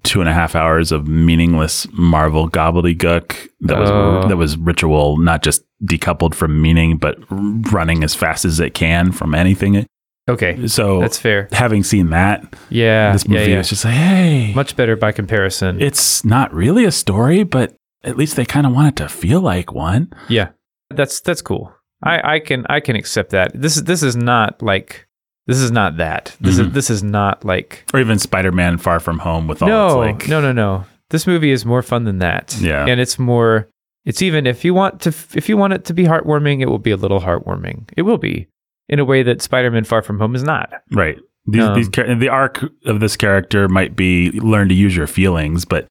two 0.03 0.21
and 0.21 0.29
a 0.29 0.33
half 0.33 0.55
hours 0.55 0.91
of 0.93 1.05
meaningless 1.07 1.85
Marvel 1.91 2.49
gobbledygook 2.49 3.49
that 3.61 3.77
was 3.77 3.89
Oh. 3.91 4.27
that 4.27 4.37
was 4.37 4.57
ritual, 4.57 5.17
not 5.17 5.43
just 5.43 5.63
decoupled 5.83 6.33
from 6.33 6.61
meaning, 6.61 6.97
but 6.97 7.17
running 7.29 8.03
as 8.03 8.15
fast 8.15 8.45
as 8.45 8.59
it 8.59 8.73
can 8.73 9.11
from 9.11 9.35
anything. 9.35 9.85
Okay. 10.29 10.67
So 10.67 10.99
That's 10.99 11.17
fair. 11.19 11.47
having 11.51 11.83
seen 11.83 12.09
that, 12.11 12.43
Yeah. 12.69 13.11
this 13.13 13.27
movie 13.27 13.41
yeah, 13.43 13.47
yeah. 13.47 13.59
is 13.59 13.69
just 13.69 13.85
like, 13.85 13.93
hey, 13.93 14.53
much 14.53 14.75
better 14.75 14.95
by 14.95 15.11
comparison. 15.11 15.81
it's 15.81 16.23
not 16.25 16.53
really 16.53 16.85
a 16.85 16.91
story, 16.91 17.43
but 17.43 17.75
at 18.03 18.17
least 18.17 18.35
they 18.35 18.45
kind 18.45 18.65
of 18.65 18.73
want 18.73 18.87
it 18.89 18.95
to 19.03 19.09
feel 19.09 19.41
like 19.41 19.73
one. 19.73 20.11
Yeah, 20.29 20.49
that's 20.89 21.19
that's 21.21 21.41
cool. 21.41 21.73
I, 22.03 22.35
I 22.35 22.39
can 22.39 22.65
I 22.69 22.79
can 22.79 22.95
accept 22.95 23.31
that. 23.31 23.51
This 23.53 23.77
is 23.77 23.83
this 23.85 24.03
is 24.03 24.15
not 24.15 24.61
like 24.61 25.07
this 25.47 25.57
is 25.59 25.71
not 25.71 25.97
that. 25.97 26.35
This 26.39 26.57
is 26.59 26.67
Mhm. 26.67 26.73
this 26.73 26.89
is 26.89 27.01
not 27.03 27.43
like 27.45 27.85
or 27.93 27.99
even 27.99 28.19
Spider-Man: 28.19 28.77
Far 28.77 28.99
From 28.99 29.19
Home 29.19 29.47
with 29.47 29.61
all 29.63 29.69
no 29.69 30.01
its 30.03 30.19
like 30.21 30.27
no 30.29 30.41
no 30.41 30.51
no. 30.51 30.85
This 31.09 31.25
movie 31.27 31.51
is 31.51 31.65
more 31.65 31.81
fun 31.81 32.03
than 32.03 32.19
that. 32.19 32.55
Yeah. 32.59 32.85
and 32.85 32.99
it's 32.99 33.17
more. 33.17 33.69
It's 34.05 34.21
even 34.21 34.45
if 34.45 34.63
you 34.65 34.73
want 34.75 35.01
to 35.01 35.09
if 35.33 35.49
you 35.49 35.57
want 35.57 35.73
it 35.73 35.85
to 35.85 35.93
be 35.93 36.03
heartwarming, 36.03 36.61
it 36.61 36.67
will 36.69 36.77
be 36.79 36.91
a 36.91 36.97
little 36.97 37.21
heartwarming. 37.21 37.89
It 37.97 38.03
will 38.03 38.19
be 38.19 38.47
in 38.89 38.99
a 38.99 39.05
way 39.05 39.23
that 39.23 39.41
Spider-Man: 39.41 39.83
Far 39.83 40.01
From 40.01 40.19
Home 40.19 40.35
is 40.35 40.43
not. 40.43 40.71
right. 40.91 41.17
These, 41.47 41.61
Um, 41.63 41.75
these 41.75 41.89
char- 41.89 42.15
the 42.15 42.29
arc 42.29 42.63
of 42.85 42.99
this 42.99 43.15
character 43.15 43.67
might 43.67 43.95
be 43.95 44.31
learn 44.31 44.67
to 44.69 44.73
use 44.73 44.95
your 44.97 45.05
feelings, 45.05 45.63
but 45.63 45.85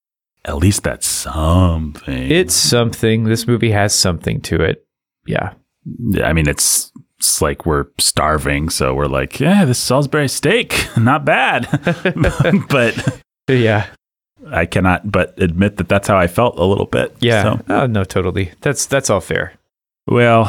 at 0.45 0.57
least 0.57 0.82
that's 0.82 1.07
something. 1.07 2.28
It's 2.30 2.55
something. 2.55 3.24
This 3.24 3.47
movie 3.47 3.70
has 3.70 3.95
something 3.95 4.40
to 4.42 4.61
it. 4.62 4.84
Yeah. 5.26 5.53
I 6.24 6.32
mean, 6.32 6.49
it's 6.49 6.90
it's 7.18 7.40
like 7.40 7.64
we're 7.66 7.86
starving, 7.99 8.68
so 8.68 8.95
we're 8.95 9.07
like, 9.07 9.38
yeah, 9.38 9.64
this 9.64 9.78
Salisbury 9.78 10.26
steak, 10.28 10.88
not 10.97 11.24
bad, 11.24 11.68
but 12.68 13.20
Yeah. 13.49 13.86
I 14.51 14.66
cannot 14.66 15.11
but 15.12 15.34
admit 15.40 15.76
that 15.76 15.88
that's 15.88 16.09
how 16.09 16.18
I 16.18 16.26
felt 16.26 16.59
a 16.59 16.64
little 16.64 16.86
bit. 16.86 17.14
Yeah. 17.20 17.42
So, 17.45 17.61
Oh, 17.68 17.86
no, 17.86 18.03
totally. 18.05 18.51
That's 18.61 18.86
that's 18.86 19.09
all 19.09 19.20
fair. 19.20 19.53
well, 20.09 20.45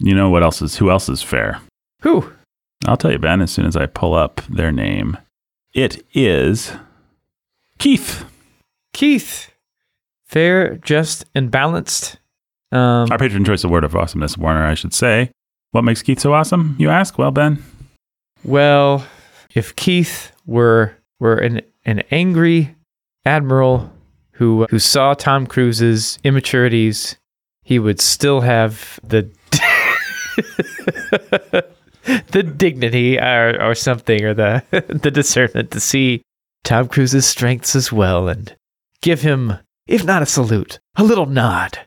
you 0.00 0.14
know 0.14 0.30
what 0.30 0.42
else 0.42 0.62
is? 0.62 0.76
Who 0.76 0.90
else 0.90 1.08
is 1.08 1.22
fair? 1.22 1.60
Who? 2.02 2.32
I'll 2.86 2.96
tell 2.96 3.10
you, 3.12 3.18
Ben, 3.18 3.40
as 3.40 3.50
soon 3.50 3.66
as 3.66 3.76
I 3.76 3.86
pull 3.86 4.14
up 4.14 4.40
their 4.48 4.70
name. 4.72 5.16
It 5.74 6.04
is 6.14 6.72
Keith. 7.78 8.24
Keith. 8.92 9.50
Fair, 10.24 10.76
just, 10.76 11.24
and 11.34 11.50
balanced. 11.50 12.18
Um, 12.72 13.10
Our 13.10 13.18
patron 13.18 13.44
choice 13.44 13.62
award 13.64 13.84
of 13.84 13.94
awesomeness, 13.94 14.36
Warner, 14.36 14.66
I 14.66 14.74
should 14.74 14.92
say. 14.92 15.30
What 15.70 15.84
makes 15.84 16.02
Keith 16.02 16.20
so 16.20 16.32
awesome, 16.32 16.74
you 16.78 16.90
ask? 16.90 17.18
Well, 17.18 17.30
Ben, 17.30 17.62
well, 18.44 19.04
if 19.54 19.74
Keith 19.76 20.32
were 20.46 20.96
were 21.20 21.36
an 21.36 21.60
an 21.84 22.02
angry 22.10 22.74
admiral 23.24 23.92
who 24.32 24.66
who 24.70 24.78
saw 24.78 25.14
Tom 25.14 25.46
Cruise's 25.46 26.18
immaturities, 26.24 27.16
he 27.62 27.78
would 27.78 28.00
still 28.00 28.40
have 28.40 28.98
the 29.02 29.28
the 32.30 32.42
dignity 32.42 33.18
or, 33.18 33.60
or 33.62 33.74
something 33.74 34.24
or 34.24 34.34
the 34.34 34.62
the 35.02 35.10
discernment 35.10 35.70
to 35.72 35.80
see 35.80 36.22
Tom 36.64 36.88
Cruise's 36.88 37.26
strengths 37.26 37.74
as 37.76 37.90
well 37.92 38.28
and 38.28 38.54
give 39.02 39.22
him, 39.22 39.54
if 39.86 40.04
not 40.04 40.22
a 40.22 40.26
salute, 40.26 40.78
a 40.96 41.04
little 41.04 41.26
nod 41.26 41.78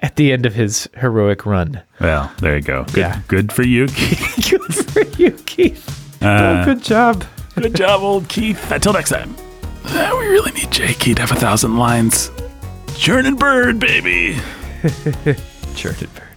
at 0.00 0.16
the 0.16 0.32
end 0.32 0.46
of 0.46 0.54
his 0.54 0.88
heroic 0.96 1.44
run. 1.44 1.82
well, 2.00 2.32
there 2.40 2.56
you 2.56 2.62
go. 2.62 2.84
Good, 2.84 2.96
Yeah. 2.96 3.20
good 3.28 3.52
for 3.52 3.64
you, 3.64 3.86
Keith. 3.88 4.48
good 4.50 4.74
for 4.74 5.02
you, 5.20 5.32
Keith. 5.32 6.22
Uh, 6.22 6.62
oh, 6.62 6.64
good 6.64 6.82
job. 6.82 7.24
good 7.56 7.74
job, 7.74 8.00
old 8.02 8.28
Keith. 8.28 8.70
Until 8.70 8.92
next 8.92 9.10
time. 9.10 9.34
Uh, 9.84 10.14
we 10.18 10.26
really 10.28 10.52
need 10.52 10.70
Jake. 10.70 11.02
He'd 11.02 11.18
have 11.18 11.32
a 11.32 11.36
thousand 11.36 11.76
lines. 11.78 12.30
Churning 12.96 13.36
bird, 13.36 13.78
baby. 13.80 14.36
Churning 15.74 16.10
bird. 16.14 16.27